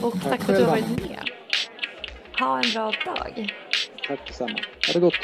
och 0.03 0.13
tack, 0.13 0.23
tack 0.23 0.43
för 0.43 0.53
att 0.53 0.59
du 0.59 0.65
har 0.65 0.71
varit 0.71 1.09
med. 1.09 1.31
Ha 2.39 2.63
en 2.63 2.71
bra 2.73 2.93
dag. 3.05 3.53
Tack 4.07 4.27
detsamma. 4.27 4.59
Ha 4.87 4.93
det 4.93 5.01
gott. 5.01 5.15